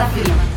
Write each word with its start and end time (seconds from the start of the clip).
da 0.00 0.06
firma. 0.08 0.49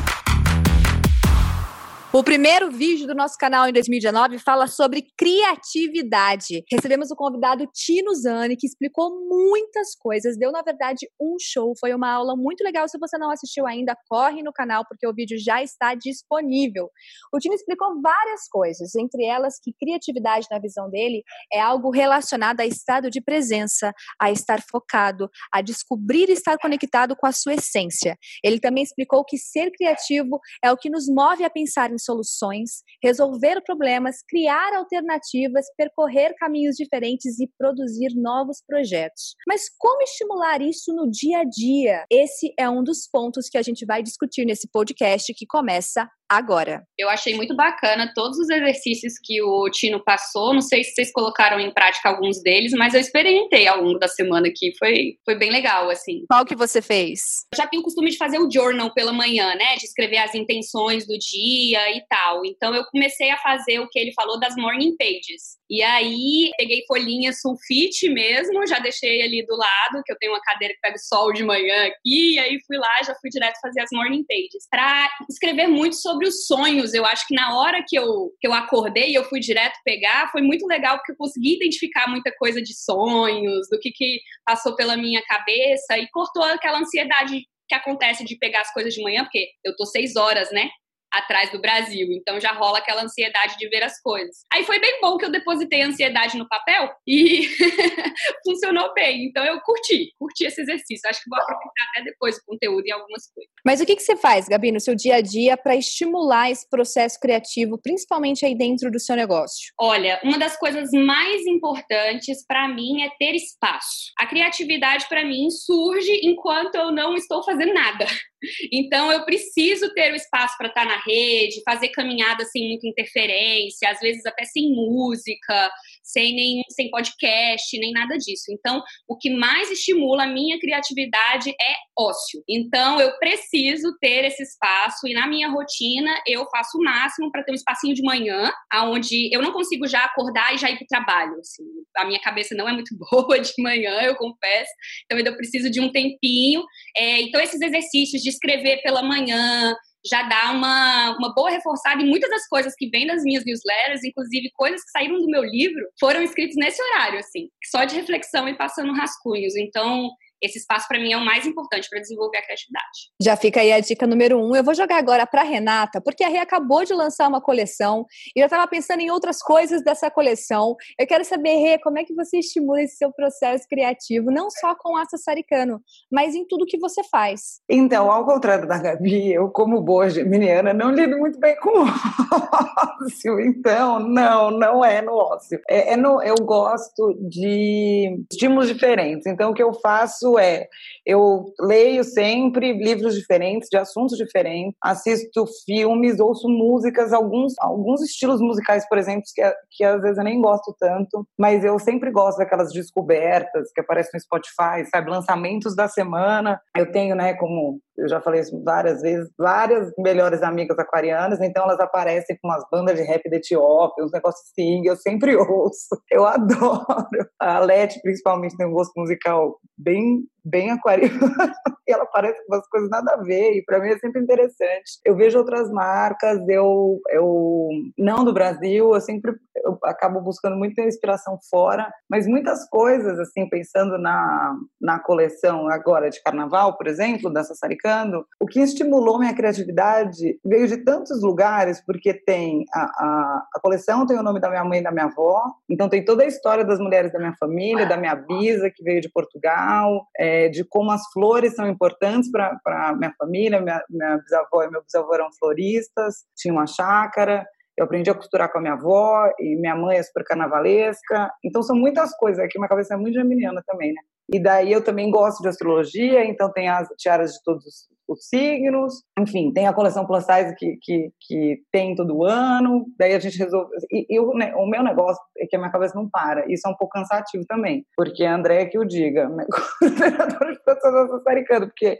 O 2.15 2.23
primeiro 2.23 2.69
vídeo 2.69 3.07
do 3.07 3.15
nosso 3.15 3.35
canal 3.39 3.67
em 3.67 3.73
2019 3.73 4.37
fala 4.37 4.67
sobre 4.67 5.07
criatividade. 5.17 6.63
Recebemos 6.71 7.09
o 7.09 7.15
convidado 7.15 7.65
Tino 7.73 8.13
Zani, 8.13 8.55
que 8.55 8.67
explicou 8.67 9.27
muitas 9.27 9.95
coisas, 9.95 10.37
deu 10.37 10.51
na 10.51 10.61
verdade 10.61 11.09
um 11.19 11.37
show, 11.41 11.73
foi 11.79 11.91
uma 11.91 12.11
aula 12.11 12.35
muito 12.35 12.63
legal. 12.63 12.87
Se 12.87 12.99
você 12.99 13.17
não 13.17 13.31
assistiu 13.31 13.65
ainda, 13.65 13.97
corre 14.07 14.43
no 14.43 14.53
canal 14.53 14.85
porque 14.87 15.07
o 15.07 15.11
vídeo 15.11 15.39
já 15.39 15.63
está 15.63 15.95
disponível. 15.95 16.87
O 17.33 17.39
Tino 17.39 17.55
explicou 17.55 17.99
várias 17.99 18.47
coisas, 18.47 18.93
entre 18.93 19.25
elas 19.25 19.55
que 19.59 19.73
criatividade 19.73 20.45
na 20.51 20.59
visão 20.59 20.91
dele 20.91 21.23
é 21.51 21.59
algo 21.59 21.89
relacionado 21.89 22.59
a 22.59 22.65
estado 22.67 23.09
de 23.09 23.21
presença, 23.21 23.91
a 24.21 24.29
estar 24.29 24.61
focado, 24.61 25.31
a 25.51 25.63
descobrir 25.63 26.29
e 26.29 26.33
estar 26.33 26.59
conectado 26.59 27.15
com 27.15 27.25
a 27.25 27.31
sua 27.31 27.55
essência. 27.55 28.15
Ele 28.43 28.59
também 28.59 28.83
explicou 28.83 29.25
que 29.25 29.35
ser 29.35 29.71
criativo 29.71 30.39
é 30.63 30.71
o 30.71 30.77
que 30.77 30.91
nos 30.91 31.07
move 31.09 31.43
a 31.43 31.49
pensar 31.49 31.91
em 31.91 32.02
soluções, 32.03 32.83
resolver 33.01 33.61
problemas, 33.61 34.17
criar 34.27 34.75
alternativas, 34.75 35.65
percorrer 35.77 36.33
caminhos 36.37 36.75
diferentes 36.75 37.39
e 37.39 37.49
produzir 37.57 38.13
novos 38.15 38.61
projetos. 38.65 39.35
Mas 39.47 39.63
como 39.77 40.01
estimular 40.03 40.61
isso 40.61 40.93
no 40.93 41.09
dia 41.09 41.39
a 41.39 41.43
dia? 41.43 42.05
Esse 42.09 42.53
é 42.59 42.69
um 42.69 42.83
dos 42.83 43.07
pontos 43.11 43.49
que 43.49 43.57
a 43.57 43.61
gente 43.61 43.85
vai 43.85 44.03
discutir 44.03 44.45
nesse 44.45 44.67
podcast 44.71 45.33
que 45.33 45.45
começa 45.45 46.07
agora. 46.37 46.83
Eu 46.97 47.09
achei 47.09 47.35
muito 47.35 47.55
bacana 47.55 48.11
todos 48.13 48.37
os 48.37 48.49
exercícios 48.49 49.13
que 49.21 49.41
o 49.41 49.69
Tino 49.69 50.03
passou. 50.03 50.53
Não 50.53 50.61
sei 50.61 50.83
se 50.83 50.93
vocês 50.93 51.11
colocaram 51.11 51.59
em 51.59 51.73
prática 51.73 52.09
alguns 52.09 52.41
deles, 52.41 52.71
mas 52.73 52.93
eu 52.93 52.99
experimentei 52.99 53.67
ao 53.67 53.81
longo 53.81 53.99
da 53.99 54.07
semana 54.07 54.47
aqui. 54.47 54.73
Foi, 54.77 55.15
foi 55.25 55.35
bem 55.35 55.51
legal, 55.51 55.89
assim. 55.89 56.25
Qual 56.29 56.45
que 56.45 56.55
você 56.55 56.81
fez? 56.81 57.21
Eu 57.53 57.57
já 57.57 57.67
tenho 57.67 57.81
o 57.81 57.83
costume 57.83 58.09
de 58.09 58.17
fazer 58.17 58.39
o 58.39 58.49
journal 58.51 58.93
pela 58.93 59.13
manhã, 59.13 59.55
né? 59.55 59.75
De 59.77 59.85
escrever 59.85 60.17
as 60.17 60.35
intenções 60.35 61.05
do 61.07 61.17
dia 61.17 61.95
e 61.95 62.01
tal. 62.07 62.45
Então 62.45 62.73
eu 62.73 62.83
comecei 62.85 63.29
a 63.29 63.37
fazer 63.37 63.79
o 63.79 63.89
que 63.89 63.99
ele 63.99 64.13
falou 64.13 64.39
das 64.39 64.55
morning 64.55 64.95
pages. 64.97 65.57
E 65.69 65.81
aí 65.81 66.51
peguei 66.57 66.83
folhinha 66.87 67.33
sulfite 67.33 68.09
mesmo, 68.09 68.65
já 68.67 68.79
deixei 68.79 69.21
ali 69.23 69.45
do 69.45 69.55
lado, 69.55 70.03
que 70.05 70.11
eu 70.11 70.17
tenho 70.19 70.33
uma 70.33 70.41
cadeira 70.41 70.73
que 70.73 70.79
pega 70.79 70.97
sol 70.97 71.33
de 71.33 71.43
manhã 71.43 71.87
aqui, 71.87 72.35
e 72.35 72.39
aí 72.39 72.59
fui 72.67 72.77
lá, 72.77 73.01
já 73.03 73.15
fui 73.15 73.29
direto 73.29 73.59
fazer 73.59 73.81
as 73.81 73.89
morning 73.91 74.23
pages. 74.25 74.67
Para 74.69 75.09
escrever 75.29 75.67
muito 75.67 75.95
sobre 75.95 76.22
sobre 76.23 76.27
os 76.27 76.45
sonhos. 76.45 76.93
Eu 76.93 77.05
acho 77.05 77.27
que 77.27 77.35
na 77.35 77.57
hora 77.57 77.83
que 77.87 77.97
eu, 77.97 78.31
que 78.39 78.47
eu 78.47 78.53
acordei 78.53 79.11
e 79.11 79.15
eu 79.15 79.23
fui 79.25 79.39
direto 79.39 79.77
pegar, 79.83 80.29
foi 80.31 80.41
muito 80.41 80.65
legal 80.65 80.97
porque 80.97 81.11
eu 81.11 81.17
consegui 81.17 81.55
identificar 81.55 82.09
muita 82.09 82.31
coisa 82.37 82.61
de 82.61 82.73
sonhos, 82.73 83.67
do 83.69 83.77
que, 83.79 83.91
que 83.91 84.19
passou 84.45 84.75
pela 84.75 84.95
minha 84.95 85.21
cabeça 85.23 85.97
e 85.97 86.09
cortou 86.09 86.43
aquela 86.43 86.79
ansiedade 86.79 87.43
que 87.67 87.75
acontece 87.75 88.23
de 88.23 88.37
pegar 88.37 88.61
as 88.61 88.73
coisas 88.73 88.93
de 88.93 89.01
manhã, 89.01 89.23
porque 89.23 89.47
eu 89.63 89.75
tô 89.75 89.85
seis 89.85 90.15
horas, 90.15 90.51
né? 90.51 90.69
Atrás 91.13 91.51
do 91.51 91.61
Brasil. 91.61 92.07
Então 92.11 92.39
já 92.39 92.51
rola 92.51 92.79
aquela 92.79 93.03
ansiedade 93.03 93.55
de 93.57 93.69
ver 93.69 93.83
as 93.83 94.01
coisas. 94.01 94.37
Aí 94.51 94.63
foi 94.63 94.79
bem 94.79 94.99
bom 94.99 95.17
que 95.17 95.25
eu 95.25 95.31
depositei 95.31 95.81
a 95.81 95.87
ansiedade 95.87 96.37
no 96.37 96.47
papel 96.47 96.89
e 97.07 97.47
funcionou 98.43 98.93
bem. 98.93 99.25
Então 99.25 99.45
eu 99.45 99.59
curti, 99.61 100.11
curti 100.17 100.45
esse 100.45 100.61
exercício. 100.61 101.09
Acho 101.09 101.23
que 101.23 101.29
vou 101.29 101.39
aproveitar 101.39 101.85
até 101.91 102.03
depois 102.03 102.37
o 102.37 102.45
conteúdo 102.45 102.85
em 102.85 102.91
algumas 102.91 103.31
coisas. 103.31 103.51
Mas 103.65 103.79
o 103.79 103.85
que, 103.85 103.95
que 103.95 104.03
você 104.03 104.17
faz, 104.17 104.47
Gabi, 104.47 104.71
no 104.71 104.79
seu 104.79 104.95
dia 104.95 105.15
a 105.15 105.21
dia 105.21 105.55
para 105.55 105.75
estimular 105.75 106.49
esse 106.49 106.67
processo 106.69 107.19
criativo, 107.19 107.79
principalmente 107.81 108.45
aí 108.45 108.55
dentro 108.55 108.91
do 108.91 108.99
seu 108.99 109.15
negócio? 109.15 109.71
Olha, 109.79 110.19
uma 110.23 110.37
das 110.37 110.57
coisas 110.57 110.89
mais 110.91 111.45
importantes 111.45 112.45
para 112.45 112.67
mim 112.67 113.03
é 113.03 113.09
ter 113.19 113.35
espaço. 113.35 114.11
A 114.17 114.25
criatividade 114.25 115.07
para 115.07 115.23
mim 115.23 115.49
surge 115.49 116.21
enquanto 116.23 116.75
eu 116.75 116.91
não 116.91 117.15
estou 117.15 117.43
fazendo 117.43 117.73
nada. 117.73 118.05
Então 118.73 119.09
eu 119.09 119.23
preciso 119.23 119.93
ter 119.93 120.11
o 120.11 120.15
espaço 120.15 120.57
para 120.57 120.67
estar 120.67 120.85
na 120.85 121.01
rede, 121.05 121.61
fazer 121.63 121.89
caminhada 121.89 122.45
sem 122.45 122.67
muita 122.69 122.87
interferência, 122.87 123.89
às 123.89 123.99
vezes 123.99 124.25
até 124.25 124.43
sem 124.45 124.71
música, 124.71 125.71
sem 126.03 126.35
nem 126.35 126.63
sem 126.69 126.89
podcast, 126.89 127.77
nem 127.79 127.91
nada 127.91 128.17
disso. 128.17 128.45
Então, 128.49 128.81
o 129.07 129.17
que 129.17 129.29
mais 129.29 129.71
estimula 129.71 130.23
a 130.23 130.27
minha 130.27 130.59
criatividade 130.59 131.49
é 131.49 131.73
ócio. 131.97 132.43
Então, 132.47 132.99
eu 132.99 133.17
preciso 133.17 133.95
ter 133.99 134.25
esse 134.25 134.43
espaço 134.43 135.07
e 135.07 135.13
na 135.13 135.27
minha 135.27 135.49
rotina 135.49 136.13
eu 136.27 136.45
faço 136.49 136.77
o 136.77 136.83
máximo 136.83 137.31
para 137.31 137.43
ter 137.43 137.51
um 137.51 137.55
espacinho 137.55 137.93
de 137.93 138.01
manhã, 138.01 138.51
aonde 138.71 139.33
eu 139.33 139.41
não 139.41 139.51
consigo 139.51 139.87
já 139.87 140.03
acordar 140.03 140.53
e 140.53 140.57
já 140.57 140.69
ir 140.69 140.75
para 140.75 140.83
o 140.83 140.87
trabalho. 140.87 141.39
Assim. 141.39 141.63
A 141.97 142.05
minha 142.05 142.19
cabeça 142.19 142.55
não 142.55 142.67
é 142.67 142.73
muito 142.73 142.95
boa 143.11 143.39
de 143.39 143.53
manhã, 143.59 144.01
eu 144.01 144.15
confesso. 144.15 144.71
Então, 145.05 145.17
eu 145.19 145.37
preciso 145.37 145.69
de 145.69 145.79
um 145.79 145.91
tempinho. 145.91 146.63
É, 146.95 147.21
então, 147.21 147.41
esses 147.41 147.61
exercícios 147.61 148.21
de 148.21 148.29
escrever 148.29 148.81
pela 148.81 149.01
manhã, 149.01 149.75
já 150.05 150.23
dá 150.23 150.51
uma, 150.51 151.15
uma 151.17 151.33
boa 151.33 151.49
reforçada 151.49 152.01
em 152.01 152.09
muitas 152.09 152.29
das 152.29 152.47
coisas 152.47 152.73
que 152.75 152.89
vêm 152.89 153.07
das 153.07 153.23
minhas 153.23 153.45
newsletters, 153.45 154.03
inclusive 154.03 154.51
coisas 154.55 154.83
que 154.83 154.91
saíram 154.91 155.19
do 155.19 155.27
meu 155.27 155.43
livro, 155.43 155.81
foram 155.99 156.21
escritas 156.21 156.55
nesse 156.57 156.81
horário, 156.81 157.19
assim, 157.19 157.49
só 157.71 157.85
de 157.85 157.95
reflexão 157.95 158.47
e 158.47 158.57
passando 158.57 158.93
rascunhos. 158.93 159.55
Então, 159.55 160.09
esse 160.43 160.59
espaço 160.59 160.87
para 160.87 160.99
mim 160.99 161.13
é 161.13 161.17
o 161.17 161.25
mais 161.25 161.45
importante 161.45 161.89
para 161.89 161.99
desenvolver 161.99 162.37
a 162.37 162.43
criatividade. 162.43 163.09
Já 163.21 163.37
fica 163.37 163.61
aí 163.61 163.71
a 163.71 163.79
dica 163.79 164.05
número 164.05 164.37
um. 164.37 164.55
Eu 164.55 164.63
vou 164.63 164.75
jogar 164.75 164.97
agora 164.97 165.25
para 165.25 165.41
Renata, 165.41 166.01
porque 166.01 166.23
a 166.23 166.27
Rê 166.27 166.37
acabou 166.37 166.83
de 166.83 166.93
lançar 166.93 167.27
uma 167.27 167.41
coleção 167.41 168.05
e 168.35 168.41
eu 168.41 168.45
estava 168.45 168.67
pensando 168.67 168.99
em 168.99 169.09
outras 169.09 169.39
coisas 169.39 169.81
dessa 169.83 170.11
coleção. 170.11 170.75
Eu 170.99 171.07
quero 171.07 171.23
saber, 171.23 171.55
Rê, 171.55 171.79
como 171.79 171.97
é 171.97 172.03
que 172.03 172.13
você 172.13 172.39
estimula 172.39 172.81
esse 172.81 172.97
seu 172.97 173.11
processo 173.11 173.65
criativo, 173.69 174.31
não 174.31 174.49
só 174.49 174.75
com 174.75 174.97
a 174.97 175.05
Sassaricano, 175.05 175.81
mas 176.11 176.35
em 176.35 176.45
tudo 176.45 176.65
que 176.65 176.77
você 176.77 177.01
faz? 177.05 177.61
Então, 177.69 178.11
ao 178.11 178.25
contrário 178.25 178.67
da 178.67 178.77
Gabi, 178.77 179.31
eu, 179.31 179.49
como 179.49 179.81
boa 179.81 180.09
geminiana, 180.09 180.73
não 180.73 180.91
lido 180.91 181.17
muito 181.17 181.39
bem 181.39 181.55
com 181.57 181.69
o 181.69 181.85
ócio. 183.05 183.39
Então, 183.39 183.99
não, 183.99 184.51
não 184.51 184.83
é 184.83 185.01
no 185.01 185.13
ócio. 185.13 185.59
É, 185.69 185.93
é 185.93 185.97
no, 185.97 186.21
eu 186.21 186.35
gosto 186.41 187.13
de 187.29 188.25
estímulos 188.31 188.67
diferentes. 188.67 189.25
Então, 189.25 189.51
o 189.51 189.53
que 189.53 189.63
eu 189.63 189.73
faço 189.73 190.32
é, 190.37 190.67
eu 191.05 191.45
leio 191.59 192.03
sempre 192.03 192.73
livros 192.73 193.15
diferentes, 193.15 193.69
de 193.69 193.77
assuntos 193.77 194.17
diferentes, 194.17 194.77
assisto 194.81 195.45
filmes, 195.65 196.19
ouço 196.19 196.47
músicas, 196.47 197.13
alguns, 197.13 197.53
alguns 197.59 198.01
estilos 198.01 198.41
musicais, 198.41 198.87
por 198.87 198.97
exemplo, 198.97 199.23
que, 199.33 199.41
que 199.71 199.83
às 199.83 200.01
vezes 200.01 200.17
eu 200.17 200.23
nem 200.23 200.41
gosto 200.41 200.75
tanto, 200.79 201.27
mas 201.37 201.63
eu 201.63 201.77
sempre 201.79 202.11
gosto 202.11 202.37
daquelas 202.37 202.71
descobertas 202.71 203.71
que 203.73 203.81
aparecem 203.81 204.11
no 204.13 204.19
Spotify, 204.19 204.85
sabe, 204.89 205.09
lançamentos 205.09 205.75
da 205.75 205.87
semana. 205.87 206.59
Eu 206.75 206.91
tenho, 206.91 207.15
né, 207.15 207.33
como 207.33 207.79
eu 207.97 208.07
já 208.07 208.19
falei 208.21 208.41
isso 208.41 208.61
várias 208.63 209.01
vezes, 209.01 209.29
várias 209.37 209.91
melhores 209.97 210.41
amigas 210.41 210.77
aquarianas, 210.79 211.39
então 211.41 211.63
elas 211.63 211.79
aparecem 211.79 212.37
com 212.41 212.47
umas 212.47 212.63
bandas 212.71 212.97
de 212.97 213.03
rap 213.03 213.29
da 213.29 213.37
Etiópia, 213.37 214.03
uns 214.03 214.11
negócios 214.11 214.49
assim, 214.49 214.85
eu 214.85 214.95
sempre 214.95 215.35
ouço, 215.37 216.01
eu 216.11 216.25
adoro. 216.25 217.27
A 217.39 217.59
Leti, 217.59 218.01
principalmente, 218.01 218.57
tem 218.57 218.65
um 218.65 218.71
gosto 218.71 218.93
musical 218.97 219.57
bem, 219.77 220.23
bem 220.43 220.71
aquariano, 220.71 221.19
e 221.87 221.91
ela 221.91 222.03
aparece 222.03 222.39
com 222.45 222.55
umas 222.55 222.67
coisas 222.67 222.89
nada 222.89 223.13
a 223.13 223.21
ver, 223.21 223.53
e 223.53 223.63
para 223.63 223.79
mim 223.79 223.89
é 223.89 223.97
sempre 223.97 224.21
interessante. 224.21 224.99
Eu 225.05 225.15
vejo 225.15 225.37
outras 225.37 225.71
marcas, 225.71 226.39
eu, 226.47 226.99
eu 227.09 227.69
não 227.97 228.23
do 228.23 228.33
Brasil, 228.33 228.93
eu 228.93 229.01
sempre 229.01 229.33
eu 229.63 229.77
acabo 229.83 230.19
buscando 230.21 230.57
muita 230.57 230.81
inspiração 230.81 231.39
fora, 231.49 231.91
mas 232.09 232.27
muitas 232.27 232.67
coisas, 232.69 233.17
assim, 233.19 233.47
pensando 233.47 233.97
na, 233.97 234.55
na 234.79 234.99
coleção 234.99 235.69
agora 235.69 236.09
de 236.09 236.21
carnaval, 236.21 236.77
por 236.77 236.87
exemplo, 236.87 237.31
da 237.31 237.43
Sassaricando, 237.43 238.25
o 238.39 238.45
que 238.45 238.59
estimulou 238.59 239.19
minha 239.19 239.33
criatividade 239.33 240.37
veio 240.43 240.67
de 240.67 240.77
tantos 240.77 241.21
lugares, 241.21 241.83
porque 241.85 242.13
tem 242.13 242.65
a, 242.73 242.81
a, 242.81 243.43
a 243.55 243.59
coleção 243.61 244.05
tem 244.05 244.17
o 244.17 244.23
nome 244.23 244.39
da 244.39 244.49
minha 244.49 244.65
mãe 244.65 244.79
e 244.79 244.83
da 244.83 244.91
minha 244.91 245.05
avó, 245.05 245.41
então 245.69 245.87
tem 245.87 246.03
toda 246.03 246.23
a 246.23 246.27
história 246.27 246.65
das 246.65 246.79
mulheres 246.79 247.11
da 247.11 247.19
minha 247.19 247.35
família, 247.39 247.85
da 247.85 247.97
minha 247.97 248.15
bisa, 248.15 248.69
que 248.69 248.83
veio 248.83 249.01
de 249.01 249.09
Portugal, 249.09 250.05
é, 250.17 250.32
de 250.49 250.63
como 250.63 250.91
as 250.91 251.05
flores 251.11 251.55
são 251.55 251.67
importantes 251.67 252.29
para 252.31 252.95
minha 252.95 253.13
família, 253.17 253.61
minha, 253.61 253.83
minha 253.89 254.17
bisavó 254.17 254.63
e 254.63 254.69
meu 254.69 254.81
bisavô 254.83 255.13
eram 255.13 255.31
floristas, 255.33 256.25
tinha 256.35 256.53
uma 256.53 256.67
chácara, 256.67 257.45
eu 257.77 257.85
aprendi 257.85 258.09
a 258.09 258.13
costurar 258.13 258.51
com 258.51 258.59
a 258.59 258.61
minha 258.61 258.73
avó, 258.73 259.31
e 259.39 259.55
minha 259.55 259.75
mãe 259.75 259.97
é 259.97 260.03
super 260.03 260.23
carnavalesca. 260.23 261.31
Então, 261.43 261.63
são 261.63 261.75
muitas 261.75 262.15
coisas. 262.15 262.43
Aqui, 262.43 262.59
minha 262.59 262.69
cabeça 262.69 262.93
é 262.93 262.97
muito 262.97 263.15
geminiana 263.15 263.63
também, 263.65 263.91
né? 263.91 264.01
E 264.31 264.41
daí 264.41 264.71
eu 264.71 264.83
também 264.83 265.11
gosto 265.11 265.41
de 265.41 265.47
astrologia, 265.47 266.25
então 266.25 266.51
tem 266.51 266.69
as 266.69 266.87
tiaras 266.97 267.31
de 267.33 267.43
todos 267.43 267.65
os 268.07 268.27
signos. 268.27 269.03
Enfim, 269.19 269.51
tem 269.51 269.67
a 269.67 269.73
coleção 269.73 270.05
Plus 270.05 270.25
Size 270.25 270.55
que, 270.55 270.77
que, 270.81 271.11
que 271.19 271.61
tem 271.71 271.95
todo 271.95 272.23
ano. 272.23 272.85
Daí 272.97 273.13
a 273.13 273.19
gente 273.19 273.37
resolve. 273.37 273.69
E, 273.91 274.19
o, 274.19 274.33
né, 274.33 274.53
o, 274.55 274.65
meu 274.65 274.83
negócio 274.83 275.21
é 275.37 275.45
que 275.45 275.55
a 275.55 275.59
minha 275.59 275.71
cabeça 275.71 275.95
não 275.95 276.09
para. 276.09 276.51
Isso 276.51 276.67
é 276.67 276.71
um 276.71 276.75
pouco 276.75 276.93
cansativo 276.93 277.43
também, 277.47 277.85
porque 277.95 278.23
a 278.23 278.35
André 278.35 278.61
é 278.61 278.65
que 278.65 278.79
o 278.79 278.85
diga, 278.85 279.29
coordenadora 279.79 280.53
de 280.53 280.63
sassaricano, 280.63 281.67
porque 281.67 281.97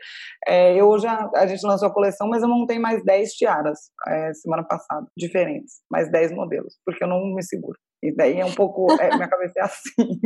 é, 0.47 0.75
eu 0.75 0.97
já. 0.99 1.29
A 1.35 1.45
gente 1.47 1.65
lançou 1.65 1.87
a 1.87 1.93
coleção, 1.93 2.27
mas 2.27 2.41
eu 2.41 2.49
montei 2.49 2.79
mais 2.79 3.03
10 3.03 3.31
tiaras 3.33 3.79
é, 4.07 4.33
semana 4.33 4.63
passada, 4.63 5.05
diferentes, 5.17 5.81
mais 5.89 6.11
10 6.11 6.31
modelos, 6.33 6.75
porque 6.85 7.03
eu 7.03 7.07
não 7.07 7.23
me 7.33 7.43
seguro. 7.43 7.77
E 8.03 8.13
daí 8.13 8.39
é 8.39 8.45
um 8.45 8.53
pouco, 8.53 8.91
é, 8.99 9.15
minha 9.15 9.29
cabeça 9.29 9.53
é 9.57 9.61
assim. 9.63 10.19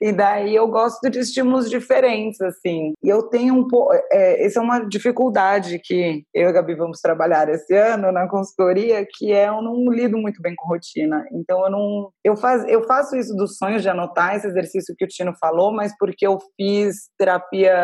E 0.00 0.12
daí 0.12 0.54
eu 0.54 0.68
gosto 0.68 1.10
de 1.10 1.18
estímulos 1.18 1.68
diferentes, 1.68 2.40
assim. 2.40 2.92
E 3.02 3.08
eu 3.08 3.24
tenho 3.24 3.54
um 3.54 3.66
pouco, 3.66 3.92
é, 4.12 4.44
essa 4.46 4.60
é 4.60 4.62
uma 4.62 4.80
dificuldade 4.80 5.80
que 5.82 6.22
eu 6.32 6.44
e 6.44 6.46
a 6.46 6.52
Gabi 6.52 6.74
vamos 6.74 7.00
trabalhar 7.00 7.48
esse 7.48 7.74
ano 7.74 8.12
na 8.12 8.28
consultoria, 8.28 9.04
que 9.04 9.32
é 9.32 9.48
eu 9.48 9.60
não 9.60 9.90
lido 9.90 10.16
muito 10.16 10.40
bem 10.40 10.54
com 10.54 10.68
rotina. 10.68 11.26
Então 11.32 11.64
eu 11.64 11.70
não, 11.70 12.10
eu, 12.22 12.36
faz, 12.36 12.64
eu 12.68 12.86
faço 12.86 13.16
isso 13.16 13.34
dos 13.34 13.56
sonhos 13.56 13.82
de 13.82 13.88
anotar 13.88 14.36
esse 14.36 14.46
exercício 14.46 14.94
que 14.96 15.04
o 15.04 15.08
Tino 15.08 15.34
falou, 15.40 15.72
mas 15.72 15.92
porque 15.98 16.26
eu 16.26 16.38
fiz 16.56 17.08
terapia 17.18 17.74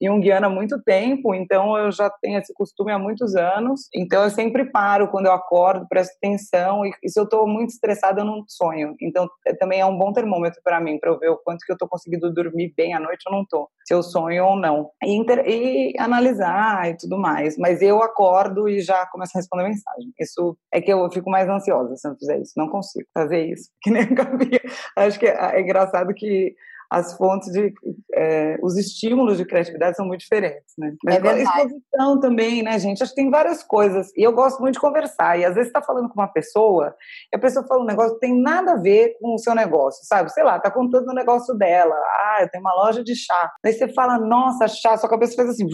junguiana 0.00 0.46
há 0.46 0.50
muito 0.50 0.80
tempo, 0.82 1.34
então 1.34 1.76
eu 1.76 1.90
já 1.90 2.10
tenho 2.22 2.38
esse 2.38 2.52
costume 2.54 2.92
há 2.92 2.98
muitos 2.98 3.34
anos. 3.34 3.88
Então 3.94 4.22
eu 4.22 4.30
sempre 4.30 4.70
paro 4.70 5.08
quando 5.08 5.26
eu 5.26 5.32
acordo, 5.32 5.86
presto 5.88 6.14
atenção, 6.16 6.84
e, 6.84 6.92
e 7.02 7.10
se 7.10 7.18
eu 7.18 7.24
estou 7.24 7.46
muito 7.46 7.70
estressada, 7.70 8.20
eu 8.20 8.24
não 8.24 8.44
sonho. 8.46 8.83
Então 9.00 9.28
é, 9.46 9.54
também 9.54 9.80
é 9.80 9.86
um 9.86 9.96
bom 9.96 10.12
termômetro 10.12 10.60
para 10.62 10.80
mim, 10.80 10.98
para 10.98 11.10
eu 11.10 11.18
ver 11.18 11.30
o 11.30 11.38
quanto 11.38 11.64
que 11.64 11.72
eu 11.72 11.74
estou 11.74 11.88
conseguindo 11.88 12.32
dormir 12.32 12.72
bem 12.76 12.94
à 12.94 13.00
noite 13.00 13.22
ou 13.26 13.32
não 13.32 13.42
estou, 13.42 13.68
se 13.84 13.94
eu 13.94 14.02
sonho 14.02 14.44
ou 14.44 14.56
não. 14.56 14.90
E, 15.02 15.12
inter, 15.14 15.46
e 15.46 15.94
analisar 15.98 16.90
e 16.90 16.96
tudo 16.96 17.18
mais. 17.18 17.56
Mas 17.58 17.82
eu 17.82 18.02
acordo 18.02 18.68
e 18.68 18.80
já 18.80 19.06
começo 19.06 19.32
a 19.36 19.38
responder 19.40 19.64
mensagem. 19.64 20.12
Isso 20.18 20.56
é 20.72 20.80
que 20.80 20.92
eu 20.92 21.10
fico 21.10 21.30
mais 21.30 21.48
ansiosa 21.48 21.96
se 21.96 22.06
eu 22.06 22.10
não 22.12 22.18
fizer 22.18 22.40
isso. 22.40 22.52
Não 22.56 22.68
consigo 22.68 23.08
fazer 23.12 23.46
isso. 23.46 23.70
Que 23.82 23.90
nem 23.90 24.02
a 24.02 24.06
Gabi. 24.06 24.60
Acho 24.96 25.18
que 25.18 25.26
é, 25.26 25.56
é 25.56 25.60
engraçado 25.60 26.14
que 26.14 26.54
as 26.90 27.16
fontes 27.16 27.50
de 27.50 27.72
é, 28.14 28.56
os 28.62 28.76
estímulos 28.76 29.36
de 29.38 29.44
criatividade 29.44 29.96
são 29.96 30.06
muito 30.06 30.20
diferentes, 30.20 30.74
né? 30.78 30.94
Mas 31.04 31.16
é 31.16 31.20
verdade. 31.20 31.42
exposição 31.42 32.20
também, 32.20 32.62
né, 32.62 32.78
gente? 32.78 33.02
Acho 33.02 33.14
que 33.14 33.20
tem 33.20 33.30
várias 33.30 33.62
coisas 33.62 34.10
e 34.16 34.22
eu 34.22 34.32
gosto 34.32 34.60
muito 34.60 34.74
de 34.74 34.80
conversar. 34.80 35.38
E 35.38 35.44
às 35.44 35.54
vezes 35.54 35.68
está 35.68 35.82
falando 35.82 36.08
com 36.08 36.20
uma 36.20 36.28
pessoa 36.28 36.94
e 37.32 37.36
a 37.36 37.38
pessoa 37.38 37.66
fala 37.66 37.82
um 37.82 37.86
negócio 37.86 38.14
que 38.14 38.20
tem 38.20 38.40
nada 38.40 38.72
a 38.72 38.76
ver 38.76 39.16
com 39.20 39.34
o 39.34 39.38
seu 39.38 39.54
negócio, 39.54 40.04
sabe? 40.04 40.30
Sei 40.32 40.44
lá, 40.44 40.58
tá 40.60 40.70
contando 40.70 41.08
o 41.08 41.14
negócio 41.14 41.54
dela. 41.54 41.94
Ah, 41.94 42.38
eu 42.40 42.48
tenho 42.50 42.62
uma 42.62 42.74
loja 42.74 43.02
de 43.02 43.14
chá. 43.14 43.52
Daí 43.62 43.72
você 43.72 43.88
fala, 43.88 44.18
nossa, 44.18 44.68
chá. 44.68 44.96
Sua 44.96 45.08
cabeça 45.08 45.34
faz 45.34 45.50
assim, 45.50 45.66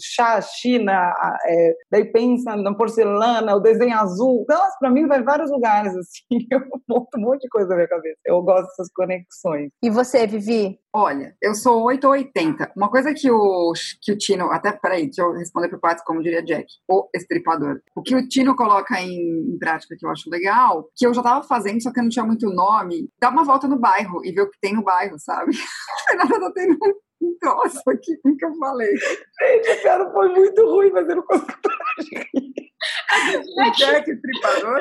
chá, 0.00 0.40
China. 0.40 1.12
É, 1.46 1.74
daí 1.90 2.04
pensa 2.04 2.56
na 2.56 2.74
porcelana, 2.74 3.56
o 3.56 3.60
desenho 3.60 3.96
azul. 3.96 4.44
Nossa, 4.48 4.76
para 4.78 4.90
mim 4.90 5.06
vai 5.06 5.22
vários 5.22 5.50
lugares 5.50 5.94
assim. 5.96 6.22
Eu 6.50 6.60
monto 6.88 7.08
um 7.16 7.20
monte 7.20 7.42
de 7.42 7.48
coisa 7.48 7.68
na 7.70 7.76
minha 7.76 7.88
cabeça. 7.88 8.18
Eu 8.24 8.42
gosto 8.42 8.68
dessas 8.68 8.88
conexões. 8.94 9.70
E 9.82 9.90
você, 9.90 10.26
Vivi? 10.26 10.41
Vivi? 10.42 10.78
Olha, 10.92 11.34
eu 11.40 11.54
sou 11.54 11.82
8 11.84 12.04
ou 12.04 12.12
80. 12.12 12.72
Uma 12.76 12.90
coisa 12.90 13.14
que 13.14 13.30
o, 13.30 13.72
que 14.00 14.12
o 14.12 14.18
Tino. 14.18 14.50
Até, 14.50 14.72
peraí, 14.72 15.04
deixa 15.04 15.22
eu 15.22 15.32
responder 15.32 15.68
pro 15.68 15.80
Pato, 15.80 16.02
como 16.04 16.22
diria 16.22 16.42
Jack, 16.42 16.66
o 16.88 17.08
estripador. 17.14 17.80
O 17.94 18.02
que 18.02 18.14
o 18.14 18.28
Tino 18.28 18.56
coloca 18.56 19.00
em, 19.00 19.16
em, 19.16 19.58
prática 19.58 19.96
que 19.98 20.04
eu 20.04 20.10
acho 20.10 20.28
legal, 20.28 20.90
que 20.96 21.06
eu 21.06 21.14
já 21.14 21.22
tava 21.22 21.46
fazendo, 21.46 21.82
só 21.82 21.92
que 21.92 22.00
eu 22.00 22.02
não 22.02 22.10
tinha 22.10 22.24
muito 22.24 22.50
nome, 22.50 23.08
dá 23.20 23.30
uma 23.30 23.44
volta 23.44 23.68
no 23.68 23.78
bairro 23.78 24.24
e 24.24 24.32
ver 24.32 24.42
o 24.42 24.50
que 24.50 24.58
tem 24.60 24.74
no 24.74 24.82
bairro, 24.82 25.18
sabe? 25.18 25.52
Nada 26.16 26.40
tá 26.40 26.52
tendo 26.54 26.76
um 27.22 27.36
troço 27.40 27.82
aqui 27.88 28.18
o 28.24 28.36
que 28.36 28.44
eu 28.44 28.54
falei. 28.56 28.94
Gente, 28.96 29.70
a 29.70 29.76
piada 29.76 30.12
foi 30.12 30.28
muito 30.28 30.66
ruim, 30.66 30.90
mas 30.90 31.08
eu 31.08 31.16
não 31.16 31.22
consigo 31.22 31.46
parar 31.62 31.94
de 31.98 32.16
rir. 32.18 32.52
O 33.12 33.70
Jack 33.72 34.10
estripador. 34.10 34.80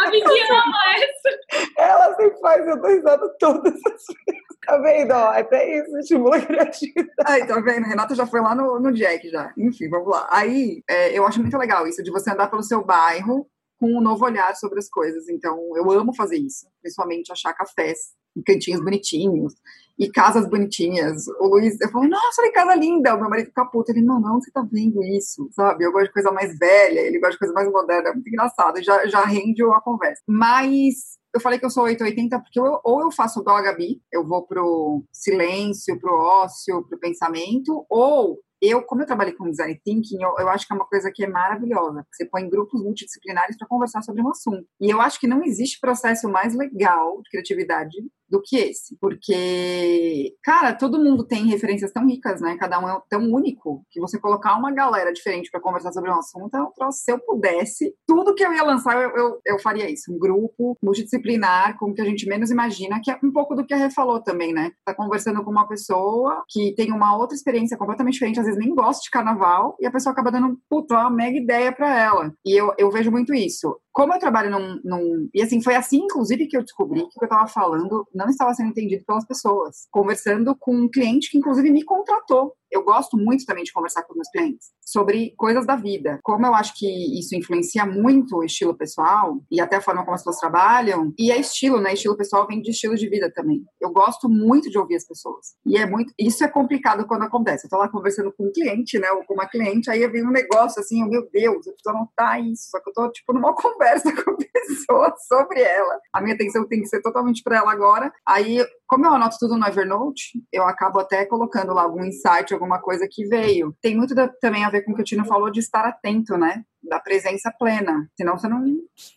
A 0.00 0.10
Vivi 0.10 0.42
ama 0.50 0.94
essa. 0.96 1.70
Ela 1.78 2.16
sempre 2.16 2.40
faz, 2.40 2.66
eu 2.66 2.80
dou 2.80 2.90
risada 2.90 3.28
todas 3.38 3.74
as 3.74 3.82
vezes. 3.82 4.48
Tá 4.66 4.76
vendo? 4.78 5.12
Ó, 5.12 5.28
até 5.28 5.78
isso 5.78 5.96
estimula 5.98 6.36
a 6.36 6.44
criatividade. 6.44 7.18
Aí, 7.26 7.46
tá 7.46 7.60
vendo? 7.60 7.86
Renata 7.86 8.14
já 8.14 8.26
foi 8.26 8.40
lá 8.40 8.54
no, 8.54 8.78
no 8.78 8.92
Jack 8.92 9.28
já. 9.30 9.52
Enfim, 9.56 9.88
vamos 9.88 10.08
lá. 10.08 10.28
Aí, 10.30 10.82
é, 10.88 11.16
eu 11.16 11.26
acho 11.26 11.40
muito 11.40 11.56
legal 11.56 11.86
isso, 11.86 12.02
de 12.02 12.10
você 12.10 12.30
andar 12.30 12.48
pelo 12.48 12.62
seu 12.62 12.84
bairro 12.84 13.48
com 13.78 13.86
um 13.86 14.00
novo 14.00 14.24
olhar 14.24 14.54
sobre 14.56 14.78
as 14.78 14.88
coisas. 14.88 15.28
Então, 15.28 15.58
eu 15.76 15.90
amo 15.90 16.14
fazer 16.14 16.36
isso, 16.36 16.66
principalmente 16.82 17.32
achar 17.32 17.54
cafés 17.54 18.12
e 18.36 18.42
cantinhos 18.42 18.82
bonitinhos 18.82 19.54
e 19.98 20.10
casas 20.10 20.48
bonitinhas. 20.48 21.26
O 21.40 21.48
Luiz, 21.48 21.78
eu 21.80 21.90
falo, 21.90 22.08
nossa, 22.08 22.42
que 22.42 22.52
casa 22.52 22.74
linda. 22.74 23.14
O 23.14 23.20
meu 23.20 23.28
marido 23.28 23.46
fica 23.46 23.66
puto. 23.66 23.90
Ele, 23.90 24.02
não, 24.02 24.20
não, 24.20 24.40
você 24.40 24.50
tá 24.50 24.64
vendo 24.70 25.02
isso, 25.02 25.48
sabe? 25.52 25.84
Eu 25.84 25.92
gosto 25.92 26.06
de 26.06 26.12
coisa 26.12 26.30
mais 26.30 26.56
velha, 26.56 27.00
ele 27.00 27.18
gosta 27.18 27.32
de 27.32 27.38
coisa 27.38 27.54
mais 27.54 27.70
moderna. 27.70 28.10
É 28.10 28.12
muito 28.12 28.28
engraçado, 28.28 28.82
já, 28.82 29.06
já 29.06 29.24
rende 29.24 29.62
a 29.62 29.80
conversa. 29.80 30.22
Mas 30.28 31.18
eu 31.34 31.40
falei 31.40 31.58
que 31.58 31.66
eu 31.66 31.70
sou 31.70 31.84
880 31.84 32.38
porque 32.38 32.60
eu, 32.60 32.80
ou 32.84 33.02
eu 33.02 33.10
faço 33.10 33.40
igual 33.40 33.56
a 33.56 33.62
Gabi, 33.62 34.00
eu 34.12 34.24
vou 34.26 34.46
pro 34.46 35.04
silêncio, 35.12 35.98
pro 35.98 36.14
ócio, 36.14 36.84
pro 36.88 36.98
pensamento, 36.98 37.84
ou 37.90 38.38
eu, 38.60 38.82
como 38.82 39.02
eu 39.02 39.06
trabalhei 39.06 39.32
com 39.34 39.48
design 39.48 39.80
thinking, 39.84 40.20
eu, 40.20 40.34
eu, 40.38 40.48
acho 40.48 40.66
que 40.66 40.72
é 40.72 40.76
uma 40.76 40.86
coisa 40.86 41.12
que 41.14 41.24
é 41.24 41.28
maravilhosa. 41.28 42.04
Você 42.10 42.24
põe 42.24 42.48
grupos 42.48 42.82
multidisciplinares 42.82 43.56
para 43.56 43.68
conversar 43.68 44.02
sobre 44.02 44.20
um 44.20 44.30
assunto. 44.30 44.66
E 44.80 44.90
eu 44.90 45.00
acho 45.00 45.20
que 45.20 45.28
não 45.28 45.44
existe 45.44 45.78
processo 45.80 46.28
mais 46.28 46.54
legal 46.54 47.20
de 47.22 47.30
criatividade 47.30 47.96
do 48.28 48.40
que 48.42 48.56
esse. 48.56 48.96
Porque, 49.00 50.34
cara, 50.42 50.74
todo 50.74 51.02
mundo 51.02 51.26
tem 51.26 51.46
referências 51.46 51.92
tão 51.92 52.06
ricas, 52.06 52.40
né? 52.40 52.56
Cada 52.58 52.78
um 52.78 52.88
é 52.88 53.00
tão 53.08 53.22
único 53.32 53.84
que 53.90 54.00
você 54.00 54.18
colocar 54.18 54.56
uma 54.56 54.72
galera 54.72 55.12
diferente 55.12 55.50
para 55.50 55.60
conversar 55.60 55.92
sobre 55.92 56.10
um 56.10 56.18
assunto 56.18 56.54
é 56.54 56.62
um 56.62 56.70
troço. 56.72 56.98
Se 56.98 57.12
eu 57.12 57.18
pudesse, 57.18 57.94
tudo 58.06 58.34
que 58.34 58.44
eu 58.44 58.52
ia 58.52 58.62
lançar, 58.62 58.94
eu, 59.02 59.10
eu, 59.16 59.40
eu, 59.46 59.58
faria 59.58 59.90
isso. 59.90 60.12
Um 60.12 60.18
grupo 60.18 60.76
multidisciplinar, 60.82 61.78
com 61.78 61.90
o 61.90 61.94
que 61.94 62.02
a 62.02 62.04
gente 62.04 62.28
menos 62.28 62.50
imagina, 62.50 63.00
que 63.02 63.10
é 63.10 63.18
um 63.22 63.32
pouco 63.32 63.54
do 63.54 63.64
que 63.64 63.74
a 63.74 63.76
Rê 63.76 63.90
falou 63.90 64.22
também, 64.22 64.52
né? 64.52 64.72
Tá 64.84 64.94
conversando 64.94 65.42
com 65.42 65.50
uma 65.50 65.66
pessoa 65.66 66.44
que 66.48 66.74
tem 66.74 66.92
uma 66.92 67.16
outra 67.16 67.34
experiência 67.36 67.76
completamente 67.76 68.14
diferente, 68.14 68.40
às 68.40 68.46
vezes 68.46 68.60
nem 68.60 68.74
gosta 68.74 69.02
de 69.02 69.10
carnaval, 69.10 69.76
e 69.80 69.86
a 69.86 69.90
pessoa 69.90 70.12
acaba 70.12 70.30
dando, 70.30 70.58
puta, 70.68 70.94
uma 70.94 71.10
mega 71.10 71.38
ideia 71.38 71.72
para 71.72 71.98
ela. 71.98 72.32
E 72.44 72.56
eu, 72.56 72.72
eu 72.78 72.90
vejo 72.90 73.10
muito 73.10 73.34
isso 73.34 73.76
como 73.98 74.14
eu 74.14 74.20
trabalho 74.20 74.48
num, 74.48 74.80
num, 74.84 75.28
E 75.34 75.42
assim, 75.42 75.60
foi 75.60 75.74
assim, 75.74 75.96
inclusive, 75.96 76.46
que 76.46 76.56
eu 76.56 76.62
descobri 76.62 77.00
que 77.00 77.20
eu 77.20 77.24
estava 77.24 77.48
falando 77.48 78.06
não 78.24 78.32
estava 78.32 78.52
sendo 78.52 78.70
entendido 78.70 79.04
pelas 79.06 79.24
pessoas. 79.26 79.86
Conversando 79.90 80.54
com 80.56 80.74
um 80.74 80.88
cliente 80.88 81.30
que, 81.30 81.38
inclusive, 81.38 81.70
me 81.70 81.84
contratou 81.84 82.54
eu 82.70 82.84
gosto 82.84 83.16
muito 83.16 83.44
também 83.44 83.64
de 83.64 83.72
conversar 83.72 84.02
com 84.02 84.14
meus 84.14 84.28
clientes 84.30 84.68
sobre 84.84 85.34
coisas 85.36 85.66
da 85.66 85.76
vida. 85.76 86.18
Como 86.22 86.46
eu 86.46 86.54
acho 86.54 86.72
que 86.74 87.18
isso 87.18 87.34
influencia 87.34 87.84
muito 87.84 88.36
o 88.36 88.44
estilo 88.44 88.76
pessoal 88.76 89.38
e 89.50 89.60
até 89.60 89.76
a 89.76 89.80
forma 89.80 90.02
como 90.02 90.14
as 90.14 90.20
pessoas 90.20 90.38
trabalham. 90.38 91.12
E 91.18 91.30
é 91.30 91.38
estilo, 91.38 91.80
né? 91.80 91.92
Estilo 91.92 92.16
pessoal 92.16 92.46
vem 92.46 92.62
de 92.62 92.70
estilo 92.70 92.96
de 92.96 93.08
vida 93.08 93.30
também. 93.34 93.62
Eu 93.80 93.90
gosto 93.90 94.28
muito 94.28 94.70
de 94.70 94.78
ouvir 94.78 94.96
as 94.96 95.06
pessoas. 95.06 95.54
E 95.66 95.76
é 95.76 95.86
muito. 95.86 96.12
Isso 96.18 96.42
é 96.44 96.48
complicado 96.48 97.06
quando 97.06 97.22
acontece. 97.22 97.66
Eu 97.66 97.70
tô 97.70 97.76
lá 97.76 97.88
conversando 97.88 98.32
com 98.32 98.46
um 98.46 98.52
cliente, 98.52 98.98
né? 98.98 99.10
Ou 99.12 99.24
com 99.24 99.34
uma 99.34 99.46
cliente, 99.46 99.90
aí 99.90 100.06
vem 100.08 100.26
um 100.26 100.30
negócio 100.30 100.80
assim, 100.80 101.02
oh, 101.02 101.08
meu 101.08 101.28
Deus, 101.30 101.66
eu 101.66 101.72
preciso 101.72 101.90
anotar 101.90 102.42
isso. 102.42 102.70
Só 102.70 102.80
que 102.80 102.90
eu 102.90 102.94
tô, 102.94 103.10
tipo, 103.10 103.32
numa 103.32 103.54
conversa 103.56 104.12
com 104.12 104.30
a 104.30 104.36
pessoa 104.36 105.14
sobre 105.26 105.60
ela. 105.60 105.98
A 106.12 106.20
minha 106.20 106.34
atenção 106.34 106.66
tem 106.66 106.80
que 106.80 106.88
ser 106.88 107.00
totalmente 107.02 107.42
para 107.42 107.58
ela 107.58 107.72
agora. 107.72 108.12
Aí, 108.26 108.64
como 108.86 109.04
eu 109.04 109.12
anoto 109.12 109.36
tudo 109.38 109.56
no 109.56 109.66
Evernote, 109.66 110.42
eu 110.52 110.64
acabo 110.64 110.98
até 110.98 111.24
colocando 111.26 111.74
lá 111.74 111.82
algum 111.82 112.04
insight, 112.04 112.52
alguma 112.58 112.80
coisa 112.80 113.08
que 113.10 113.26
veio. 113.26 113.74
Tem 113.80 113.96
muito 113.96 114.14
da, 114.14 114.28
também 114.28 114.64
a 114.64 114.70
ver 114.70 114.82
com 114.82 114.92
o 114.92 114.94
que 114.94 115.02
o 115.02 115.04
Tino 115.04 115.24
falou 115.24 115.50
de 115.50 115.60
estar 115.60 115.84
atento, 115.84 116.36
né? 116.36 116.64
Da 116.82 117.00
presença 117.00 117.52
plena. 117.58 118.10
Senão 118.16 118.36
você 118.36 118.48
não, 118.48 118.64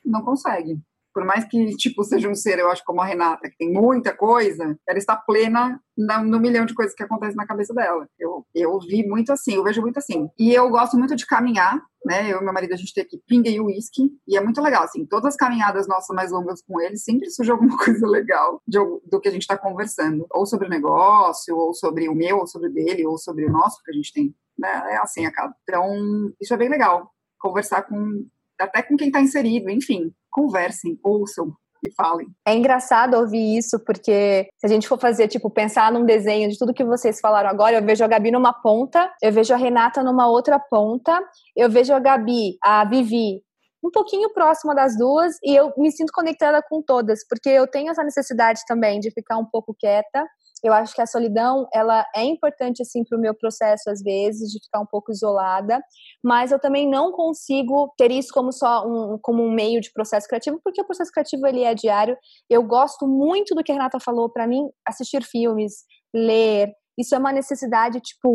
não 0.06 0.22
consegue. 0.24 0.80
Por 1.14 1.26
mais 1.26 1.46
que, 1.46 1.76
tipo, 1.76 2.04
seja 2.04 2.30
um 2.30 2.36
ser, 2.36 2.60
eu 2.60 2.70
acho, 2.70 2.84
como 2.86 3.02
a 3.02 3.06
Renata, 3.06 3.50
que 3.50 3.58
tem 3.58 3.72
muita 3.72 4.16
coisa, 4.16 4.78
ela 4.88 4.98
está 4.98 5.16
plena 5.16 5.80
no 5.98 6.40
milhão 6.40 6.66
de 6.66 6.74
coisas 6.74 6.96
que 6.96 7.04
acontecem 7.04 7.36
na 7.36 7.46
cabeça 7.46 7.74
dela. 7.74 8.08
Eu, 8.20 8.46
eu 8.56 8.80
vi 8.80 9.06
muito 9.06 9.32
assim, 9.32 9.56
eu 9.56 9.64
vejo 9.64 9.82
muito 9.82 9.98
assim. 9.98 10.30
E 10.40 10.54
eu 10.54 10.70
gosto 10.70 10.98
muito 10.98 11.16
de 11.16 11.26
caminhar, 11.26 11.82
né? 12.06 12.32
Eu 12.32 12.42
e 12.42 12.44
meu 12.44 12.54
marido, 12.54 12.74
a 12.74 12.78
gente 12.78 12.94
tem 12.94 13.04
aqui 13.04 13.22
pinga 13.28 13.50
e 13.50 13.60
uísque, 13.60 14.10
e 14.28 14.38
é 14.38 14.42
muito 14.42 14.62
legal, 14.62 14.84
assim, 14.84 15.06
todas 15.06 15.26
as 15.26 15.36
caminhadas 15.36 15.88
nossas 15.88 16.16
mais 16.16 16.32
longas 16.32 16.62
com 16.62 16.80
ele, 16.82 16.98
sempre 16.98 17.30
surge 17.30 17.52
alguma 17.52 17.78
coisa 17.84 18.08
legal 18.08 18.62
de, 18.68 18.80
do 19.06 19.20
que 19.20 19.28
a 19.28 19.32
gente 19.32 19.44
está 19.44 19.58
conversando. 19.58 20.26
Ou 20.32 20.46
sobre 20.46 20.68
o 20.68 20.70
negócio, 20.70 21.56
ou 21.56 21.74
sobre 21.74 22.08
o 22.10 22.16
meu, 22.16 22.40
ou 22.40 22.48
sobre 22.48 22.70
o 22.70 22.74
dele, 22.74 23.06
ou 23.06 23.18
sobre 23.18 23.46
o 23.46 23.52
nosso 23.52 23.82
que 23.84 23.92
a 23.92 23.94
gente 23.94 24.14
tem. 24.14 24.34
Né? 24.58 24.70
É 24.70 24.98
assim, 24.98 25.26
acaba. 25.26 25.54
Então, 25.64 26.32
isso 26.40 26.54
é 26.54 26.58
bem 26.58 26.70
legal. 26.70 27.12
Conversar 27.40 27.84
com 27.84 28.26
até 28.62 28.82
com 28.82 28.96
quem 28.96 29.08
está 29.08 29.20
inserido, 29.22 29.70
enfim, 29.70 30.12
conversem, 30.30 30.98
ouçam, 31.04 31.54
e 31.86 31.92
falem. 31.94 32.28
É 32.48 32.54
engraçado 32.56 33.16
ouvir 33.16 33.58
isso, 33.58 33.80
porque 33.84 34.48
se 34.58 34.66
a 34.66 34.70
gente 34.70 34.88
for 34.88 35.00
fazer, 35.00 35.28
tipo, 35.28 35.50
pensar 35.50 35.92
num 35.92 36.06
desenho 36.06 36.50
de 36.50 36.58
tudo 36.58 36.74
que 36.74 36.84
vocês 36.84 37.20
falaram 37.20 37.50
agora, 37.50 37.78
eu 37.78 37.84
vejo 37.84 38.04
a 38.04 38.08
Gabi 38.08 38.32
numa 38.32 38.54
ponta, 38.54 39.12
eu 39.22 39.32
vejo 39.32 39.54
a 39.54 39.58
Renata 39.58 40.04
numa 40.04 40.28
outra 40.28 40.60
ponta, 40.60 41.20
eu 41.56 41.70
vejo 41.70 41.94
a 41.94 42.00
Gabi, 42.00 42.58
a 42.64 42.86
Vivi, 42.86 43.42
um 43.84 43.90
pouquinho 43.90 44.32
próxima 44.32 44.76
das 44.76 44.96
duas 44.96 45.36
e 45.44 45.56
eu 45.56 45.74
me 45.76 45.92
sinto 45.92 46.12
conectada 46.14 46.62
com 46.70 46.84
todas, 46.84 47.26
porque 47.28 47.50
eu 47.50 47.66
tenho 47.68 47.90
essa 47.90 48.04
necessidade 48.04 48.62
também 48.68 49.00
de 49.00 49.10
ficar 49.12 49.38
um 49.38 49.46
pouco 49.46 49.76
quieta 49.78 50.28
eu 50.64 50.74
acho 50.74 50.94
que 50.94 51.02
a 51.02 51.08
solidão, 51.08 51.68
ela 51.74 52.06
é 52.16 52.24
importante, 52.24 52.82
assim, 52.82 53.04
para 53.04 53.18
o 53.18 53.22
meu 53.22 53.34
processo, 53.34 53.90
às 53.90 54.02
vezes, 54.02 54.52
de 54.52 54.60
ficar 54.64 54.80
um 54.80 54.86
pouco 54.86 55.12
isolada, 55.12 55.82
mas 56.24 56.52
eu 56.52 56.60
também 56.60 56.90
não 56.90 57.12
consigo 57.12 57.94
ter 57.98 58.12
isso 58.12 58.30
como 58.34 58.52
só 58.52 58.86
um, 58.86 59.18
como 59.22 59.44
um 59.44 59.52
meio 59.52 59.82
de 59.82 59.92
processo 59.92 60.28
criativo, 60.28 60.60
porque 60.64 60.82
o 60.82 60.86
processo 60.86 61.12
criativo, 61.12 61.48
ele 61.48 61.64
é 61.64 61.74
diário. 61.74 62.18
Eu 62.50 62.64
gosto 62.64 63.08
muito 63.08 63.56
do 63.56 63.64
que 63.64 63.72
a 63.72 63.76
Renata 63.76 64.00
falou, 64.00 64.30
para 64.30 64.48
mim, 64.48 64.70
assistir 64.86 65.24
filmes, 65.24 65.84
ler, 66.14 66.74
isso 66.98 67.16
é 67.16 67.18
uma 67.18 67.32
necessidade, 67.32 68.00
tipo, 68.00 68.30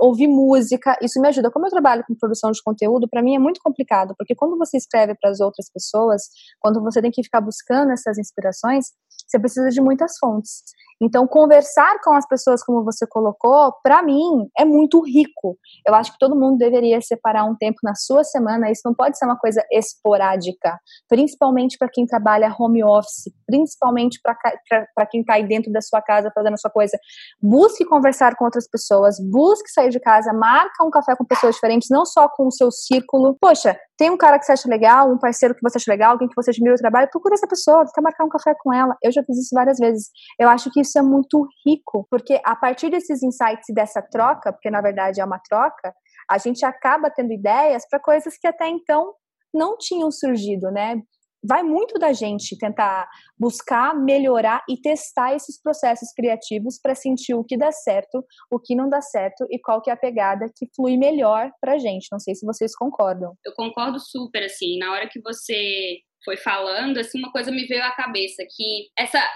ouvir 0.00 0.28
música, 0.28 0.96
isso 1.02 1.20
me 1.20 1.28
ajuda. 1.28 1.50
Como 1.50 1.66
eu 1.66 1.70
trabalho 1.70 2.04
com 2.06 2.14
produção 2.14 2.50
de 2.50 2.62
conteúdo, 2.62 3.08
para 3.08 3.22
mim 3.22 3.34
é 3.34 3.38
muito 3.38 3.60
complicado, 3.62 4.14
porque 4.18 4.34
quando 4.34 4.58
você 4.58 4.76
escreve 4.76 5.14
para 5.20 5.30
as 5.30 5.40
outras 5.40 5.70
pessoas, 5.72 6.22
quando 6.58 6.82
você 6.82 7.00
tem 7.00 7.10
que 7.10 7.22
ficar 7.22 7.40
buscando 7.40 7.92
essas 7.92 8.18
inspirações, 8.18 8.86
você 9.26 9.38
precisa 9.38 9.68
de 9.68 9.80
muitas 9.80 10.18
fontes. 10.18 10.62
Então, 11.02 11.26
conversar 11.26 11.98
com 12.04 12.12
as 12.12 12.28
pessoas, 12.28 12.62
como 12.62 12.84
você 12.84 13.06
colocou, 13.06 13.72
para 13.82 14.02
mim 14.02 14.50
é 14.58 14.66
muito 14.66 15.00
rico. 15.00 15.56
Eu 15.86 15.94
acho 15.94 16.12
que 16.12 16.18
todo 16.18 16.38
mundo 16.38 16.58
deveria 16.58 17.00
separar 17.00 17.44
um 17.44 17.56
tempo 17.56 17.78
na 17.82 17.94
sua 17.94 18.22
semana. 18.22 18.70
Isso 18.70 18.82
não 18.84 18.94
pode 18.94 19.16
ser 19.16 19.24
uma 19.24 19.38
coisa 19.38 19.64
esporádica, 19.72 20.78
principalmente 21.08 21.78
para 21.78 21.88
quem 21.88 22.04
trabalha 22.04 22.54
home 22.58 22.84
office, 22.84 23.32
principalmente 23.46 24.20
para 24.22 25.06
quem 25.06 25.22
está 25.22 25.34
aí 25.34 25.48
dentro 25.48 25.72
da 25.72 25.80
sua 25.80 26.02
casa 26.02 26.30
fazendo 26.34 26.52
a 26.54 26.58
sua 26.58 26.70
coisa. 26.70 26.98
Busque 27.40 27.82
conversar 28.00 28.34
com 28.34 28.46
outras 28.46 28.66
pessoas, 28.66 29.16
busque 29.20 29.70
sair 29.70 29.90
de 29.90 30.00
casa, 30.00 30.32
marca 30.32 30.82
um 30.82 30.90
café 30.90 31.14
com 31.14 31.24
pessoas 31.24 31.54
diferentes, 31.54 31.88
não 31.90 32.06
só 32.06 32.26
com 32.28 32.46
o 32.46 32.50
seu 32.50 32.70
círculo. 32.70 33.36
Poxa, 33.38 33.78
tem 33.98 34.10
um 34.10 34.16
cara 34.16 34.38
que 34.38 34.46
você 34.46 34.52
acha 34.52 34.68
legal, 34.68 35.12
um 35.12 35.18
parceiro 35.18 35.54
que 35.54 35.60
você 35.60 35.76
acha 35.76 35.90
legal, 35.90 36.12
alguém 36.12 36.26
que 36.26 36.34
você 36.34 36.50
admira 36.50 36.74
o 36.74 36.78
trabalho, 36.78 37.10
procura 37.10 37.34
essa 37.34 37.46
pessoa, 37.46 37.84
tenta 37.84 38.00
marcar 38.00 38.24
um 38.24 38.28
café 38.30 38.54
com 38.58 38.72
ela. 38.72 38.96
Eu 39.02 39.12
já 39.12 39.22
fiz 39.22 39.36
isso 39.36 39.54
várias 39.54 39.78
vezes. 39.78 40.08
Eu 40.38 40.48
acho 40.48 40.70
que 40.70 40.80
isso 40.80 40.98
é 40.98 41.02
muito 41.02 41.46
rico, 41.66 42.06
porque 42.10 42.40
a 42.42 42.56
partir 42.56 42.90
desses 42.90 43.22
insights 43.22 43.68
e 43.68 43.74
dessa 43.74 44.00
troca, 44.00 44.50
porque 44.52 44.70
na 44.70 44.80
verdade 44.80 45.20
é 45.20 45.24
uma 45.24 45.38
troca, 45.38 45.92
a 46.30 46.38
gente 46.38 46.64
acaba 46.64 47.10
tendo 47.10 47.32
ideias 47.32 47.86
para 47.88 48.00
coisas 48.00 48.38
que 48.38 48.46
até 48.46 48.66
então 48.66 49.12
não 49.52 49.76
tinham 49.76 50.10
surgido, 50.10 50.70
né? 50.70 50.96
Vai 51.42 51.62
muito 51.62 51.98
da 51.98 52.12
gente 52.12 52.56
tentar 52.58 53.08
buscar 53.38 53.94
melhorar 53.94 54.62
e 54.68 54.76
testar 54.80 55.34
esses 55.34 55.60
processos 55.60 56.12
criativos 56.14 56.78
para 56.80 56.94
sentir 56.94 57.34
o 57.34 57.44
que 57.44 57.56
dá 57.56 57.72
certo, 57.72 58.24
o 58.50 58.58
que 58.58 58.74
não 58.74 58.88
dá 58.88 59.00
certo 59.00 59.46
e 59.50 59.58
qual 59.58 59.80
que 59.80 59.90
é 59.90 59.92
a 59.92 59.96
pegada 59.96 60.46
que 60.54 60.66
flui 60.76 60.96
melhor 60.96 61.50
para 61.60 61.74
a 61.74 61.78
gente. 61.78 62.08
Não 62.12 62.18
sei 62.18 62.34
se 62.34 62.44
vocês 62.44 62.76
concordam. 62.76 63.34
Eu 63.44 63.52
concordo 63.54 63.98
super, 63.98 64.44
assim, 64.44 64.78
na 64.78 64.92
hora 64.92 65.08
que 65.08 65.20
você 65.20 65.98
foi 66.24 66.36
falando, 66.36 66.98
assim, 66.98 67.18
uma 67.18 67.32
coisa 67.32 67.50
me 67.50 67.66
veio 67.66 67.82
à 67.82 67.90
cabeça, 67.92 68.44
que 68.54 68.88
essa 68.98 69.26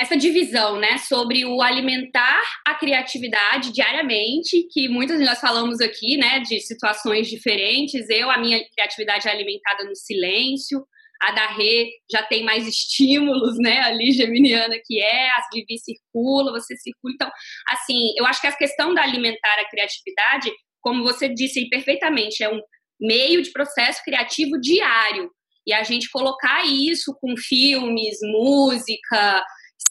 essa 0.00 0.16
divisão, 0.16 0.80
né, 0.80 0.98
sobre 0.98 1.44
o 1.44 1.62
alimentar 1.62 2.42
a 2.66 2.74
criatividade 2.74 3.72
diariamente, 3.72 4.66
que 4.70 4.88
muitas 4.88 5.18
de 5.18 5.24
nós 5.24 5.38
falamos 5.38 5.80
aqui, 5.80 6.16
né, 6.16 6.40
de 6.40 6.60
situações 6.60 7.28
diferentes. 7.28 8.08
Eu, 8.08 8.30
a 8.30 8.38
minha 8.38 8.58
criatividade 8.70 9.28
é 9.28 9.30
alimentada 9.30 9.84
no 9.84 9.94
silêncio, 9.94 10.84
a 11.22 11.30
da 11.30 11.46
Rê 11.48 11.90
já 12.10 12.22
tem 12.22 12.42
mais 12.42 12.66
estímulos, 12.66 13.56
né, 13.58 13.78
ali 13.80 14.10
geminiana 14.12 14.74
que 14.84 15.00
é, 15.00 15.28
a 15.30 15.42
Vivi 15.52 15.78
circula, 15.78 16.50
você 16.50 16.76
circula. 16.76 17.14
Então, 17.14 17.30
assim, 17.68 18.12
eu 18.18 18.26
acho 18.26 18.40
que 18.40 18.46
a 18.48 18.56
questão 18.56 18.92
da 18.92 19.02
alimentar 19.02 19.58
a 19.60 19.68
criatividade, 19.70 20.52
como 20.80 21.04
você 21.04 21.28
disse 21.28 21.68
perfeitamente, 21.68 22.42
é 22.42 22.52
um 22.52 22.60
meio 23.00 23.40
de 23.42 23.52
processo 23.52 24.02
criativo 24.04 24.60
diário. 24.60 25.30
E 25.64 25.72
a 25.72 25.84
gente 25.84 26.10
colocar 26.10 26.64
isso 26.66 27.16
com 27.20 27.36
filmes, 27.36 28.18
música, 28.22 29.44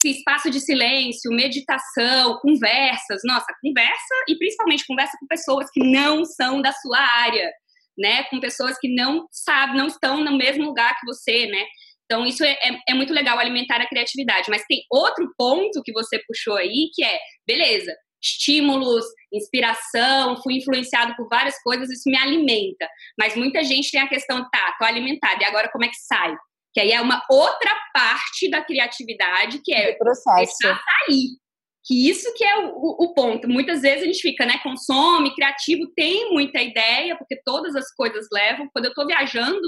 espaço 0.03 0.49
de 0.49 0.59
silêncio, 0.59 1.31
meditação, 1.31 2.37
conversas, 2.41 3.21
nossa, 3.23 3.53
conversa 3.61 4.15
e 4.27 4.35
principalmente 4.37 4.85
conversa 4.85 5.17
com 5.19 5.27
pessoas 5.27 5.69
que 5.71 5.81
não 5.81 6.25
são 6.25 6.61
da 6.61 6.73
sua 6.73 6.99
área, 6.99 7.51
né? 7.97 8.23
Com 8.25 8.39
pessoas 8.39 8.77
que 8.79 8.93
não 8.93 9.27
sabem, 9.31 9.77
não 9.77 9.87
estão 9.87 10.23
no 10.23 10.37
mesmo 10.37 10.65
lugar 10.65 10.97
que 10.99 11.05
você, 11.05 11.47
né? 11.47 11.65
Então, 12.05 12.25
isso 12.25 12.43
é, 12.43 12.51
é, 12.51 12.79
é 12.89 12.93
muito 12.93 13.13
legal 13.13 13.39
alimentar 13.39 13.79
a 13.81 13.87
criatividade. 13.87 14.49
Mas 14.49 14.65
tem 14.67 14.83
outro 14.91 15.33
ponto 15.37 15.81
que 15.83 15.93
você 15.93 16.19
puxou 16.27 16.57
aí, 16.57 16.89
que 16.93 17.03
é, 17.03 17.17
beleza, 17.47 17.95
estímulos, 18.21 19.05
inspiração, 19.33 20.35
fui 20.41 20.55
influenciado 20.55 21.15
por 21.15 21.27
várias 21.27 21.59
coisas, 21.61 21.89
isso 21.89 22.09
me 22.09 22.17
alimenta. 22.17 22.87
Mas 23.17 23.35
muita 23.35 23.63
gente 23.63 23.91
tem 23.91 24.01
a 24.01 24.09
questão, 24.09 24.47
tá, 24.51 24.75
tô 24.77 24.85
alimentada, 24.85 25.41
e 25.41 25.45
agora 25.45 25.69
como 25.71 25.85
é 25.85 25.87
que 25.87 25.95
sai? 25.95 26.35
Que 26.73 26.81
aí 26.81 26.91
é 26.91 27.01
uma 27.01 27.21
outra 27.29 27.71
parte 27.93 28.49
da 28.49 28.61
criatividade, 28.63 29.61
que 29.63 29.73
é 29.73 29.91
o 29.91 29.97
processo. 29.97 30.57
sair. 30.61 31.41
Que 31.85 32.09
isso 32.09 32.31
que 32.35 32.43
é 32.43 32.57
o, 32.59 33.05
o, 33.05 33.13
ponto. 33.13 33.49
Muitas 33.49 33.81
vezes 33.81 34.03
a 34.03 34.05
gente 34.05 34.21
fica, 34.21 34.45
né, 34.45 34.59
consome, 34.61 35.33
criativo, 35.33 35.91
tem 35.95 36.31
muita 36.31 36.61
ideia, 36.61 37.17
porque 37.17 37.41
todas 37.43 37.75
as 37.75 37.91
coisas 37.95 38.27
levam. 38.31 38.69
Quando 38.71 38.85
eu 38.85 38.93
tô 38.93 39.05
viajando, 39.05 39.59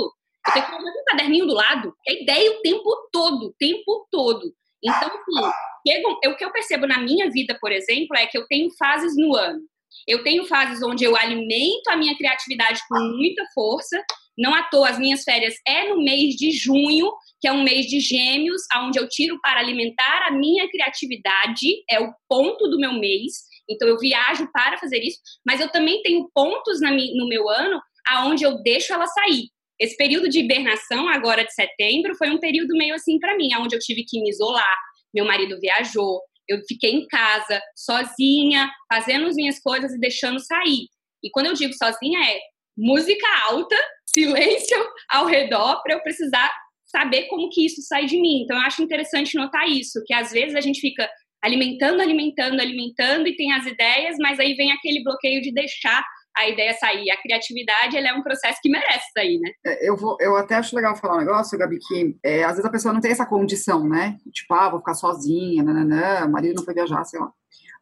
eu 0.48 0.54
tenho 0.54 0.66
que 0.66 0.76
um 0.76 1.06
caderninho 1.08 1.48
do 1.48 1.54
lado, 1.54 1.94
é 2.08 2.22
ideia 2.22 2.52
o 2.52 2.62
tempo 2.62 3.10
todo, 3.12 3.48
o 3.48 3.54
tempo 3.58 4.08
todo. 4.12 4.54
Então, 4.84 5.08
assim, 5.08 6.28
o 6.28 6.36
que 6.36 6.46
eu 6.46 6.52
percebo 6.52 6.86
na 6.86 7.00
minha 7.00 7.32
vida, 7.32 7.58
por 7.60 7.72
exemplo, 7.72 8.16
é 8.16 8.28
que 8.28 8.38
eu 8.38 8.46
tenho 8.48 8.70
fases 8.78 9.16
no 9.18 9.36
ano. 9.36 9.62
Eu 10.08 10.24
tenho 10.24 10.46
fases 10.46 10.84
onde 10.84 11.04
eu 11.04 11.16
alimento 11.16 11.88
a 11.90 11.96
minha 11.96 12.16
criatividade 12.18 12.82
com 12.90 13.00
muita 13.00 13.44
força 13.54 14.04
não 14.38 14.54
à 14.54 14.64
toa, 14.64 14.90
as 14.90 14.98
minhas 14.98 15.24
férias 15.24 15.56
é 15.68 15.90
no 15.90 16.04
mês 16.04 16.36
de 16.36 16.52
junho, 16.52 17.12
que 17.44 17.48
é 17.50 17.52
um 17.52 17.62
mês 17.62 17.88
de 17.88 18.00
gêmeos, 18.00 18.62
onde 18.78 18.98
eu 18.98 19.10
tiro 19.10 19.38
para 19.42 19.60
alimentar 19.60 20.28
a 20.30 20.32
minha 20.32 20.66
criatividade, 20.70 21.84
é 21.92 22.00
o 22.00 22.10
ponto 22.30 22.70
do 22.70 22.80
meu 22.80 22.94
mês. 22.94 23.34
Então 23.70 23.86
eu 23.86 24.00
viajo 24.00 24.50
para 24.54 24.78
fazer 24.78 25.00
isso, 25.00 25.20
mas 25.46 25.60
eu 25.60 25.70
também 25.70 26.02
tenho 26.04 26.32
pontos 26.34 26.80
no 26.80 27.28
meu 27.28 27.50
ano 27.50 27.82
aonde 28.08 28.46
eu 28.46 28.64
deixo 28.64 28.94
ela 28.94 29.06
sair. 29.08 29.50
Esse 29.78 29.98
período 29.98 30.30
de 30.30 30.40
hibernação, 30.40 31.10
agora 31.10 31.44
de 31.44 31.54
setembro, 31.54 32.16
foi 32.16 32.30
um 32.30 32.40
período 32.40 32.78
meio 32.78 32.96
assim 32.96 33.20
para 33.20 33.36
mim, 33.36 33.50
onde 33.60 33.76
eu 33.76 33.80
tive 33.80 34.06
que 34.08 34.22
me 34.22 34.30
isolar. 34.30 34.78
Meu 35.14 35.26
marido 35.26 35.60
viajou, 35.60 36.22
eu 36.48 36.62
fiquei 36.66 36.92
em 36.92 37.06
casa, 37.08 37.62
sozinha, 37.76 38.72
fazendo 38.90 39.28
as 39.28 39.36
minhas 39.36 39.60
coisas 39.60 39.92
e 39.92 40.00
deixando 40.00 40.40
sair. 40.40 40.88
E 41.22 41.30
quando 41.30 41.48
eu 41.48 41.54
digo 41.54 41.74
sozinha, 41.74 42.20
é 42.26 42.40
música 42.78 43.28
alta, 43.50 43.76
silêncio 44.16 44.78
ao 45.10 45.26
redor, 45.26 45.82
para 45.84 45.96
eu 45.96 46.02
precisar 46.02 46.50
saber 46.96 47.24
como 47.24 47.50
que 47.50 47.66
isso 47.66 47.82
sai 47.82 48.06
de 48.06 48.22
mim. 48.22 48.44
Então, 48.44 48.56
eu 48.56 48.64
acho 48.64 48.84
interessante 48.84 49.36
notar 49.36 49.68
isso, 49.68 50.04
que 50.06 50.14
às 50.14 50.32
vezes 50.32 50.56
a 50.56 50.62
gente 50.62 50.80
fica 50.80 51.10
alimentando, 51.44 52.00
alimentando, 52.00 52.62
alimentando 52.62 53.28
e 53.28 53.36
tem 53.36 53.52
as 53.52 53.66
ideias, 53.66 54.16
mas 54.20 54.40
aí 54.40 54.54
vem 54.54 54.72
aquele 54.72 55.04
bloqueio 55.04 55.42
de 55.42 55.52
deixar 55.52 56.04
a 56.38 56.48
ideia 56.48 56.74
sair. 56.74 57.10
A 57.12 57.22
criatividade 57.22 57.98
ela 57.98 58.10
é 58.10 58.14
um 58.14 58.24
processo 58.24 58.60
que 58.62 58.70
merece 58.70 59.06
sair, 59.12 59.40
né? 59.40 59.52
É, 59.66 59.90
eu, 59.90 59.98
vou, 59.98 60.16
eu 60.20 60.36
até 60.36 60.56
acho 60.56 60.76
legal 60.76 60.96
falar 60.96 61.16
um 61.16 61.20
negócio, 61.20 61.58
Gabi, 61.58 61.80
que 61.80 62.16
é, 62.24 62.44
às 62.44 62.52
vezes 62.52 62.66
a 62.66 62.72
pessoa 62.72 62.94
não 62.94 63.02
tem 63.02 63.12
essa 63.12 63.26
condição, 63.26 63.88
né? 63.88 64.18
Tipo, 64.32 64.54
ah, 64.54 64.70
vou 64.70 64.80
ficar 64.80 64.94
sozinha, 64.94 65.64
nananã, 65.64 66.28
marido 66.28 66.56
não 66.58 66.64
foi 66.64 66.74
viajar, 66.74 67.04
sei 67.04 67.20
lá. 67.20 67.32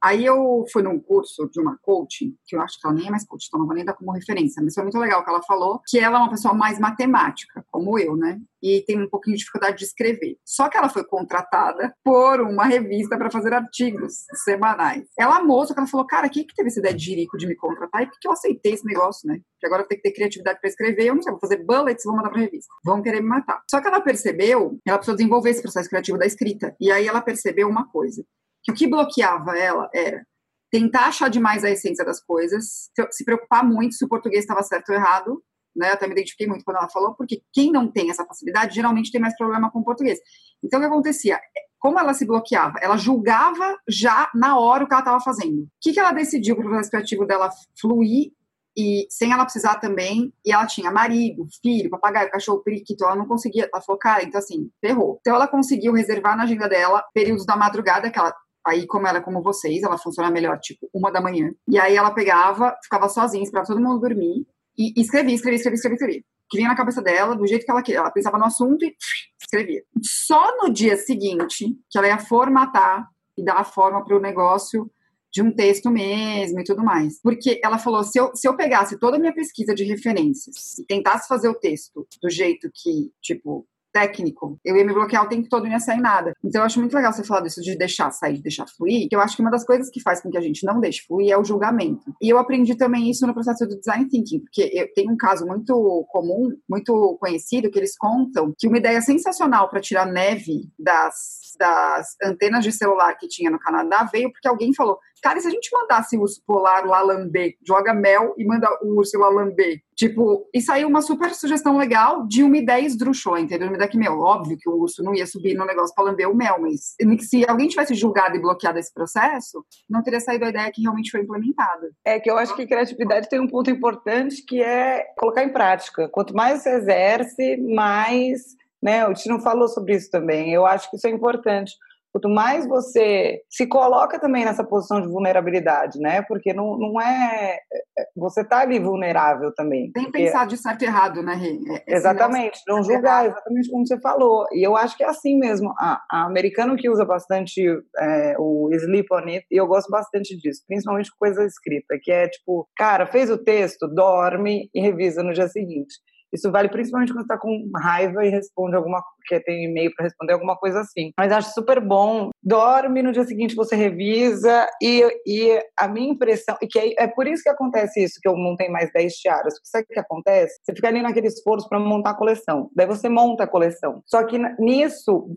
Aí 0.03 0.25
eu 0.25 0.65
fui 0.71 0.81
num 0.81 0.99
curso 0.99 1.47
de 1.51 1.61
uma 1.61 1.77
coach, 1.81 2.33
que 2.45 2.55
eu 2.55 2.61
acho 2.61 2.79
que 2.79 2.87
ela 2.87 2.95
nem 2.95 3.07
é 3.07 3.11
mais 3.11 3.25
coach, 3.25 3.45
então 3.47 3.59
não 3.59 3.67
vou 3.67 3.75
nem 3.75 3.85
dar 3.85 3.93
como 3.93 4.11
referência, 4.11 4.61
mas 4.63 4.73
foi 4.73 4.83
muito 4.83 4.97
legal 4.97 5.23
que 5.23 5.29
ela 5.29 5.43
falou 5.43 5.79
que 5.87 5.99
ela 5.99 6.17
é 6.17 6.21
uma 6.21 6.29
pessoa 6.29 6.53
mais 6.53 6.79
matemática, 6.79 7.63
como 7.69 7.99
eu, 7.99 8.15
né? 8.15 8.39
E 8.63 8.83
tem 8.85 9.01
um 9.01 9.09
pouquinho 9.09 9.35
de 9.35 9.39
dificuldade 9.39 9.77
de 9.77 9.85
escrever. 9.85 10.37
Só 10.45 10.69
que 10.69 10.77
ela 10.77 10.89
foi 10.89 11.03
contratada 11.03 11.95
por 12.03 12.41
uma 12.41 12.65
revista 12.65 13.17
para 13.17 13.29
fazer 13.29 13.53
artigos 13.53 14.25
semanais. 14.43 15.07
Ela 15.17 15.37
amou, 15.37 15.65
só 15.65 15.73
que 15.73 15.79
ela 15.79 15.89
falou, 15.89 16.05
cara, 16.05 16.29
quem 16.29 16.45
que 16.45 16.55
teve 16.55 16.69
essa 16.69 16.79
ideia 16.79 16.95
de 16.95 17.03
jirico 17.03 17.37
de 17.37 17.47
me 17.47 17.55
contratar? 17.55 18.03
E 18.03 18.07
por 18.07 18.19
que 18.19 18.27
eu 18.27 18.31
aceitei 18.31 18.73
esse 18.73 18.85
negócio, 18.85 19.27
né? 19.27 19.39
Que 19.59 19.67
agora 19.67 19.83
eu 19.83 19.87
tenho 19.87 20.01
que 20.01 20.09
ter 20.09 20.15
criatividade 20.15 20.59
para 20.59 20.69
escrever, 20.69 21.05
eu 21.05 21.15
não 21.15 21.21
sei, 21.21 21.31
vou 21.31 21.39
fazer 21.39 21.63
bullets, 21.63 22.03
vou 22.05 22.15
mandar 22.15 22.29
pra 22.29 22.41
revista. 22.41 22.71
Vão 22.83 23.01
querer 23.01 23.21
me 23.21 23.29
matar. 23.29 23.61
Só 23.69 23.81
que 23.81 23.87
ela 23.87 24.01
percebeu, 24.01 24.79
ela 24.85 24.97
precisou 24.97 25.15
desenvolver 25.15 25.51
esse 25.51 25.61
processo 25.61 25.89
criativo 25.89 26.17
da 26.17 26.25
escrita. 26.25 26.75
E 26.79 26.91
aí 26.91 27.07
ela 27.07 27.21
percebeu 27.21 27.67
uma 27.67 27.87
coisa 27.87 28.23
que 28.63 28.71
o 28.71 28.75
que 28.75 28.87
bloqueava 28.87 29.57
ela 29.57 29.89
era 29.93 30.25
tentar 30.71 31.07
achar 31.07 31.29
demais 31.29 31.63
a 31.63 31.69
essência 31.69 32.05
das 32.05 32.23
coisas, 32.23 32.89
se 33.11 33.25
preocupar 33.25 33.63
muito 33.65 33.95
se 33.95 34.05
o 34.05 34.07
português 34.07 34.43
estava 34.43 34.63
certo 34.63 34.89
ou 34.89 34.95
errado, 34.95 35.43
né? 35.75 35.89
Eu 35.89 35.93
até 35.93 36.07
me 36.07 36.13
identifiquei 36.13 36.47
muito 36.47 36.63
quando 36.63 36.77
ela 36.77 36.89
falou, 36.89 37.13
porque 37.15 37.41
quem 37.53 37.71
não 37.71 37.91
tem 37.91 38.09
essa 38.09 38.25
facilidade 38.25 38.75
geralmente 38.75 39.11
tem 39.11 39.19
mais 39.19 39.35
problema 39.35 39.69
com 39.69 39.79
o 39.79 39.83
português. 39.83 40.19
Então 40.63 40.79
o 40.79 40.81
que 40.81 40.87
acontecia? 40.87 41.39
Como 41.79 41.99
ela 41.99 42.13
se 42.13 42.25
bloqueava? 42.25 42.77
Ela 42.81 42.95
julgava 42.95 43.77
já 43.87 44.29
na 44.35 44.57
hora 44.57 44.83
o 44.83 44.87
que 44.87 44.93
ela 44.93 45.01
estava 45.01 45.19
fazendo. 45.19 45.63
O 45.63 45.69
que, 45.81 45.91
que 45.91 45.99
ela 45.99 46.11
decidiu 46.11 46.55
para 46.55 46.65
o 46.65 46.69
processo 46.69 46.91
criativo 46.91 47.25
dela 47.25 47.49
fluir 47.79 48.31
e 48.77 49.05
sem 49.09 49.33
ela 49.33 49.43
precisar 49.43 49.75
também, 49.79 50.33
e 50.45 50.51
ela 50.51 50.65
tinha 50.65 50.89
marido, 50.89 51.45
filho, 51.61 51.89
papagaio, 51.89 52.31
cachorro, 52.31 52.63
periquito, 52.63 53.03
ela 53.03 53.17
não 53.17 53.27
conseguia, 53.27 53.69
ela 53.71 53.81
falou, 53.81 53.99
cara, 53.99 54.23
então 54.23 54.39
assim, 54.39 54.69
ferrou. 54.79 55.17
Então 55.19 55.35
ela 55.35 55.47
conseguiu 55.47 55.91
reservar 55.93 56.37
na 56.37 56.43
agenda 56.43 56.69
dela 56.69 57.03
períodos 57.13 57.45
da 57.45 57.57
madrugada 57.57 58.09
que 58.09 58.17
ela 58.17 58.33
Aí, 58.65 58.85
como 58.85 59.07
ela 59.07 59.17
é 59.17 59.21
como 59.21 59.41
vocês, 59.41 59.81
ela 59.83 59.97
funciona 59.97 60.29
melhor, 60.29 60.59
tipo, 60.59 60.87
uma 60.93 61.11
da 61.11 61.21
manhã. 61.21 61.51
E 61.67 61.79
aí 61.79 61.95
ela 61.95 62.11
pegava, 62.11 62.75
ficava 62.83 63.09
sozinha, 63.09 63.43
esperava 63.43 63.67
todo 63.67 63.81
mundo 63.81 63.99
dormir 63.99 64.45
e 64.77 64.93
escrevia, 65.01 65.35
escrevia, 65.35 65.57
escrevia, 65.57 65.75
escrevia, 65.75 65.95
escrevia. 65.95 66.23
Que 66.49 66.57
vinha 66.57 66.69
na 66.69 66.75
cabeça 66.75 67.01
dela, 67.01 67.35
do 67.35 67.47
jeito 67.47 67.65
que 67.65 67.71
ela 67.71 67.81
queria. 67.81 67.99
Ela 67.99 68.11
pensava 68.11 68.37
no 68.37 68.45
assunto 68.45 68.83
e 68.83 68.95
escrevia. 69.41 69.83
Só 70.03 70.57
no 70.57 70.71
dia 70.71 70.97
seguinte 70.97 71.65
que 71.89 71.97
ela 71.97 72.07
ia 72.07 72.19
formatar 72.19 73.07
e 73.37 73.43
dar 73.43 73.55
a 73.55 73.63
forma 73.63 74.03
para 74.03 74.17
o 74.17 74.21
negócio 74.21 74.91
de 75.31 75.41
um 75.41 75.51
texto 75.51 75.89
mesmo 75.89 76.59
e 76.59 76.63
tudo 76.63 76.83
mais. 76.83 77.21
Porque 77.21 77.59
ela 77.63 77.77
falou: 77.77 78.03
se 78.03 78.19
eu, 78.19 78.31
se 78.35 78.47
eu 78.47 78.55
pegasse 78.55 78.99
toda 78.99 79.17
a 79.17 79.19
minha 79.19 79.33
pesquisa 79.33 79.73
de 79.73 79.83
referências 79.83 80.77
e 80.77 80.85
tentasse 80.85 81.27
fazer 81.27 81.47
o 81.47 81.55
texto 81.55 82.05
do 82.21 82.29
jeito 82.29 82.69
que, 82.73 83.11
tipo, 83.21 83.65
técnico, 83.91 84.59
eu 84.63 84.75
ia 84.75 84.85
me 84.85 84.93
bloquear 84.93 85.25
o 85.25 85.29
tempo 85.29 85.47
todo 85.49 85.65
e 85.65 85.69
não 85.69 85.75
ia 85.75 85.79
sair 85.79 85.99
nada. 85.99 86.33
Então 86.43 86.61
eu 86.61 86.65
acho 86.65 86.79
muito 86.79 86.93
legal 86.93 87.11
você 87.11 87.23
falar 87.23 87.41
disso 87.41 87.61
de 87.61 87.77
deixar 87.77 88.11
sair, 88.11 88.35
de 88.35 88.43
deixar 88.43 88.65
fluir, 88.67 89.07
que 89.09 89.15
eu 89.15 89.19
acho 89.19 89.35
que 89.35 89.41
uma 89.41 89.51
das 89.51 89.65
coisas 89.65 89.89
que 89.89 90.01
faz 90.01 90.21
com 90.21 90.29
que 90.29 90.37
a 90.37 90.41
gente 90.41 90.65
não 90.65 90.79
deixe 90.79 91.01
fluir 91.05 91.31
é 91.31 91.37
o 91.37 91.43
julgamento. 91.43 92.13
E 92.21 92.29
eu 92.29 92.37
aprendi 92.37 92.75
também 92.75 93.09
isso 93.09 93.25
no 93.27 93.33
processo 93.33 93.65
do 93.67 93.77
design 93.77 94.07
thinking, 94.07 94.39
porque 94.39 94.69
eu 94.73 94.87
tenho 94.93 95.11
um 95.11 95.17
caso 95.17 95.45
muito 95.45 96.05
comum, 96.09 96.49
muito 96.69 97.17
conhecido, 97.19 97.69
que 97.69 97.79
eles 97.79 97.97
contam 97.97 98.53
que 98.57 98.67
uma 98.67 98.77
ideia 98.77 99.01
sensacional 99.01 99.69
para 99.69 99.81
tirar 99.81 100.05
neve 100.05 100.69
das 100.79 101.40
das 101.57 102.15
antenas 102.23 102.63
de 102.63 102.71
celular 102.71 103.15
que 103.15 103.27
tinha 103.27 103.49
no 103.49 103.59
Canadá 103.59 104.07
veio 104.11 104.31
porque 104.31 104.47
alguém 104.47 104.73
falou: 104.73 104.99
cara, 105.21 105.37
e 105.37 105.41
se 105.41 105.47
a 105.47 105.51
gente 105.51 105.69
mandasse 105.71 106.17
o 106.17 106.21
urso 106.21 106.41
polar 106.45 106.85
lá 106.85 107.01
lamber, 107.01 107.55
joga 107.65 107.93
mel 107.93 108.33
e 108.37 108.45
manda 108.45 108.67
o 108.81 108.97
urso 108.97 109.17
lá 109.17 109.29
lamber? 109.29 109.81
Tipo, 109.95 110.49
e 110.51 110.59
saiu 110.59 110.87
uma 110.87 111.01
super 111.01 111.33
sugestão 111.35 111.77
legal 111.77 112.25
de 112.25 112.41
uma 112.41 112.57
ideia 112.57 112.83
esdrúxula, 112.83 113.39
entendeu? 113.39 113.67
Uma 113.67 113.75
ideia 113.75 113.89
que, 113.89 113.97
meu, 113.97 114.19
óbvio 114.19 114.57
que 114.59 114.67
o 114.67 114.73
urso 114.73 115.03
não 115.03 115.13
ia 115.13 115.27
subir 115.27 115.53
no 115.53 115.63
negócio 115.63 115.93
para 115.93 116.05
lamber 116.05 116.27
o 116.27 116.35
mel, 116.35 116.57
mas 116.59 116.95
se 117.19 117.47
alguém 117.47 117.67
tivesse 117.67 117.93
julgado 117.93 118.35
e 118.35 118.41
bloqueado 118.41 118.79
esse 118.79 118.91
processo, 118.91 119.63
não 119.87 120.01
teria 120.01 120.19
saído 120.19 120.45
a 120.45 120.49
ideia 120.49 120.71
que 120.71 120.81
realmente 120.81 121.11
foi 121.11 121.21
implementada. 121.21 121.91
É 122.03 122.19
que 122.19 122.31
eu 122.31 122.37
acho 122.37 122.55
que 122.55 122.65
criatividade 122.65 123.29
tem 123.29 123.39
um 123.39 123.47
ponto 123.47 123.69
importante 123.69 124.43
que 124.43 124.61
é 124.61 125.05
colocar 125.19 125.43
em 125.43 125.53
prática. 125.53 126.09
Quanto 126.09 126.33
mais 126.33 126.63
você 126.63 126.71
exerce, 126.77 127.57
mais 127.57 128.59
né? 128.81 129.07
O 129.07 129.13
Tino 129.13 129.39
falou 129.39 129.67
sobre 129.67 129.95
isso 129.95 130.09
também. 130.09 130.53
Eu 130.53 130.65
acho 130.65 130.89
que 130.89 130.97
isso 130.97 131.07
é 131.07 131.11
importante. 131.11 131.73
Quanto 132.13 132.27
mais 132.27 132.67
você 132.67 133.41
se 133.49 133.65
coloca 133.65 134.19
também 134.19 134.43
nessa 134.43 134.65
posição 134.65 135.01
de 135.01 135.07
vulnerabilidade, 135.07 135.97
né? 135.97 136.21
Porque 136.23 136.53
não, 136.53 136.77
não 136.77 136.99
é. 136.99 137.55
é 137.55 138.05
você 138.15 138.43
tá 138.43 138.59
ali 138.59 138.79
vulnerável 138.79 139.53
também. 139.55 139.89
Tem 139.93 140.03
porque... 140.03 140.25
pensar 140.25 140.45
de 140.45 140.57
certo 140.57 140.81
e 140.81 140.85
errado, 140.85 141.23
né, 141.23 141.35
Rê? 141.35 141.57
É, 141.87 141.95
exatamente, 141.95 142.59
não 142.67 142.83
julgar, 142.83 143.27
exatamente 143.27 143.71
como 143.71 143.87
você 143.87 143.97
falou. 144.01 144.45
E 144.51 144.61
eu 144.65 144.75
acho 144.75 144.97
que 144.97 145.05
é 145.05 145.07
assim 145.07 145.39
mesmo. 145.39 145.73
A, 145.79 146.01
a 146.11 146.25
americano 146.25 146.75
que 146.75 146.89
usa 146.89 147.05
bastante 147.05 147.61
é, 147.97 148.35
o 148.37 148.69
sleep 148.73 149.07
on 149.13 149.29
it, 149.29 149.45
e 149.49 149.55
eu 149.55 149.65
gosto 149.65 149.89
bastante 149.89 150.35
disso, 150.35 150.63
principalmente 150.67 151.09
coisa 151.17 151.45
escrita, 151.45 151.97
que 152.01 152.11
é 152.11 152.27
tipo, 152.27 152.67
cara, 152.75 153.07
fez 153.07 153.29
o 153.29 153.37
texto, 153.37 153.87
dorme 153.87 154.69
e 154.75 154.81
revisa 154.81 155.23
no 155.23 155.31
dia 155.31 155.47
seguinte. 155.47 155.95
Isso 156.33 156.51
vale 156.51 156.69
principalmente 156.69 157.11
quando 157.11 157.23
está 157.23 157.37
com 157.37 157.69
raiva 157.75 158.25
e 158.25 158.29
responde 158.29 158.75
alguma 158.75 159.03
que 159.27 159.39
tem 159.41 159.65
e-mail 159.65 159.91
para 159.95 160.05
responder 160.05 160.33
alguma 160.33 160.57
coisa 160.57 160.81
assim. 160.81 161.11
Mas 161.17 161.31
acho 161.31 161.53
super 161.53 161.79
bom. 161.79 162.29
Dorme 162.43 163.01
no 163.01 163.11
dia 163.11 163.23
seguinte 163.23 163.55
você 163.55 163.75
revisa 163.75 164.67
e, 164.81 165.03
e 165.25 165.63
a 165.77 165.87
minha 165.87 166.11
impressão 166.11 166.57
e 166.61 166.67
que 166.67 166.79
é, 166.79 167.03
é 167.03 167.07
por 167.07 167.27
isso 167.27 167.43
que 167.43 167.49
acontece 167.49 168.03
isso 168.03 168.19
que 168.21 168.27
eu 168.27 168.35
montei 168.35 168.69
mais 168.69 168.91
10 168.93 169.13
tiaras. 169.13 169.53
Porque 169.53 169.69
sabe 169.69 169.85
o 169.89 169.93
que 169.93 169.99
acontece? 169.99 170.59
Você 170.63 170.73
fica 170.73 170.87
ali 170.87 171.01
naquele 171.01 171.27
esforço 171.27 171.67
para 171.69 171.79
montar 171.79 172.11
a 172.11 172.17
coleção. 172.17 172.69
Daí 172.75 172.87
você 172.87 173.09
monta 173.09 173.43
a 173.43 173.47
coleção. 173.47 174.01
Só 174.05 174.23
que 174.23 174.37
nisso 174.59 175.27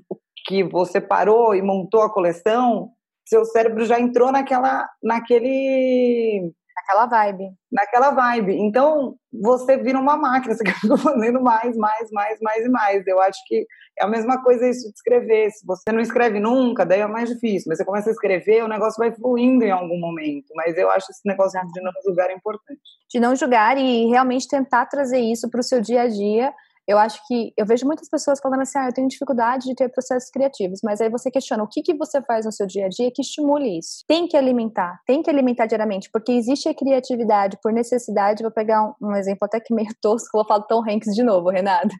que 0.47 0.63
você 0.63 1.01
parou 1.01 1.55
e 1.55 1.63
montou 1.63 2.03
a 2.03 2.13
coleção, 2.13 2.91
seu 3.27 3.45
cérebro 3.45 3.85
já 3.87 3.99
entrou 3.99 4.31
naquela 4.31 4.87
naquele 5.03 6.53
Naquela 6.87 7.07
vibe. 7.07 7.51
Naquela 7.73 8.11
vibe. 8.11 8.53
Então, 8.61 9.17
você 9.33 9.79
vira 9.79 9.99
uma 9.99 10.17
máquina, 10.17 10.53
você 10.55 10.65
fica 10.65 10.97
fazendo 10.99 11.41
mais, 11.41 11.75
mais, 11.77 12.11
mais, 12.13 12.39
mais 12.41 12.67
e 12.67 12.69
mais. 12.69 13.07
Eu 13.07 13.21
acho 13.21 13.39
que 13.47 13.67
é 13.99 14.05
a 14.05 14.09
mesma 14.09 14.43
coisa 14.43 14.69
isso 14.69 14.87
de 14.89 14.95
escrever. 14.95 15.51
Se 15.51 15.67
você 15.67 15.91
não 15.91 16.01
escreve 16.01 16.39
nunca, 16.39 16.85
daí 16.85 17.01
é 17.01 17.07
mais 17.07 17.31
difícil. 17.31 17.69
Mas 17.69 17.79
você 17.79 17.85
começa 17.85 18.11
a 18.11 18.13
escrever, 18.13 18.63
o 18.63 18.69
negócio 18.69 18.99
vai 18.99 19.13
fluindo 19.13 19.65
em 19.65 19.71
algum 19.71 19.99
momento. 19.99 20.53
Mas 20.55 20.77
eu 20.77 20.91
acho 20.91 21.11
esse 21.11 21.27
negócio 21.27 21.59
de 21.73 21.81
não 21.81 21.93
julgar 22.05 22.31
é 22.31 22.35
importante. 22.35 22.81
De 23.11 23.19
não 23.19 23.35
julgar 23.35 23.79
e 23.79 24.07
realmente 24.09 24.47
tentar 24.47 24.87
trazer 24.87 25.19
isso 25.19 25.51
para 25.51 25.61
o 25.61 25.65
seu 25.65 25.81
dia 25.81 26.03
a 26.03 26.09
dia 26.09 26.53
eu 26.87 26.99
acho 26.99 27.21
que 27.27 27.53
eu 27.57 27.65
vejo 27.65 27.87
muitas 27.87 28.09
pessoas 28.09 28.39
falando 28.41 28.61
assim, 28.61 28.79
ah, 28.79 28.89
eu 28.89 28.93
tenho 28.93 29.09
dificuldade 29.09 29.65
de 29.65 29.75
ter 29.75 29.89
processos 29.89 30.31
criativos, 30.31 30.81
mas 30.85 31.01
aí 31.01 31.09
você 31.09 31.31
questiona 31.31 31.63
o 31.63 31.69
que, 31.69 31.83
que 31.83 31.95
você 31.95 32.21
faz 32.23 32.45
no 32.45 32.53
seu 32.53 32.67
dia 32.67 32.87
a 32.87 32.89
dia 32.89 33.11
que 33.15 33.23
estimule 33.23 33.79
isso. 33.79 34.05
Tem 34.07 34.29
que 34.29 34.37
alimentar, 34.37 35.01
tem 35.07 35.23
que 35.23 35.31
alimentar 35.31 35.67
diariamente, 35.67 36.11
porque 36.13 36.33
existe 36.33 36.69
a 36.69 36.75
criatividade 36.75 37.59
por 37.63 37.73
necessidade. 37.73 38.43
Vou 38.43 38.53
pegar 38.53 38.83
um, 38.83 39.09
um 39.09 39.17
exemplo 39.17 39.41
até 39.43 39.61
que 39.61 39.75
meio 39.75 39.89
tosco, 40.03 40.29
vou 40.35 40.47
falar 40.47 40.61
do 40.61 40.67
Tom 40.67 40.83
Hanks 40.89 41.15
de 41.15 41.23
novo, 41.23 41.49
Renata. 41.49 41.95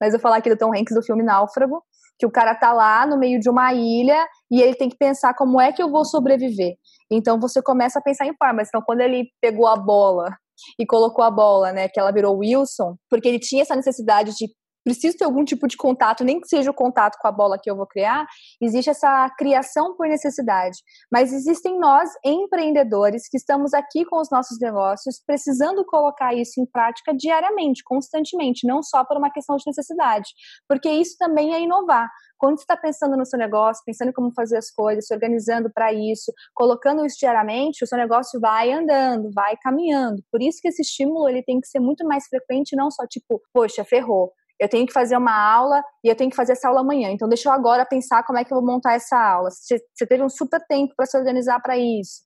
Mas 0.00 0.12
eu 0.12 0.18
vou 0.18 0.20
falar 0.20 0.36
aqui 0.36 0.50
do 0.50 0.56
Tom 0.56 0.74
Hanks 0.74 0.94
do 0.94 1.02
filme 1.02 1.22
Náufrago, 1.22 1.82
que 2.18 2.26
o 2.26 2.30
cara 2.30 2.54
tá 2.54 2.72
lá 2.72 3.04
no 3.06 3.18
meio 3.18 3.40
de 3.40 3.50
uma 3.50 3.74
ilha 3.74 4.26
e 4.50 4.62
ele 4.62 4.74
tem 4.74 4.88
que 4.88 4.96
pensar 4.96 5.34
como 5.34 5.60
é 5.60 5.72
que 5.72 5.82
eu 5.82 5.90
vou 5.90 6.04
sobreviver. 6.04 6.74
Então 7.10 7.38
você 7.40 7.60
começa 7.60 7.98
a 7.98 8.02
pensar 8.02 8.26
em 8.26 8.36
formas. 8.36 8.68
Então 8.68 8.82
quando 8.84 9.00
ele 9.00 9.28
pegou 9.40 9.66
a 9.66 9.76
bola 9.76 10.36
e 10.78 10.86
colocou 10.86 11.24
a 11.24 11.30
bola, 11.30 11.72
né, 11.72 11.88
que 11.88 11.98
ela 11.98 12.12
virou 12.12 12.38
Wilson, 12.38 12.96
porque 13.08 13.28
ele 13.28 13.38
tinha 13.38 13.62
essa 13.62 13.76
necessidade 13.76 14.32
de 14.36 14.48
preciso 14.84 15.16
ter 15.16 15.24
algum 15.24 15.44
tipo 15.44 15.66
de 15.66 15.76
contato, 15.76 16.24
nem 16.24 16.40
que 16.40 16.48
seja 16.48 16.70
o 16.70 16.74
contato 16.74 17.18
com 17.20 17.28
a 17.28 17.32
bola 17.32 17.58
que 17.60 17.70
eu 17.70 17.76
vou 17.76 17.86
criar, 17.86 18.26
existe 18.60 18.90
essa 18.90 19.30
criação 19.38 19.96
por 19.96 20.08
necessidade. 20.08 20.78
Mas 21.10 21.32
existem 21.32 21.78
nós, 21.78 22.10
empreendedores, 22.24 23.28
que 23.28 23.36
estamos 23.36 23.72
aqui 23.74 24.04
com 24.04 24.20
os 24.20 24.30
nossos 24.30 24.58
negócios, 24.60 25.22
precisando 25.24 25.84
colocar 25.84 26.34
isso 26.34 26.60
em 26.60 26.66
prática 26.66 27.14
diariamente, 27.14 27.82
constantemente, 27.84 28.66
não 28.66 28.82
só 28.82 29.04
por 29.04 29.16
uma 29.16 29.30
questão 29.30 29.56
de 29.56 29.64
necessidade. 29.66 30.28
Porque 30.68 30.90
isso 30.90 31.16
também 31.18 31.54
é 31.54 31.60
inovar. 31.60 32.08
Quando 32.42 32.58
você 32.58 32.64
está 32.64 32.76
pensando 32.76 33.16
no 33.16 33.24
seu 33.24 33.38
negócio, 33.38 33.84
pensando 33.86 34.08
em 34.08 34.12
como 34.12 34.32
fazer 34.34 34.56
as 34.56 34.68
coisas, 34.68 35.06
se 35.06 35.14
organizando 35.14 35.70
para 35.72 35.92
isso, 35.92 36.32
colocando 36.52 37.06
isso 37.06 37.16
diariamente, 37.20 37.84
o 37.84 37.86
seu 37.86 37.96
negócio 37.96 38.40
vai 38.40 38.72
andando, 38.72 39.30
vai 39.32 39.56
caminhando. 39.62 40.20
Por 40.28 40.42
isso 40.42 40.58
que 40.60 40.66
esse 40.66 40.82
estímulo 40.82 41.28
ele 41.28 41.44
tem 41.44 41.60
que 41.60 41.68
ser 41.68 41.78
muito 41.78 42.04
mais 42.04 42.26
frequente, 42.26 42.74
não 42.74 42.90
só 42.90 43.06
tipo, 43.06 43.40
poxa, 43.52 43.84
ferrou 43.84 44.32
eu 44.62 44.68
tenho 44.68 44.86
que 44.86 44.92
fazer 44.92 45.16
uma 45.16 45.34
aula 45.34 45.82
e 46.04 46.08
eu 46.08 46.14
tenho 46.14 46.30
que 46.30 46.36
fazer 46.36 46.52
essa 46.52 46.68
aula 46.68 46.82
amanhã. 46.82 47.10
Então, 47.10 47.28
deixa 47.28 47.48
eu 47.48 47.52
agora 47.52 47.84
pensar 47.84 48.22
como 48.22 48.38
é 48.38 48.44
que 48.44 48.52
eu 48.52 48.58
vou 48.58 48.64
montar 48.64 48.94
essa 48.94 49.18
aula. 49.18 49.50
Você, 49.50 49.76
você 49.92 50.06
teve 50.06 50.22
um 50.22 50.28
super 50.28 50.64
tempo 50.68 50.94
para 50.96 51.04
se 51.04 51.18
organizar 51.18 51.60
para 51.60 51.76
isso. 51.76 52.22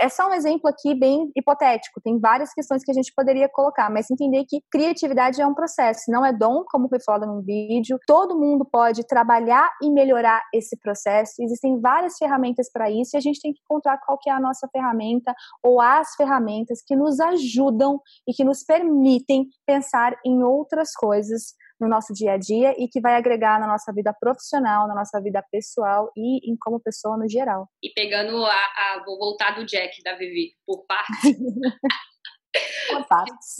É 0.00 0.08
só 0.08 0.28
um 0.28 0.32
exemplo 0.32 0.68
aqui 0.68 0.96
bem 0.96 1.30
hipotético. 1.36 2.00
Tem 2.00 2.18
várias 2.18 2.52
questões 2.52 2.82
que 2.82 2.90
a 2.90 2.94
gente 2.94 3.12
poderia 3.14 3.48
colocar, 3.48 3.88
mas 3.88 4.10
entender 4.10 4.44
que 4.48 4.60
criatividade 4.68 5.40
é 5.40 5.46
um 5.46 5.54
processo, 5.54 6.10
não 6.10 6.26
é 6.26 6.32
dom, 6.32 6.64
como 6.66 6.88
foi 6.88 6.98
falado 6.98 7.24
no 7.24 7.40
vídeo. 7.40 7.96
Todo 8.04 8.36
mundo 8.36 8.64
pode 8.64 9.06
trabalhar 9.06 9.70
e 9.80 9.88
melhorar 9.88 10.42
esse 10.52 10.76
processo. 10.80 11.34
Existem 11.38 11.80
várias 11.80 12.18
ferramentas 12.18 12.68
para 12.68 12.90
isso 12.90 13.14
e 13.14 13.18
a 13.18 13.20
gente 13.20 13.40
tem 13.40 13.52
que 13.52 13.60
encontrar 13.60 13.98
qual 14.04 14.18
que 14.18 14.28
é 14.28 14.32
a 14.32 14.40
nossa 14.40 14.66
ferramenta 14.72 15.32
ou 15.62 15.80
as 15.80 16.16
ferramentas 16.16 16.82
que 16.84 16.96
nos 16.96 17.20
ajudam 17.20 18.00
e 18.26 18.32
que 18.32 18.42
nos 18.42 18.64
permitem 18.64 19.46
pensar 19.64 20.16
em 20.24 20.42
outras 20.42 20.92
coisas 20.94 21.54
no 21.80 21.88
nosso 21.88 22.12
dia 22.12 22.32
a 22.32 22.36
dia 22.36 22.74
e 22.78 22.88
que 22.88 23.00
vai 23.00 23.16
agregar 23.16 23.60
na 23.60 23.66
nossa 23.66 23.92
vida 23.92 24.14
profissional, 24.18 24.88
na 24.88 24.94
nossa 24.94 25.20
vida 25.20 25.44
pessoal 25.50 26.10
e 26.16 26.50
em 26.50 26.56
como 26.56 26.80
pessoa 26.80 27.16
no 27.16 27.28
geral. 27.28 27.68
E 27.82 27.90
pegando 27.90 28.44
a, 28.44 28.50
a 28.50 29.02
vou 29.04 29.18
voltar 29.18 29.54
do 29.54 29.66
Jack 29.66 30.02
da 30.02 30.14
Vivi 30.16 30.54
por 30.66 30.84
parte. 30.86 31.36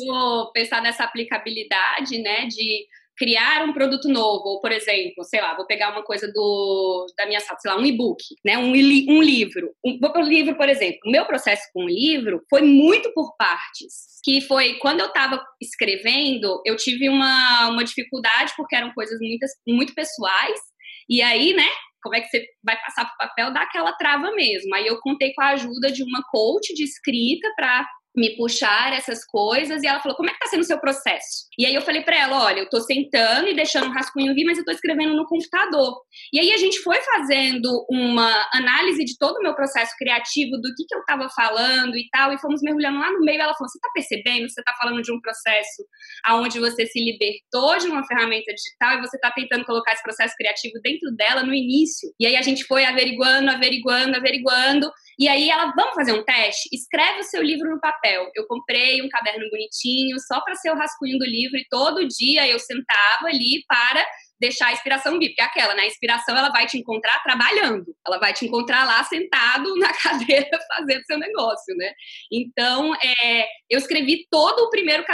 Vou 0.06 0.50
pensar 0.52 0.80
nessa 0.80 1.04
aplicabilidade, 1.04 2.18
né, 2.22 2.46
de 2.46 2.86
criar 3.16 3.64
um 3.64 3.72
produto 3.72 4.08
novo, 4.08 4.44
ou 4.44 4.60
por 4.60 4.70
exemplo, 4.70 5.24
sei 5.24 5.40
lá, 5.40 5.54
vou 5.56 5.66
pegar 5.66 5.90
uma 5.90 6.02
coisa 6.02 6.30
do 6.32 7.06
da 7.16 7.26
minha 7.26 7.40
sala, 7.40 7.58
sei 7.58 7.70
lá, 7.70 7.78
um 7.78 7.84
e-book, 7.84 8.22
né, 8.44 8.58
um, 8.58 8.70
um 8.70 9.22
livro. 9.22 9.70
Um, 9.84 9.98
vou 10.00 10.12
para 10.12 10.24
o 10.24 10.28
livro, 10.28 10.56
por 10.56 10.68
exemplo. 10.68 10.98
O 11.06 11.10
meu 11.10 11.24
processo 11.24 11.62
com 11.72 11.84
o 11.84 11.88
livro 11.88 12.42
foi 12.50 12.62
muito 12.62 13.12
por 13.14 13.36
partes, 13.36 14.20
que 14.22 14.40
foi 14.42 14.74
quando 14.74 15.00
eu 15.00 15.06
estava 15.06 15.42
escrevendo, 15.60 16.60
eu 16.64 16.76
tive 16.76 17.08
uma, 17.08 17.68
uma 17.68 17.84
dificuldade 17.84 18.52
porque 18.56 18.76
eram 18.76 18.92
coisas 18.92 19.18
muitas, 19.20 19.50
muito 19.66 19.94
pessoais. 19.94 20.60
E 21.08 21.22
aí, 21.22 21.54
né, 21.54 21.68
como 22.02 22.14
é 22.14 22.20
que 22.20 22.28
você 22.28 22.44
vai 22.62 22.80
passar 22.80 23.04
para 23.04 23.14
o 23.14 23.28
papel, 23.28 23.52
dá 23.52 23.62
aquela 23.62 23.92
trava 23.92 24.30
mesmo. 24.32 24.74
Aí 24.74 24.86
eu 24.86 24.98
contei 25.00 25.32
com 25.34 25.42
a 25.42 25.50
ajuda 25.50 25.90
de 25.90 26.02
uma 26.02 26.22
coach 26.30 26.72
de 26.74 26.84
escrita 26.84 27.48
para 27.56 27.88
me 28.16 28.36
puxar 28.36 28.92
essas 28.92 29.24
coisas 29.24 29.82
e 29.82 29.86
ela 29.86 30.00
falou: 30.00 30.16
"Como 30.16 30.30
é 30.30 30.32
que 30.32 30.38
tá 30.38 30.46
sendo 30.46 30.62
o 30.62 30.64
seu 30.64 30.80
processo?". 30.80 31.46
E 31.58 31.66
aí 31.66 31.74
eu 31.74 31.82
falei 31.82 32.02
para 32.02 32.16
ela: 32.18 32.44
"Olha, 32.44 32.60
eu 32.60 32.70
tô 32.70 32.80
sentando 32.80 33.48
e 33.48 33.54
deixando 33.54 33.86
um 33.86 33.92
rascunho 33.92 34.34
vir, 34.34 34.44
mas 34.44 34.58
eu 34.58 34.64
tô 34.64 34.72
escrevendo 34.72 35.14
no 35.14 35.26
computador". 35.26 36.00
E 36.32 36.40
aí 36.40 36.52
a 36.52 36.56
gente 36.56 36.80
foi 36.80 37.00
fazendo 37.02 37.84
uma 37.90 38.48
análise 38.54 39.04
de 39.04 39.16
todo 39.18 39.36
o 39.38 39.42
meu 39.42 39.54
processo 39.54 39.92
criativo, 39.98 40.56
do 40.58 40.74
que 40.76 40.84
que 40.88 40.94
eu 40.94 41.04
tava 41.04 41.28
falando 41.30 41.96
e 41.96 42.08
tal, 42.10 42.32
e 42.32 42.38
fomos 42.38 42.60
mergulhando 42.62 42.98
lá 42.98 43.12
no 43.12 43.20
meio. 43.20 43.40
Ela 43.40 43.54
falou: 43.54 43.68
"Você 43.68 43.78
tá 43.80 43.90
percebendo? 43.94 44.48
Você 44.48 44.62
tá 44.62 44.72
falando 44.80 45.02
de 45.02 45.12
um 45.12 45.20
processo 45.20 45.84
aonde 46.24 46.58
você 46.58 46.86
se 46.86 46.98
libertou 47.04 47.78
de 47.78 47.86
uma 47.88 48.04
ferramenta 48.06 48.52
digital 48.52 48.98
e 48.98 49.00
você 49.06 49.18
tá 49.18 49.30
tentando 49.30 49.64
colocar 49.64 49.92
esse 49.92 50.02
processo 50.02 50.34
criativo 50.36 50.74
dentro 50.82 51.10
dela 51.16 51.42
no 51.42 51.54
início". 51.54 52.08
E 52.20 52.26
aí 52.26 52.36
a 52.36 52.42
gente 52.42 52.64
foi 52.64 52.84
averiguando, 52.84 53.50
averiguando, 53.50 54.16
averiguando 54.16 54.90
e 55.18 55.28
aí 55.28 55.48
ela, 55.48 55.72
vamos 55.74 55.94
fazer 55.94 56.12
um 56.12 56.22
teste? 56.24 56.68
Escreve 56.72 57.20
o 57.20 57.24
seu 57.24 57.42
livro 57.42 57.70
no 57.70 57.80
papel. 57.80 58.05
Eu 58.34 58.46
comprei 58.46 59.02
um 59.02 59.08
caderno 59.08 59.48
bonitinho 59.50 60.16
só 60.20 60.40
para 60.40 60.54
ser 60.54 60.70
o 60.70 60.76
rascunho 60.76 61.18
do 61.18 61.24
livro 61.24 61.56
e 61.56 61.66
todo 61.68 62.06
dia 62.06 62.46
eu 62.48 62.58
sentava 62.58 63.26
ali 63.26 63.64
para 63.66 64.06
deixar 64.38 64.68
a 64.68 64.72
inspiração 64.72 65.18
vir, 65.18 65.28
porque 65.28 65.40
é 65.40 65.44
aquela, 65.44 65.74
né? 65.74 65.82
A 65.82 65.86
inspiração 65.86 66.36
ela 66.36 66.50
vai 66.50 66.66
te 66.66 66.78
encontrar 66.78 67.22
trabalhando, 67.22 67.86
ela 68.06 68.18
vai 68.18 68.32
te 68.32 68.44
encontrar 68.46 68.84
lá 68.84 69.02
sentado 69.04 69.74
na 69.78 69.92
cadeira 69.92 70.58
fazendo 70.68 71.04
seu 71.04 71.18
negócio, 71.18 71.74
né? 71.76 71.92
Então, 72.30 72.94
é, 72.94 73.46
eu 73.70 73.78
escrevi 73.78 74.26
todo 74.30 74.60
o 74.60 74.70
primeiro, 74.70 75.04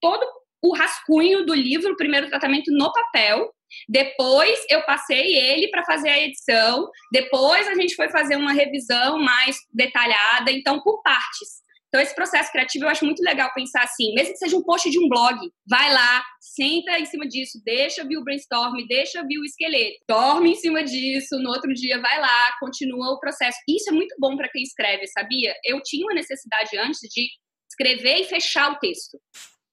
todo 0.00 0.24
o 0.62 0.74
rascunho 0.74 1.44
do 1.44 1.54
livro, 1.54 1.92
o 1.92 1.96
primeiro 1.96 2.28
tratamento 2.28 2.70
no 2.70 2.92
papel, 2.92 3.52
Depois 3.88 4.64
eu 4.68 4.82
passei 4.82 5.34
ele 5.34 5.68
para 5.68 5.84
fazer 5.84 6.10
a 6.10 6.20
edição. 6.20 6.88
Depois 7.10 7.66
a 7.66 7.74
gente 7.74 7.94
foi 7.94 8.08
fazer 8.10 8.36
uma 8.36 8.52
revisão 8.52 9.18
mais 9.18 9.56
detalhada, 9.72 10.52
então 10.52 10.80
por 10.82 11.02
partes. 11.02 11.62
Então, 11.92 12.00
esse 12.00 12.14
processo 12.14 12.50
criativo 12.50 12.86
eu 12.86 12.88
acho 12.88 13.04
muito 13.04 13.22
legal 13.22 13.52
pensar 13.54 13.82
assim, 13.82 14.14
mesmo 14.14 14.32
que 14.32 14.38
seja 14.38 14.56
um 14.56 14.62
post 14.62 14.88
de 14.88 14.98
um 14.98 15.06
blog, 15.10 15.36
vai 15.68 15.92
lá, 15.92 16.24
senta 16.40 16.98
em 16.98 17.04
cima 17.04 17.28
disso, 17.28 17.60
deixa 17.62 18.02
vir 18.02 18.16
o 18.16 18.24
brainstorm, 18.24 18.74
deixa 18.88 19.22
vir 19.26 19.38
o 19.38 19.44
esqueleto, 19.44 19.98
dorme 20.08 20.52
em 20.52 20.54
cima 20.54 20.82
disso, 20.82 21.38
no 21.38 21.50
outro 21.50 21.70
dia 21.74 22.00
vai 22.00 22.18
lá, 22.18 22.56
continua 22.58 23.10
o 23.10 23.20
processo. 23.20 23.58
Isso 23.68 23.90
é 23.90 23.92
muito 23.92 24.16
bom 24.18 24.38
para 24.38 24.48
quem 24.48 24.62
escreve, 24.62 25.06
sabia? 25.08 25.54
Eu 25.66 25.82
tinha 25.82 26.06
uma 26.06 26.14
necessidade 26.14 26.78
antes 26.78 27.00
de 27.00 27.28
escrever 27.70 28.22
e 28.22 28.24
fechar 28.24 28.72
o 28.72 28.78
texto. 28.78 29.20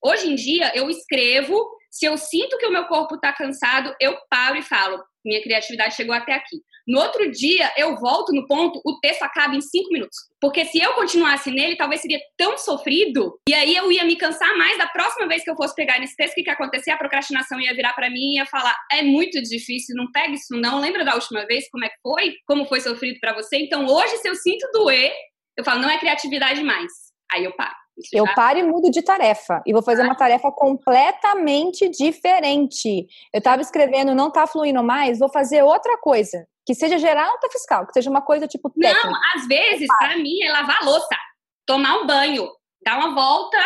Hoje 0.04 0.30
em 0.30 0.36
dia, 0.36 0.74
eu 0.76 0.90
escrevo, 0.90 1.58
se 1.90 2.06
eu 2.06 2.18
sinto 2.18 2.58
que 2.58 2.66
o 2.66 2.72
meu 2.72 2.86
corpo 2.88 3.16
está 3.16 3.32
cansado, 3.32 3.96
eu 3.98 4.18
paro 4.30 4.58
e 4.58 4.62
falo, 4.62 5.02
minha 5.24 5.42
criatividade 5.42 5.96
chegou 5.96 6.14
até 6.14 6.34
aqui. 6.34 6.58
No 6.90 7.00
outro 7.00 7.30
dia, 7.30 7.72
eu 7.78 7.96
volto 7.98 8.34
no 8.34 8.48
ponto, 8.48 8.82
o 8.84 9.00
texto 9.00 9.22
acaba 9.22 9.56
em 9.56 9.62
cinco 9.62 9.94
minutos. 9.94 10.18
Porque 10.42 10.66
se 10.66 10.82
eu 10.82 10.94
continuasse 10.96 11.52
nele, 11.52 11.78
talvez 11.78 12.02
seria 12.02 12.20
tão 12.36 12.58
sofrido, 12.58 13.40
e 13.48 13.54
aí 13.54 13.76
eu 13.76 13.92
ia 13.92 14.04
me 14.04 14.16
cansar 14.16 14.58
mais 14.58 14.76
da 14.76 14.88
próxima 14.88 15.28
vez 15.28 15.44
que 15.44 15.52
eu 15.52 15.56
fosse 15.56 15.76
pegar 15.76 16.00
nesse 16.00 16.16
texto, 16.16 16.32
o 16.32 16.36
que, 16.36 16.42
que 16.42 16.50
ia 16.50 16.56
acontecer? 16.56 16.90
A 16.90 16.98
procrastinação 16.98 17.62
ia 17.62 17.76
virar 17.76 17.94
para 17.94 18.10
mim 18.10 18.32
e 18.32 18.36
ia 18.38 18.46
falar: 18.48 18.76
é 18.92 19.04
muito 19.04 19.40
difícil, 19.40 19.96
não 19.96 20.12
pega 20.12 20.34
isso 20.34 20.56
não. 20.56 20.80
Lembra 20.80 21.06
da 21.06 21.14
última 21.14 21.46
vez 21.46 21.70
como 21.70 21.86
é 21.86 21.90
que 21.90 22.02
foi? 22.02 22.34
Como 22.48 22.66
foi 22.66 22.82
sofrido 22.82 23.20
para 23.20 23.36
você? 23.36 23.58
Então 23.58 23.86
hoje, 23.86 24.18
se 24.18 24.28
eu 24.28 24.34
sinto 24.34 24.68
doer, 24.74 25.14
eu 25.56 25.64
falo: 25.64 25.82
não 25.82 25.92
é 25.92 26.00
criatividade 26.00 26.64
mais. 26.64 26.92
Aí 27.32 27.44
eu 27.44 27.56
paro. 27.56 27.76
Eu 28.14 28.26
paro 28.34 28.60
e 28.60 28.64
mudo 28.64 28.90
de 28.90 29.04
tarefa. 29.04 29.62
E 29.66 29.74
vou 29.74 29.84
fazer 29.84 30.04
uma 30.04 30.16
tarefa 30.16 30.52
completamente 30.52 31.90
diferente. 31.90 33.06
Eu 33.34 33.40
estava 33.40 33.62
escrevendo, 33.62 34.16
não 34.16 34.30
está 34.30 34.48
fluindo 34.48 34.82
mais, 34.82 35.20
vou 35.20 35.30
fazer 35.30 35.62
outra 35.62 35.98
coisa. 35.98 36.48
Que 36.70 36.76
seja 36.76 37.00
gerar 37.00 37.26
nota 37.26 37.50
fiscal, 37.50 37.88
que 37.88 37.94
seja 37.94 38.12
uma 38.12 38.22
coisa 38.22 38.48
tipo 38.48 38.70
técnica. 38.70 39.08
Não, 39.08 39.20
às 39.34 39.48
vezes, 39.48 39.88
para 39.98 40.16
mim, 40.18 40.44
é 40.44 40.52
lavar 40.52 40.84
louça, 40.84 41.18
tomar 41.66 41.96
um 41.96 42.06
banho, 42.06 42.48
dar 42.86 43.00
uma 43.00 43.16
volta, 43.16 43.58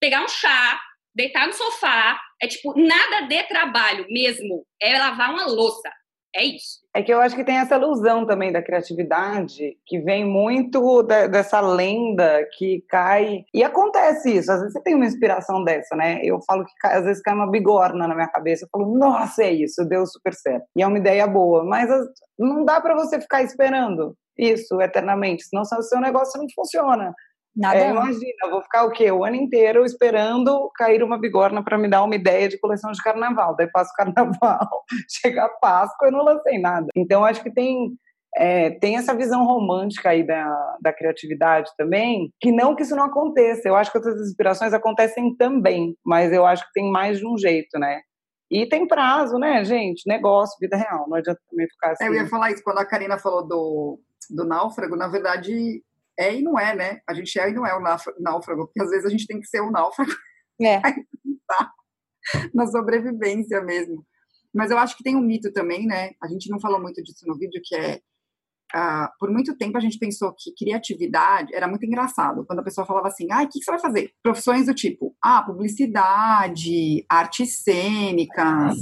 pegar 0.00 0.24
um 0.24 0.28
chá, 0.28 0.80
deitar 1.14 1.46
no 1.46 1.52
sofá. 1.52 2.18
É 2.40 2.48
tipo, 2.48 2.72
nada 2.80 3.26
de 3.26 3.42
trabalho 3.42 4.06
mesmo. 4.08 4.64
É 4.80 4.98
lavar 4.98 5.34
uma 5.34 5.44
louça. 5.44 5.92
É 6.34 6.44
isso. 6.44 6.80
É 6.94 7.02
que 7.02 7.12
eu 7.12 7.20
acho 7.20 7.34
que 7.34 7.44
tem 7.44 7.56
essa 7.56 7.76
ilusão 7.76 8.24
também 8.24 8.52
da 8.52 8.62
criatividade, 8.62 9.76
que 9.86 9.98
vem 10.00 10.24
muito 10.24 11.02
de, 11.02 11.28
dessa 11.28 11.60
lenda 11.60 12.46
que 12.56 12.84
cai. 12.88 13.44
E 13.52 13.62
acontece 13.62 14.36
isso, 14.36 14.50
às 14.50 14.60
vezes 14.60 14.72
você 14.72 14.82
tem 14.82 14.94
uma 14.94 15.06
inspiração 15.06 15.62
dessa, 15.64 15.94
né? 15.96 16.20
Eu 16.22 16.40
falo 16.42 16.64
que 16.64 16.72
às 16.84 17.04
vezes 17.04 17.22
cai 17.22 17.34
uma 17.34 17.50
bigorna 17.50 18.06
na 18.06 18.14
minha 18.14 18.28
cabeça, 18.28 18.64
eu 18.64 18.68
falo, 18.70 18.96
nossa, 18.96 19.42
é 19.42 19.52
isso, 19.52 19.84
deu 19.84 20.06
super 20.06 20.34
certo. 20.34 20.66
E 20.76 20.82
é 20.82 20.86
uma 20.86 20.98
ideia 20.98 21.26
boa, 21.26 21.64
mas 21.64 21.88
não 22.38 22.64
dá 22.64 22.80
para 22.80 22.94
você 22.94 23.20
ficar 23.20 23.42
esperando 23.42 24.16
isso 24.38 24.80
eternamente, 24.80 25.44
senão 25.44 25.62
o 25.62 25.82
seu 25.82 26.00
negócio 26.00 26.40
não 26.40 26.46
funciona. 26.54 27.14
Nada. 27.56 27.78
É, 27.78 27.90
imagina, 27.90 28.34
eu 28.44 28.50
vou 28.50 28.62
ficar 28.62 28.84
o 28.84 28.90
quê? 28.90 29.10
O 29.10 29.24
ano 29.24 29.36
inteiro 29.36 29.84
esperando 29.84 30.70
cair 30.76 31.02
uma 31.02 31.18
bigorna 31.18 31.62
para 31.62 31.76
me 31.76 31.88
dar 31.88 32.02
uma 32.02 32.14
ideia 32.14 32.48
de 32.48 32.58
coleção 32.58 32.92
de 32.92 33.02
carnaval. 33.02 33.56
Daí 33.56 33.68
passo 33.70 33.90
o 33.92 33.94
carnaval, 33.96 34.84
chega 35.08 35.44
a 35.44 35.48
Páscoa 35.48 36.08
e 36.08 36.10
não 36.10 36.24
lancei 36.24 36.58
nada. 36.58 36.86
Então, 36.96 37.24
acho 37.24 37.42
que 37.42 37.52
tem, 37.52 37.90
é, 38.36 38.70
tem 38.70 38.96
essa 38.96 39.14
visão 39.14 39.44
romântica 39.44 40.10
aí 40.10 40.24
da, 40.24 40.76
da 40.80 40.92
criatividade 40.92 41.70
também, 41.76 42.32
que 42.40 42.52
não 42.52 42.76
que 42.76 42.82
isso 42.82 42.94
não 42.94 43.04
aconteça. 43.04 43.68
Eu 43.68 43.74
acho 43.74 43.90
que 43.90 43.98
outras 43.98 44.20
inspirações 44.20 44.72
acontecem 44.72 45.34
também, 45.36 45.96
mas 46.04 46.32
eu 46.32 46.46
acho 46.46 46.64
que 46.66 46.72
tem 46.72 46.90
mais 46.90 47.18
de 47.18 47.26
um 47.26 47.36
jeito, 47.36 47.78
né? 47.78 48.00
E 48.50 48.66
tem 48.66 48.86
prazo, 48.86 49.38
né, 49.38 49.64
gente? 49.64 50.08
Negócio, 50.08 50.56
vida 50.60 50.76
real. 50.76 51.06
Não 51.08 51.16
adianta 51.16 51.40
também 51.48 51.68
ficar 51.68 51.92
assim. 51.92 52.04
É, 52.04 52.08
eu 52.08 52.14
ia 52.14 52.26
falar 52.26 52.50
isso 52.50 52.64
quando 52.64 52.78
a 52.78 52.84
Karina 52.84 53.16
falou 53.16 53.46
do, 53.46 54.00
do 54.28 54.44
náufrago. 54.44 54.96
Na 54.96 55.06
verdade, 55.06 55.82
é 56.20 56.36
e 56.36 56.42
não 56.42 56.58
é, 56.58 56.76
né? 56.76 57.00
A 57.08 57.14
gente 57.14 57.38
é 57.38 57.48
e 57.48 57.54
não 57.54 57.66
é 57.66 57.74
o 57.74 57.80
náufrago, 57.80 58.66
porque 58.66 58.82
às 58.82 58.90
vezes 58.90 59.06
a 59.06 59.08
gente 59.08 59.26
tem 59.26 59.40
que 59.40 59.46
ser 59.46 59.60
o 59.60 59.70
náufrago. 59.70 60.12
É. 60.60 60.80
Na 62.54 62.66
sobrevivência 62.66 63.62
mesmo. 63.62 64.04
Mas 64.54 64.70
eu 64.70 64.78
acho 64.78 64.96
que 64.96 65.02
tem 65.02 65.16
um 65.16 65.22
mito 65.22 65.52
também, 65.52 65.86
né? 65.86 66.10
A 66.22 66.28
gente 66.28 66.50
não 66.50 66.60
falou 66.60 66.80
muito 66.80 67.02
disso 67.02 67.26
no 67.26 67.38
vídeo, 67.38 67.60
que 67.64 67.74
é. 67.74 68.00
Uh, 68.72 69.08
por 69.18 69.28
muito 69.32 69.56
tempo 69.56 69.76
a 69.76 69.80
gente 69.80 69.98
pensou 69.98 70.32
que 70.38 70.54
criatividade 70.56 71.52
era 71.52 71.66
muito 71.66 71.84
engraçado. 71.84 72.44
Quando 72.46 72.60
a 72.60 72.62
pessoa 72.62 72.86
falava 72.86 73.08
assim, 73.08 73.26
ah, 73.32 73.42
o 73.42 73.48
que, 73.48 73.58
que 73.58 73.64
você 73.64 73.70
vai 73.72 73.80
fazer? 73.80 74.12
Profissões 74.22 74.66
do 74.66 74.74
tipo, 74.74 75.16
ah, 75.20 75.42
publicidade, 75.42 77.04
artes 77.08 77.64
cênicas, 77.64 78.76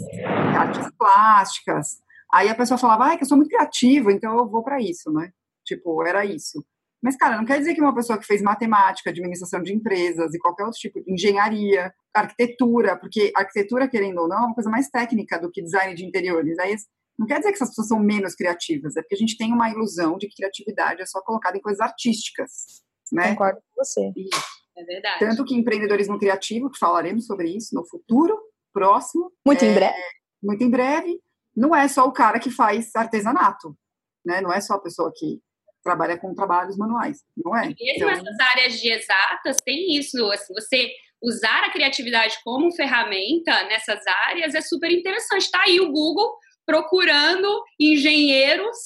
artes 0.55 0.90
plásticas. 0.98 2.03
Aí 2.35 2.51
a 2.51 2.55
pessoa 2.55 2.77
falava, 2.77 3.07
ah, 3.07 3.12
é 3.14 3.16
que 3.16 3.22
eu 3.22 3.29
sou 3.29 3.38
muito 3.38 3.48
criativa, 3.48 4.12
então 4.12 4.37
eu 4.37 4.46
vou 4.46 4.62
para 4.62 4.79
isso, 4.79 5.11
né? 5.11 5.31
Tipo, 5.64 6.07
era 6.07 6.22
isso. 6.22 6.62
Mas, 7.02 7.16
cara, 7.16 7.37
não 7.37 7.44
quer 7.44 7.58
dizer 7.58 7.74
que 7.74 7.80
uma 7.80 7.94
pessoa 7.94 8.18
que 8.18 8.26
fez 8.26 8.42
matemática, 8.42 9.11
administração 9.11 9.62
de 9.62 9.72
empresas 9.72 10.34
e 10.34 10.38
qualquer 10.38 10.64
outro 10.64 10.78
tipo 10.78 11.00
de 11.02 11.12
engenharia, 11.12 11.92
arquitetura, 12.12 12.96
porque 12.98 13.32
arquitetura, 13.37 13.88
querendo 13.88 14.20
ou 14.20 14.28
não, 14.28 14.37
é 14.37 14.46
uma 14.46 14.54
coisa 14.54 14.68
mais 14.68 14.88
técnica 14.88 15.38
do 15.38 15.50
que 15.50 15.62
design 15.62 15.94
de 15.94 16.04
interiores. 16.04 16.58
Aí 16.58 16.74
não 17.18 17.26
quer 17.26 17.38
dizer 17.38 17.50
que 17.50 17.56
essas 17.56 17.70
pessoas 17.70 17.88
são 17.88 18.00
menos 18.00 18.34
criativas, 18.34 18.96
é 18.96 19.02
porque 19.02 19.14
a 19.14 19.18
gente 19.18 19.37
tem 19.37 19.52
uma 19.52 19.70
ilusão 19.70 20.18
de 20.18 20.28
que 20.28 20.37
criatividade 20.37 21.02
é 21.02 21.06
só 21.06 21.20
colocada 21.22 21.56
em 21.56 21.61
coisas 21.61 21.80
artísticas. 21.80 22.82
Né? 23.12 23.30
Concordo 23.30 23.61
com 23.61 23.84
você. 23.84 24.12
E, 24.16 24.28
é 24.76 24.84
verdade. 24.84 25.18
Tanto 25.18 25.44
que 25.44 25.54
empreendedorismo 25.54 26.18
criativo, 26.18 26.70
que 26.70 26.78
falaremos 26.78 27.26
sobre 27.26 27.48
isso 27.48 27.74
no 27.74 27.84
futuro 27.87 28.38
próximo. 28.72 29.32
Muito 29.44 29.64
é, 29.64 29.68
em 29.68 29.74
breve. 29.74 30.02
Muito 30.42 30.64
em 30.64 30.70
breve. 30.70 31.20
Não 31.56 31.74
é 31.74 31.88
só 31.88 32.04
o 32.06 32.12
cara 32.12 32.38
que 32.38 32.50
faz 32.50 32.94
artesanato, 32.94 33.76
né? 34.24 34.40
Não 34.40 34.52
é 34.52 34.61
só 34.61 34.74
a 34.74 34.80
pessoa 34.80 35.12
que 35.14 35.40
trabalha 35.88 36.18
com 36.18 36.35
trabalhos 36.35 36.77
manuais, 36.77 37.24
não 37.35 37.57
é? 37.57 37.68
Mesmo 37.68 37.77
então, 37.81 38.11
essas 38.11 38.37
áreas 38.53 38.79
de 38.79 38.92
exatas 38.92 39.57
tem 39.64 39.96
isso, 39.96 40.31
assim, 40.31 40.53
você 40.53 40.90
usar 41.22 41.64
a 41.64 41.72
criatividade 41.72 42.38
como 42.44 42.70
ferramenta 42.72 43.64
nessas 43.64 44.01
áreas 44.29 44.55
é 44.55 44.61
super 44.61 44.90
interessante. 44.90 45.44
Está 45.44 45.62
aí 45.62 45.81
o 45.81 45.90
Google 45.90 46.37
procurando 46.66 47.48
engenheiros 47.81 48.77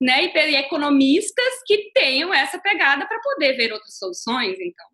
né, 0.00 0.24
e 0.24 0.56
economistas 0.56 1.62
que 1.66 1.90
tenham 1.94 2.32
essa 2.32 2.58
pegada 2.58 3.06
para 3.06 3.20
poder 3.20 3.54
ver 3.56 3.72
outras 3.72 3.98
soluções, 3.98 4.56
então. 4.58 4.86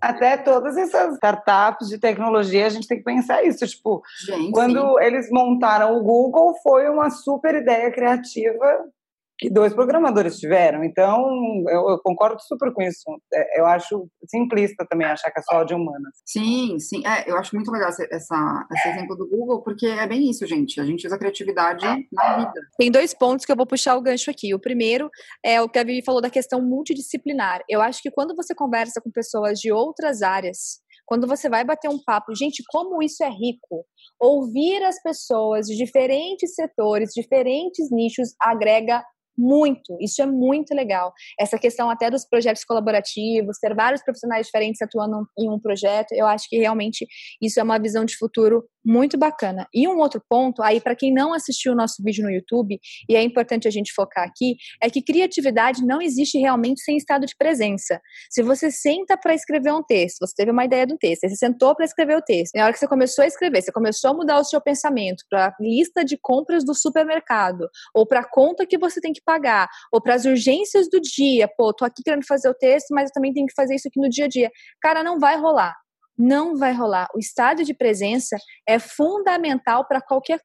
Até 0.00 0.36
todas 0.36 0.76
essas 0.76 1.14
startups 1.14 1.88
de 1.88 1.98
tecnologia, 1.98 2.66
a 2.66 2.68
gente 2.68 2.86
tem 2.86 2.98
que 2.98 3.04
pensar 3.04 3.44
isso. 3.44 3.66
Tipo, 3.66 4.02
gente, 4.26 4.52
quando 4.52 4.98
sim. 4.98 5.04
eles 5.04 5.28
montaram 5.30 5.96
o 5.96 6.02
Google, 6.02 6.54
foi 6.62 6.88
uma 6.88 7.10
super 7.10 7.54
ideia 7.54 7.90
criativa 7.92 8.84
que 9.44 9.52
dois 9.52 9.74
programadores 9.74 10.38
tiveram. 10.38 10.82
Então, 10.82 11.22
eu, 11.68 11.90
eu, 11.90 11.98
concordo 12.02 12.40
super 12.40 12.72
com 12.72 12.80
isso. 12.80 13.02
É, 13.32 13.60
eu 13.60 13.66
acho 13.66 14.08
simplista 14.26 14.86
também 14.88 15.06
achar 15.06 15.30
que 15.30 15.38
é 15.38 15.42
só 15.42 15.64
de 15.64 15.74
humanas. 15.74 16.14
Sim, 16.24 16.78
sim. 16.78 17.06
É, 17.06 17.30
eu 17.30 17.36
acho 17.36 17.54
muito 17.54 17.70
legal 17.70 17.90
essa, 17.90 18.06
essa, 18.10 18.66
esse 18.72 18.88
exemplo 18.88 19.14
do 19.14 19.28
Google, 19.28 19.62
porque 19.62 19.86
é 19.86 20.06
bem 20.06 20.30
isso, 20.30 20.46
gente. 20.46 20.80
A 20.80 20.84
gente 20.84 21.06
usa 21.06 21.18
criatividade 21.18 21.84
na 22.10 22.36
vida. 22.38 22.60
Tem 22.78 22.90
dois 22.90 23.12
pontos 23.12 23.44
que 23.44 23.52
eu 23.52 23.56
vou 23.56 23.66
puxar 23.66 23.96
o 23.96 24.02
gancho 24.02 24.30
aqui. 24.30 24.54
O 24.54 24.60
primeiro 24.60 25.10
é 25.44 25.60
o 25.60 25.68
que 25.68 25.78
a 25.78 25.84
Vivi 25.84 26.02
falou 26.02 26.22
da 26.22 26.30
questão 26.30 26.62
multidisciplinar. 26.62 27.60
Eu 27.68 27.82
acho 27.82 28.00
que 28.00 28.10
quando 28.10 28.34
você 28.34 28.54
conversa 28.54 28.98
com 29.02 29.10
pessoas 29.10 29.58
de 29.60 29.70
outras 29.70 30.22
áreas, 30.22 30.80
quando 31.06 31.26
você 31.26 31.50
vai 31.50 31.64
bater 31.64 31.90
um 31.90 32.02
papo, 32.02 32.34
gente, 32.34 32.62
como 32.68 33.02
isso 33.02 33.22
é 33.22 33.28
rico. 33.28 33.84
Ouvir 34.18 34.82
as 34.84 35.02
pessoas 35.02 35.66
de 35.66 35.76
diferentes 35.76 36.54
setores, 36.54 37.10
diferentes 37.14 37.90
nichos, 37.90 38.34
agrega 38.40 39.04
muito, 39.36 39.96
isso 40.00 40.22
é 40.22 40.26
muito 40.26 40.74
legal. 40.74 41.12
Essa 41.38 41.58
questão 41.58 41.90
até 41.90 42.10
dos 42.10 42.24
projetos 42.24 42.64
colaborativos, 42.64 43.58
ter 43.58 43.74
vários 43.74 44.02
profissionais 44.02 44.46
diferentes 44.46 44.80
atuando 44.80 45.26
em 45.38 45.50
um 45.50 45.58
projeto, 45.58 46.12
eu 46.12 46.26
acho 46.26 46.48
que 46.48 46.56
realmente 46.58 47.06
isso 47.40 47.58
é 47.60 47.62
uma 47.62 47.78
visão 47.78 48.04
de 48.04 48.16
futuro 48.16 48.64
muito 48.84 49.16
bacana. 49.16 49.66
E 49.72 49.88
um 49.88 49.96
outro 49.96 50.22
ponto, 50.28 50.62
aí 50.62 50.80
para 50.80 50.94
quem 50.94 51.12
não 51.12 51.32
assistiu 51.32 51.72
o 51.72 51.76
nosso 51.76 52.02
vídeo 52.02 52.22
no 52.22 52.30
YouTube, 52.30 52.78
e 53.08 53.16
é 53.16 53.22
importante 53.22 53.66
a 53.66 53.70
gente 53.70 53.92
focar 53.94 54.24
aqui, 54.24 54.56
é 54.82 54.90
que 54.90 55.02
criatividade 55.02 55.84
não 55.84 56.02
existe 56.02 56.38
realmente 56.38 56.82
sem 56.82 56.96
estado 56.96 57.24
de 57.24 57.34
presença. 57.36 58.00
Se 58.30 58.42
você 58.42 58.70
senta 58.70 59.16
para 59.16 59.34
escrever 59.34 59.72
um 59.72 59.82
texto, 59.82 60.18
você 60.20 60.34
teve 60.36 60.50
uma 60.50 60.64
ideia 60.64 60.86
do 60.86 60.98
texto, 60.98 61.28
você 61.28 61.36
sentou 61.36 61.74
para 61.74 61.84
escrever 61.84 62.16
o 62.16 62.22
texto, 62.22 62.54
na 62.54 62.64
hora 62.64 62.72
que 62.72 62.78
você 62.78 62.88
começou 62.88 63.24
a 63.24 63.26
escrever, 63.26 63.62
você 63.62 63.72
começou 63.72 64.10
a 64.10 64.14
mudar 64.14 64.38
o 64.38 64.44
seu 64.44 64.60
pensamento 64.60 65.24
para 65.30 65.46
a 65.46 65.54
lista 65.60 66.04
de 66.04 66.18
compras 66.20 66.64
do 66.64 66.74
supermercado, 66.74 67.68
ou 67.94 68.06
para 68.06 68.20
a 68.20 68.28
conta 68.28 68.66
que 68.66 68.76
você 68.76 69.00
tem 69.00 69.12
que 69.12 69.22
pagar, 69.24 69.68
ou 69.92 70.00
para 70.00 70.14
as 70.14 70.24
urgências 70.24 70.88
do 70.90 71.00
dia, 71.00 71.48
pô, 71.56 71.72
tô 71.72 71.84
aqui 71.84 72.02
querendo 72.04 72.26
fazer 72.26 72.48
o 72.48 72.54
texto, 72.54 72.88
mas 72.90 73.08
eu 73.08 73.12
também 73.12 73.32
tenho 73.32 73.46
que 73.46 73.54
fazer 73.54 73.74
isso 73.74 73.88
aqui 73.88 74.00
no 74.00 74.08
dia 74.08 74.26
a 74.26 74.28
dia. 74.28 74.50
Cara, 74.80 75.02
não 75.02 75.18
vai 75.18 75.36
rolar 75.36 75.74
não 76.16 76.56
vai 76.56 76.72
rolar. 76.72 77.08
O 77.14 77.18
estado 77.18 77.64
de 77.64 77.74
presença 77.74 78.36
é 78.68 78.78
fundamental 78.78 79.86
para 79.86 80.00
qualquer 80.00 80.38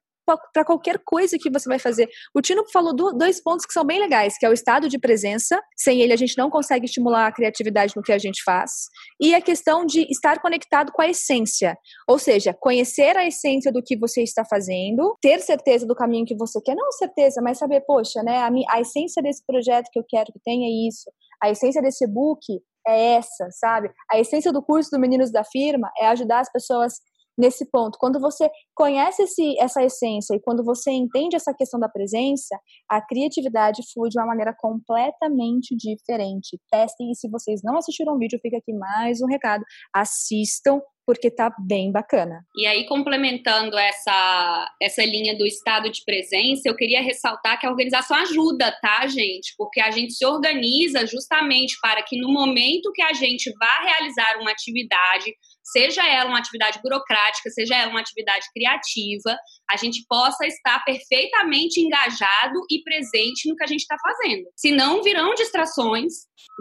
para 0.52 0.64
qualquer 0.64 0.98
coisa 1.04 1.38
que 1.38 1.50
você 1.50 1.68
vai 1.68 1.78
fazer. 1.78 2.08
O 2.34 2.40
Tino 2.40 2.64
falou 2.72 2.94
do, 2.94 3.12
dois 3.12 3.42
pontos 3.42 3.66
que 3.66 3.72
são 3.72 3.84
bem 3.84 4.00
legais, 4.00 4.36
que 4.38 4.46
é 4.46 4.48
o 4.48 4.52
estado 4.52 4.88
de 4.88 4.98
presença, 4.98 5.60
sem 5.76 6.00
ele 6.00 6.12
a 6.12 6.16
gente 6.16 6.36
não 6.36 6.50
consegue 6.50 6.86
estimular 6.86 7.26
a 7.26 7.32
criatividade 7.32 7.94
no 7.96 8.02
que 8.02 8.12
a 8.12 8.18
gente 8.18 8.42
faz, 8.42 8.88
e 9.20 9.34
a 9.34 9.40
questão 9.40 9.84
de 9.84 10.02
estar 10.10 10.40
conectado 10.40 10.92
com 10.92 11.02
a 11.02 11.08
essência, 11.08 11.76
ou 12.08 12.18
seja, 12.18 12.54
conhecer 12.58 13.16
a 13.16 13.26
essência 13.26 13.72
do 13.72 13.82
que 13.82 13.96
você 13.96 14.22
está 14.22 14.44
fazendo, 14.44 15.16
ter 15.20 15.40
certeza 15.40 15.86
do 15.86 15.94
caminho 15.94 16.26
que 16.26 16.36
você 16.36 16.60
quer, 16.60 16.74
não 16.74 16.92
certeza, 16.92 17.40
mas 17.42 17.58
saber, 17.58 17.80
poxa, 17.82 18.22
né, 18.22 18.38
a, 18.38 18.50
a 18.74 18.80
essência 18.80 19.22
desse 19.22 19.44
projeto 19.46 19.88
que 19.92 19.98
eu 19.98 20.04
quero 20.08 20.32
que 20.32 20.40
tenha 20.44 20.66
é 20.66 20.88
isso, 20.88 21.10
a 21.42 21.50
essência 21.50 21.80
desse 21.80 22.06
book 22.06 22.60
é 22.86 23.14
essa, 23.14 23.48
sabe? 23.50 23.90
A 24.10 24.18
essência 24.18 24.52
do 24.52 24.62
curso 24.62 24.90
do 24.90 24.98
Meninos 24.98 25.30
da 25.30 25.44
Firma 25.44 25.90
é 25.98 26.06
ajudar 26.08 26.40
as 26.40 26.52
pessoas 26.52 26.94
nesse 27.36 27.64
ponto. 27.64 27.98
Quando 27.98 28.20
você 28.20 28.50
conhece 28.80 29.24
esse, 29.24 29.60
essa 29.60 29.84
essência 29.84 30.34
e 30.34 30.40
quando 30.40 30.64
você 30.64 30.90
entende 30.90 31.36
essa 31.36 31.52
questão 31.52 31.78
da 31.78 31.86
presença, 31.86 32.58
a 32.88 32.98
criatividade 33.04 33.82
flui 33.92 34.08
de 34.08 34.18
uma 34.18 34.26
maneira 34.26 34.54
completamente 34.58 35.76
diferente. 35.76 36.58
Testem 36.70 37.10
e 37.10 37.14
se 37.14 37.28
vocês 37.28 37.60
não 37.62 37.76
assistiram 37.76 38.14
o 38.14 38.18
vídeo, 38.18 38.38
fica 38.40 38.56
aqui 38.56 38.72
mais 38.72 39.20
um 39.20 39.26
recado. 39.26 39.62
Assistam 39.94 40.80
porque 41.10 41.28
tá 41.28 41.52
bem 41.66 41.90
bacana. 41.90 42.44
E 42.56 42.64
aí, 42.68 42.86
complementando 42.86 43.76
essa, 43.76 44.70
essa 44.80 45.04
linha 45.04 45.36
do 45.36 45.44
estado 45.44 45.90
de 45.90 46.04
presença, 46.04 46.68
eu 46.68 46.76
queria 46.76 47.02
ressaltar 47.02 47.58
que 47.58 47.66
a 47.66 47.70
organização 47.70 48.16
ajuda, 48.16 48.70
tá, 48.80 49.08
gente? 49.08 49.52
Porque 49.58 49.80
a 49.80 49.90
gente 49.90 50.12
se 50.12 50.24
organiza 50.24 51.04
justamente 51.08 51.76
para 51.82 52.00
que 52.04 52.16
no 52.16 52.32
momento 52.32 52.92
que 52.92 53.02
a 53.02 53.12
gente 53.12 53.52
vá 53.58 53.82
realizar 53.82 54.38
uma 54.40 54.52
atividade, 54.52 55.34
seja 55.64 56.06
ela 56.06 56.28
uma 56.28 56.38
atividade 56.38 56.78
burocrática, 56.80 57.50
seja 57.50 57.74
ela 57.74 57.90
uma 57.90 58.00
atividade 58.00 58.46
criativa, 58.54 58.69
a 59.70 59.76
gente 59.76 60.04
possa 60.08 60.46
estar 60.46 60.82
perfeitamente 60.84 61.80
engajado 61.80 62.60
e 62.70 62.82
presente 62.82 63.48
no 63.48 63.56
que 63.56 63.64
a 63.64 63.66
gente 63.66 63.80
está 63.80 63.96
fazendo. 64.02 64.44
Senão, 64.56 65.02
virão 65.02 65.34
distrações, 65.34 66.12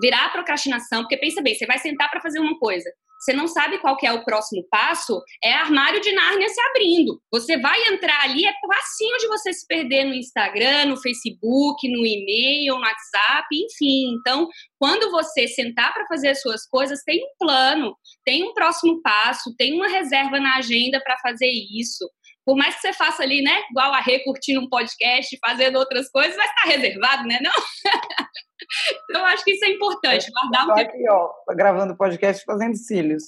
virá 0.01 0.29
procrastinação, 0.29 1.01
porque 1.01 1.17
pensa 1.17 1.41
bem, 1.41 1.55
você 1.55 1.65
vai 1.65 1.77
sentar 1.77 2.09
para 2.09 2.21
fazer 2.21 2.39
uma 2.39 2.57
coisa 2.57 2.89
você 3.19 3.33
não 3.33 3.47
sabe 3.47 3.79
qual 3.79 3.97
é 4.03 4.13
o 4.13 4.23
próximo 4.23 4.65
passo, 4.69 5.21
é 5.43 5.51
armário 5.51 5.99
de 5.99 6.11
Nárnia 6.13 6.47
se 6.47 6.61
abrindo. 6.61 7.21
Você 7.31 7.57
vai 7.57 7.77
entrar 7.89 8.21
ali, 8.21 8.45
é 8.45 8.53
facinho 8.65 9.17
de 9.17 9.27
você 9.27 9.51
se 9.51 9.67
perder 9.67 10.05
no 10.05 10.13
Instagram, 10.13 10.85
no 10.85 10.97
Facebook, 10.97 11.87
no 11.89 12.05
e-mail, 12.05 12.75
no 12.75 12.81
WhatsApp, 12.81 13.47
enfim. 13.51 14.15
Então, 14.19 14.47
quando 14.77 15.11
você 15.11 15.47
sentar 15.47 15.93
para 15.93 16.07
fazer 16.07 16.29
as 16.29 16.41
suas 16.41 16.65
coisas, 16.67 17.03
tem 17.03 17.21
um 17.23 17.29
plano, 17.37 17.95
tem 18.23 18.43
um 18.43 18.53
próximo 18.53 19.01
passo, 19.01 19.53
tem 19.57 19.73
uma 19.73 19.89
reserva 19.89 20.39
na 20.39 20.57
agenda 20.57 21.01
para 21.03 21.17
fazer 21.17 21.49
isso. 21.49 22.09
Por 22.45 22.55
mais 22.57 22.75
que 22.75 22.81
você 22.81 22.93
faça 22.93 23.23
ali, 23.23 23.41
né, 23.41 23.63
igual 23.69 23.93
a 23.93 23.99
Rê, 23.99 24.19
curtindo 24.19 24.61
um 24.61 24.69
podcast, 24.69 25.37
fazendo 25.45 25.77
outras 25.77 26.09
coisas, 26.09 26.35
vai 26.35 26.47
estar 26.47 26.69
reservado, 26.69 27.27
né, 27.27 27.39
não? 27.41 27.51
então, 29.09 29.21
eu 29.21 29.25
acho 29.27 29.43
que 29.43 29.51
isso 29.51 29.65
é 29.65 29.69
importante, 29.69 30.27
é, 30.27 30.31
guardar 30.31 30.67
um 30.67 30.75
tempo. 30.75 30.89
aqui, 30.89 31.09
ó, 31.09 31.31
gravando 31.55 31.97
podcast 31.97 32.43
fazendo 32.45 32.75
cílios. 32.75 33.23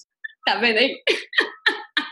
Tá 0.45 0.56
vendo 0.56 0.78
aí? 0.78 0.95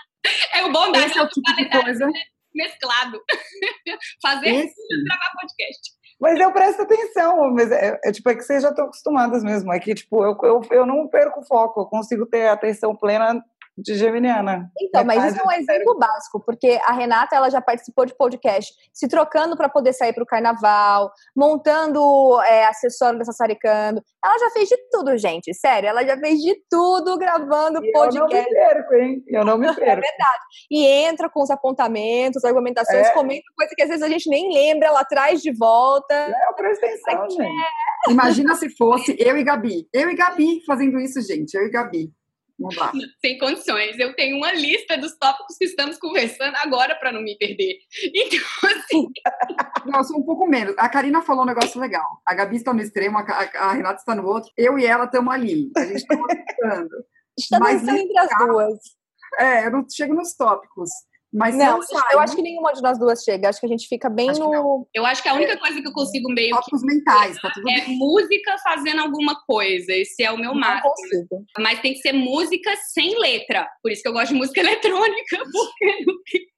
É 0.54 0.66
o 0.66 0.72
bom 0.72 0.92
da 0.92 1.00
Esse 1.00 1.18
é 1.18 1.24
o 1.24 1.28
tipo 1.30 1.56
de 1.56 1.70
coisa 1.70 2.06
mesclado. 2.54 3.22
Fazer 4.22 4.50
cílios 4.50 5.04
gravar 5.06 5.32
podcast. 5.40 6.00
Mas 6.20 6.38
eu 6.38 6.52
presto 6.52 6.82
atenção, 6.82 7.54
mas 7.54 7.72
é, 7.72 7.98
é, 8.04 8.12
tipo, 8.12 8.30
é 8.30 8.36
que 8.36 8.42
vocês 8.42 8.62
já 8.62 8.70
estão 8.70 8.86
acostumadas 8.86 9.42
mesmo. 9.42 9.72
É 9.72 9.80
que, 9.80 9.96
tipo, 9.96 10.22
eu, 10.24 10.38
eu, 10.44 10.62
eu 10.72 10.86
não 10.86 11.08
perco 11.08 11.46
foco, 11.46 11.82
eu 11.82 11.86
consigo 11.86 12.26
ter 12.26 12.50
atenção 12.50 12.94
plena 12.94 13.42
de 13.82 13.96
Geminiana. 13.96 14.70
Então, 14.80 15.04
mas 15.04 15.24
isso 15.24 15.42
é 15.42 15.48
um 15.48 15.52
exemplo 15.52 15.98
básico, 15.98 16.42
porque 16.46 16.80
a 16.84 16.94
Renata 16.94 17.36
ela 17.36 17.50
já 17.50 17.62
participou 17.62 18.06
de 18.06 18.16
podcast, 18.16 18.74
se 18.94 19.08
trocando 19.08 19.56
para 19.56 19.70
poder 19.70 19.94
sair 19.94 20.14
para 20.14 20.24
o 20.24 20.28
carnaval, 20.28 21.12
montando 21.36 22.42
é, 22.44 22.66
acessório 22.66 23.20
da 23.20 23.26
Sassaricando. 23.26 24.02
Ela 24.24 24.38
já 24.38 24.50
fez 24.52 24.70
de 24.70 24.78
tudo, 24.92 25.18
gente. 25.18 25.54
Sério, 25.54 25.90
ela 25.90 26.06
já 26.06 26.18
fez 26.18 26.40
de 26.40 26.56
tudo 26.70 27.18
gravando 27.18 27.84
e 27.84 27.92
podcast. 27.92 28.36
Eu 28.36 28.44
não 28.44 28.44
me 28.44 28.50
perco, 28.50 28.94
hein? 28.96 29.24
Eu 29.28 29.46
não 29.46 29.58
me 29.58 29.68
é 29.68 29.74
perco. 29.74 30.06
É 30.06 30.10
verdade. 30.10 30.44
E 30.70 30.86
entra 30.86 31.30
com 31.30 31.42
os 31.42 31.50
apontamentos, 31.50 32.44
argumentações, 32.44 33.08
é. 33.08 33.14
comenta 33.14 33.44
coisa 33.56 33.74
que 33.76 33.84
às 33.84 33.90
vezes 33.90 34.04
a 34.04 34.10
gente 34.10 34.30
nem 34.30 34.54
lembra, 34.54 34.88
ela 34.88 35.04
traz 35.06 35.42
de 35.42 35.52
volta. 35.56 36.14
É, 36.14 36.50
eu 36.50 36.54
presto 36.54 36.86
atenção, 36.86 37.30
gente. 37.30 37.42
É. 37.42 38.12
Imagina 38.12 38.56
se 38.56 38.70
fosse 38.76 39.16
eu 39.20 39.38
e 39.38 39.44
Gabi. 39.44 39.88
Eu 39.94 40.10
e 40.10 40.16
Gabi 40.16 40.64
fazendo 40.66 41.00
isso, 41.00 41.22
gente. 41.22 41.54
Eu 41.56 41.66
e 41.66 41.70
Gabi. 41.70 42.12
Não 42.60 42.70
dá. 42.70 42.92
Sem 43.22 43.38
condições. 43.38 43.98
Eu 43.98 44.14
tenho 44.16 44.38
uma 44.38 44.52
lista 44.52 44.98
dos 44.98 45.18
tópicos 45.18 45.58
que 45.58 45.66
estamos 45.66 45.98
conversando 45.98 46.56
agora 46.58 46.96
para 46.96 47.12
não 47.12 47.22
me 47.22 47.38
perder. 47.38 47.80
Então, 48.14 48.40
assim. 48.70 50.04
Sou 50.08 50.20
um 50.20 50.24
pouco 50.24 50.46
menos. 50.46 50.76
A 50.78 50.90
Karina 50.90 51.22
falou 51.22 51.44
um 51.44 51.48
negócio 51.48 51.80
legal. 51.80 52.22
A 52.26 52.34
Gabi 52.34 52.58
está 52.58 52.74
no 52.74 52.82
extremo, 52.82 53.18
a, 53.18 53.22
a 53.22 53.72
Renata 53.72 54.00
está 54.00 54.14
no 54.14 54.28
outro. 54.28 54.52
Eu 54.58 54.78
e 54.78 54.86
ela 54.86 55.06
estamos 55.06 55.34
ali. 55.34 55.72
A 55.76 55.86
gente 55.86 55.98
está 55.98 56.16
conversando. 56.18 57.06
Está 57.38 57.60
Mas 57.60 57.88
entre 57.88 58.18
as 58.18 58.30
duas. 58.40 58.80
É, 59.38 59.68
eu 59.68 59.72
não 59.72 59.86
chego 59.90 60.14
nos 60.14 60.36
tópicos. 60.36 60.90
Mas 61.32 61.56
não, 61.56 61.80
eu 62.12 62.20
acho 62.20 62.36
que 62.36 62.42
nenhuma 62.42 62.74
de 62.74 62.82
nós 62.82 62.98
duas 62.98 63.24
chega. 63.24 63.50
Acho 63.50 63.60
que 63.60 63.66
a 63.68 63.70
gente 63.70 63.88
fica 63.88 64.10
bem 64.10 64.32
acho 64.32 64.40
no. 64.40 64.88
Eu 64.94 65.06
acho 65.06 65.22
que 65.22 65.30
a 65.30 65.34
única 65.36 65.58
coisa 65.58 65.80
que 65.80 65.88
eu 65.88 65.94
consigo 65.94 66.28
meio. 66.34 66.56
Tópicos 66.56 66.82
mentais, 66.84 67.40
tá 67.40 67.52
tudo 67.54 67.70
É 67.70 67.86
bem. 67.86 67.98
música 67.98 68.56
fazendo 68.64 69.02
alguma 69.02 69.40
coisa. 69.46 69.94
Esse 69.94 70.24
é 70.24 70.32
o 70.32 70.38
meu 70.38 70.56
máximo. 70.56 71.46
Mas 71.60 71.80
tem 71.82 71.94
que 71.94 72.00
ser 72.00 72.14
música 72.14 72.72
sem 72.92 73.20
letra. 73.20 73.68
Por 73.84 73.92
isso 73.92 74.02
que 74.02 74.08
eu 74.08 74.14
gosto 74.14 74.30
de 74.34 74.40
música 74.40 74.60
eletrônica, 74.62 75.38
porque 75.38 76.06
não 76.06 76.16
tem 76.32 76.50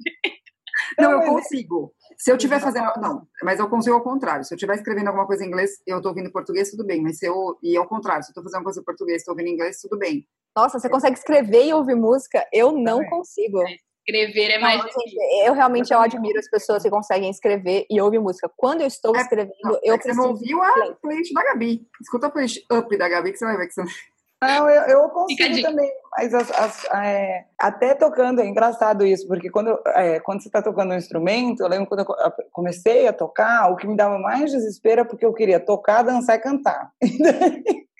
Não, 0.97 1.11
eu 1.11 1.21
consigo. 1.21 1.93
Se 2.17 2.31
eu 2.31 2.35
estiver 2.35 2.59
fazendo. 2.59 2.91
Não, 2.97 3.27
mas 3.43 3.59
eu 3.59 3.69
consigo 3.69 3.95
ao 3.95 4.03
contrário. 4.03 4.43
Se 4.43 4.53
eu 4.53 4.55
estiver 4.55 4.75
escrevendo 4.75 5.07
alguma 5.07 5.27
coisa 5.27 5.43
em 5.43 5.47
inglês, 5.47 5.71
eu 5.85 5.97
estou 5.97 6.11
ouvindo 6.11 6.27
em 6.27 6.31
português, 6.31 6.71
tudo 6.71 6.85
bem. 6.85 7.01
Mas 7.01 7.17
se 7.17 7.25
eu. 7.25 7.57
E 7.61 7.75
ao 7.77 7.87
contrário, 7.87 8.23
se 8.23 8.29
eu 8.29 8.31
estou 8.31 8.43
fazendo 8.43 8.59
uma 8.59 8.65
coisa 8.65 8.79
em 8.79 8.83
português, 8.83 9.17
estou 9.17 9.33
ouvindo 9.33 9.47
em 9.47 9.53
inglês, 9.53 9.79
tudo 9.81 9.97
bem. 9.97 10.25
Nossa, 10.55 10.79
você 10.79 10.89
consegue 10.89 11.17
escrever 11.17 11.65
e 11.65 11.73
ouvir 11.73 11.95
música? 11.95 12.45
Eu 12.51 12.71
não 12.71 13.03
consigo. 13.05 13.63
Escrever 14.07 14.51
é 14.51 14.59
mais 14.59 14.79
não, 14.79 14.87
difícil. 14.87 15.19
Eu 15.45 15.53
realmente 15.53 15.93
eu 15.93 15.99
admiro 15.99 16.39
as 16.39 16.49
pessoas 16.49 16.83
que 16.83 16.89
conseguem 16.89 17.29
escrever 17.29 17.85
e 17.89 18.01
ouvir 18.01 18.19
música. 18.19 18.49
Quando 18.57 18.81
eu 18.81 18.87
estou 18.87 19.15
é, 19.15 19.21
escrevendo, 19.21 19.53
não, 19.63 19.79
eu 19.83 19.93
é 19.93 19.97
preciso. 19.97 20.21
Você 20.21 20.27
não 20.27 20.29
ouviu 20.31 20.63
a 20.63 20.95
playlist 21.01 21.33
da 21.33 21.43
Gabi. 21.43 21.87
Escuta 22.01 22.27
a 22.27 22.29
playlist 22.31 22.65
up 22.71 22.97
da 22.97 23.07
Gabi 23.07 23.31
que 23.31 23.37
você 23.37 23.45
vai 23.45 23.57
ver 23.57 23.67
que 23.67 23.73
você 23.73 23.83
não, 24.43 24.67
eu, 24.67 24.81
eu 24.87 25.09
consigo 25.09 25.61
também, 25.61 25.91
mas 26.17 26.33
as, 26.33 26.49
as, 26.49 26.85
é, 26.85 27.45
até 27.59 27.93
tocando, 27.93 28.41
é 28.41 28.47
engraçado 28.47 29.05
isso, 29.05 29.27
porque 29.27 29.51
quando, 29.51 29.79
é, 29.89 30.19
quando 30.19 30.41
você 30.41 30.47
está 30.47 30.63
tocando 30.63 30.93
um 30.93 30.97
instrumento, 30.97 31.61
eu 31.61 31.67
lembro 31.67 31.85
quando 31.85 31.99
eu 31.99 32.07
comecei 32.51 33.07
a 33.07 33.13
tocar, 33.13 33.71
o 33.71 33.75
que 33.75 33.85
me 33.85 33.95
dava 33.95 34.17
mais 34.17 34.49
desespero 34.49 35.01
é 35.01 35.03
porque 35.03 35.23
eu 35.23 35.33
queria 35.33 35.59
tocar, 35.59 36.01
dançar 36.01 36.37
e 36.37 36.41
cantar. 36.41 36.91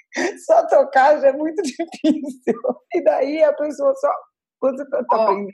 só 0.44 0.66
tocar 0.66 1.20
já 1.22 1.28
é 1.28 1.34
muito 1.34 1.62
difícil. 1.62 2.60
E 2.96 3.04
daí 3.04 3.44
a 3.44 3.54
pessoa 3.54 3.94
só. 3.96 4.12
Quando 4.62 4.78
você 4.78 4.84
está 4.84 5.00
aprendendo. 5.00 5.52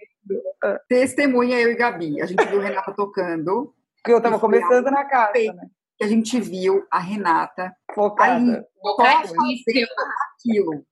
Testemunha 0.89 1.59
eu 1.61 1.71
e 1.71 1.75
Gabi. 1.75 2.21
A 2.21 2.25
gente 2.25 2.45
viu 2.45 2.59
a 2.59 2.63
Renata 2.63 2.93
tocando. 2.93 3.73
Porque 3.95 4.11
eu 4.11 4.17
estava 4.17 4.37
começando 4.37 4.91
na 4.91 5.05
casa, 5.05 5.53
né? 5.53 5.69
que 5.97 6.03
a 6.03 6.07
gente 6.07 6.39
viu 6.39 6.85
a 6.91 6.99
Renata 6.99 7.73
focada 7.95 8.35
ali, 8.35 9.63
aquilo. 10.35 10.85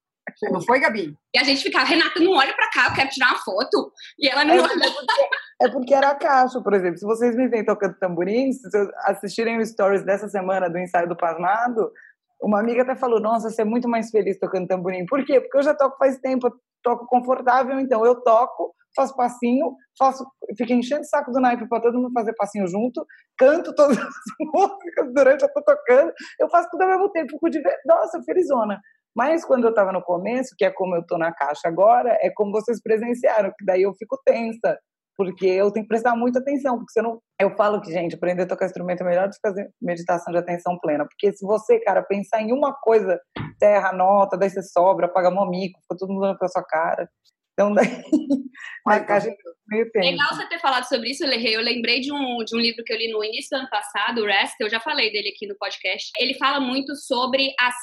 Não 0.51 0.61
foi, 0.61 0.79
Gabi? 0.79 1.15
E 1.33 1.39
a 1.39 1.43
gente 1.43 1.61
ficava, 1.61 1.85
Renata, 1.85 2.19
não 2.19 2.31
olha 2.31 2.53
pra 2.53 2.69
cá, 2.71 2.87
eu 2.87 2.95
quero 2.95 3.09
tirar 3.09 3.29
uma 3.29 3.39
foto. 3.39 3.91
E 4.17 4.27
ela 4.27 4.43
não 4.43 4.55
é 4.55 4.61
olha. 4.61 4.91
Porque, 4.91 5.29
é 5.61 5.69
porque 5.69 5.93
era 5.93 6.09
a 6.09 6.15
caixa, 6.15 6.59
por 6.61 6.73
exemplo. 6.73 6.97
Se 6.97 7.05
vocês 7.05 7.35
me 7.35 7.47
veem 7.47 7.63
tocando 7.63 7.99
tamborim, 7.99 8.51
se 8.51 8.69
vocês 8.69 8.89
assistirem 9.03 9.59
o 9.59 9.65
stories 9.65 10.03
dessa 10.03 10.27
semana 10.27 10.67
do 10.69 10.79
ensaio 10.79 11.07
do 11.07 11.15
Pasmado, 11.15 11.91
uma 12.41 12.59
amiga 12.59 12.83
até 12.83 12.95
falou: 12.95 13.19
Nossa, 13.19 13.49
você 13.49 13.61
é 13.61 13.65
muito 13.65 13.87
mais 13.87 14.09
feliz 14.09 14.37
tocando 14.39 14.67
tamborim. 14.67 15.05
Por 15.05 15.23
quê? 15.25 15.39
Porque 15.39 15.57
eu 15.57 15.63
já 15.63 15.73
toco 15.73 15.97
faz 15.97 16.17
tempo, 16.19 16.49
toco 16.83 17.05
confortável, 17.07 17.79
então 17.79 18.05
eu 18.05 18.21
toco, 18.21 18.73
faço 18.95 19.15
passinho, 19.15 19.75
faço, 19.97 20.25
fico 20.57 20.73
enchendo 20.73 21.01
o 21.01 21.05
saco 21.05 21.31
do 21.31 21.39
naipe 21.39 21.67
para 21.67 21.81
todo 21.81 21.97
mundo 21.97 22.13
fazer 22.13 22.33
passinho 22.35 22.67
junto, 22.67 23.05
canto 23.37 23.73
todas 23.73 23.97
as 23.97 24.13
músicas 24.53 25.13
durante 25.13 25.43
eu 25.43 25.53
tô 25.53 25.61
tocando, 25.63 26.13
eu 26.39 26.49
faço 26.49 26.69
tudo 26.71 26.83
ao 26.83 26.89
mesmo 26.89 27.09
tempo, 27.11 27.31
fico 27.31 27.49
de 27.49 27.61
nossa, 27.85 28.21
felizona. 28.23 28.79
Mas 29.15 29.45
quando 29.45 29.63
eu 29.63 29.69
estava 29.69 29.93
no 29.93 30.03
começo, 30.03 30.53
que 30.57 30.65
é 30.65 30.69
como 30.69 30.95
eu 30.95 31.01
estou 31.01 31.17
na 31.17 31.33
caixa 31.33 31.67
agora, 31.67 32.17
é 32.21 32.29
como 32.29 32.51
vocês 32.51 32.81
presenciaram, 32.81 33.49
que 33.57 33.65
daí 33.65 33.83
eu 33.83 33.93
fico 33.93 34.19
tensa, 34.25 34.77
porque 35.17 35.45
eu 35.45 35.71
tenho 35.71 35.85
que 35.85 35.89
prestar 35.89 36.15
muita 36.15 36.39
atenção, 36.39 36.77
porque 36.77 37.01
não 37.01 37.19
eu 37.39 37.55
falo 37.55 37.81
que, 37.81 37.91
gente, 37.91 38.15
aprender 38.15 38.43
a 38.43 38.47
tocar 38.47 38.65
instrumento 38.65 39.01
é 39.01 39.05
melhor 39.05 39.27
do 39.27 39.33
que 39.33 39.39
fazer 39.41 39.69
meditação 39.81 40.31
de 40.31 40.39
atenção 40.39 40.77
plena, 40.79 41.05
porque 41.05 41.35
se 41.35 41.45
você, 41.45 41.79
cara, 41.79 42.01
pensar 42.01 42.41
em 42.41 42.53
uma 42.53 42.73
coisa, 42.73 43.19
terra, 43.59 43.91
nota, 43.91 44.37
daí 44.37 44.49
você 44.49 44.63
sobra, 44.63 45.11
paga 45.11 45.29
mó 45.31 45.45
mico, 45.45 45.79
fica 45.81 45.97
todo 45.97 46.09
mundo 46.09 46.23
olhando 46.23 46.37
pra 46.37 46.47
sua 46.47 46.63
cara. 46.63 47.09
Então, 47.53 47.73
daí, 47.73 47.87
a 48.87 48.99
caixa 48.99 49.33
meio 49.67 49.89
tempo. 49.91 50.05
Legal 50.05 50.35
você 50.35 50.47
ter 50.47 50.59
falado 50.59 50.83
sobre 50.83 51.09
isso, 51.09 51.25
Lerrei. 51.25 51.55
Eu 51.55 51.61
lembrei 51.61 52.01
de 52.01 52.11
um, 52.11 52.43
de 52.43 52.55
um 52.55 52.59
livro 52.59 52.83
que 52.83 52.93
eu 52.93 52.97
li 52.97 53.11
no 53.11 53.23
início 53.23 53.49
do 53.51 53.61
ano 53.61 53.69
passado, 53.69 54.21
o 54.21 54.25
Rest, 54.25 54.55
eu 54.59 54.69
já 54.69 54.79
falei 54.79 55.11
dele 55.11 55.29
aqui 55.29 55.47
no 55.47 55.57
podcast. 55.57 56.11
Ele 56.19 56.33
fala 56.35 56.59
muito 56.59 56.95
sobre 56.95 57.53
as 57.59 57.75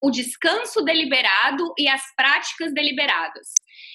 o 0.00 0.10
descanso 0.10 0.82
deliberado 0.84 1.72
e 1.76 1.88
as 1.88 2.02
práticas 2.16 2.72
deliberadas. 2.72 3.48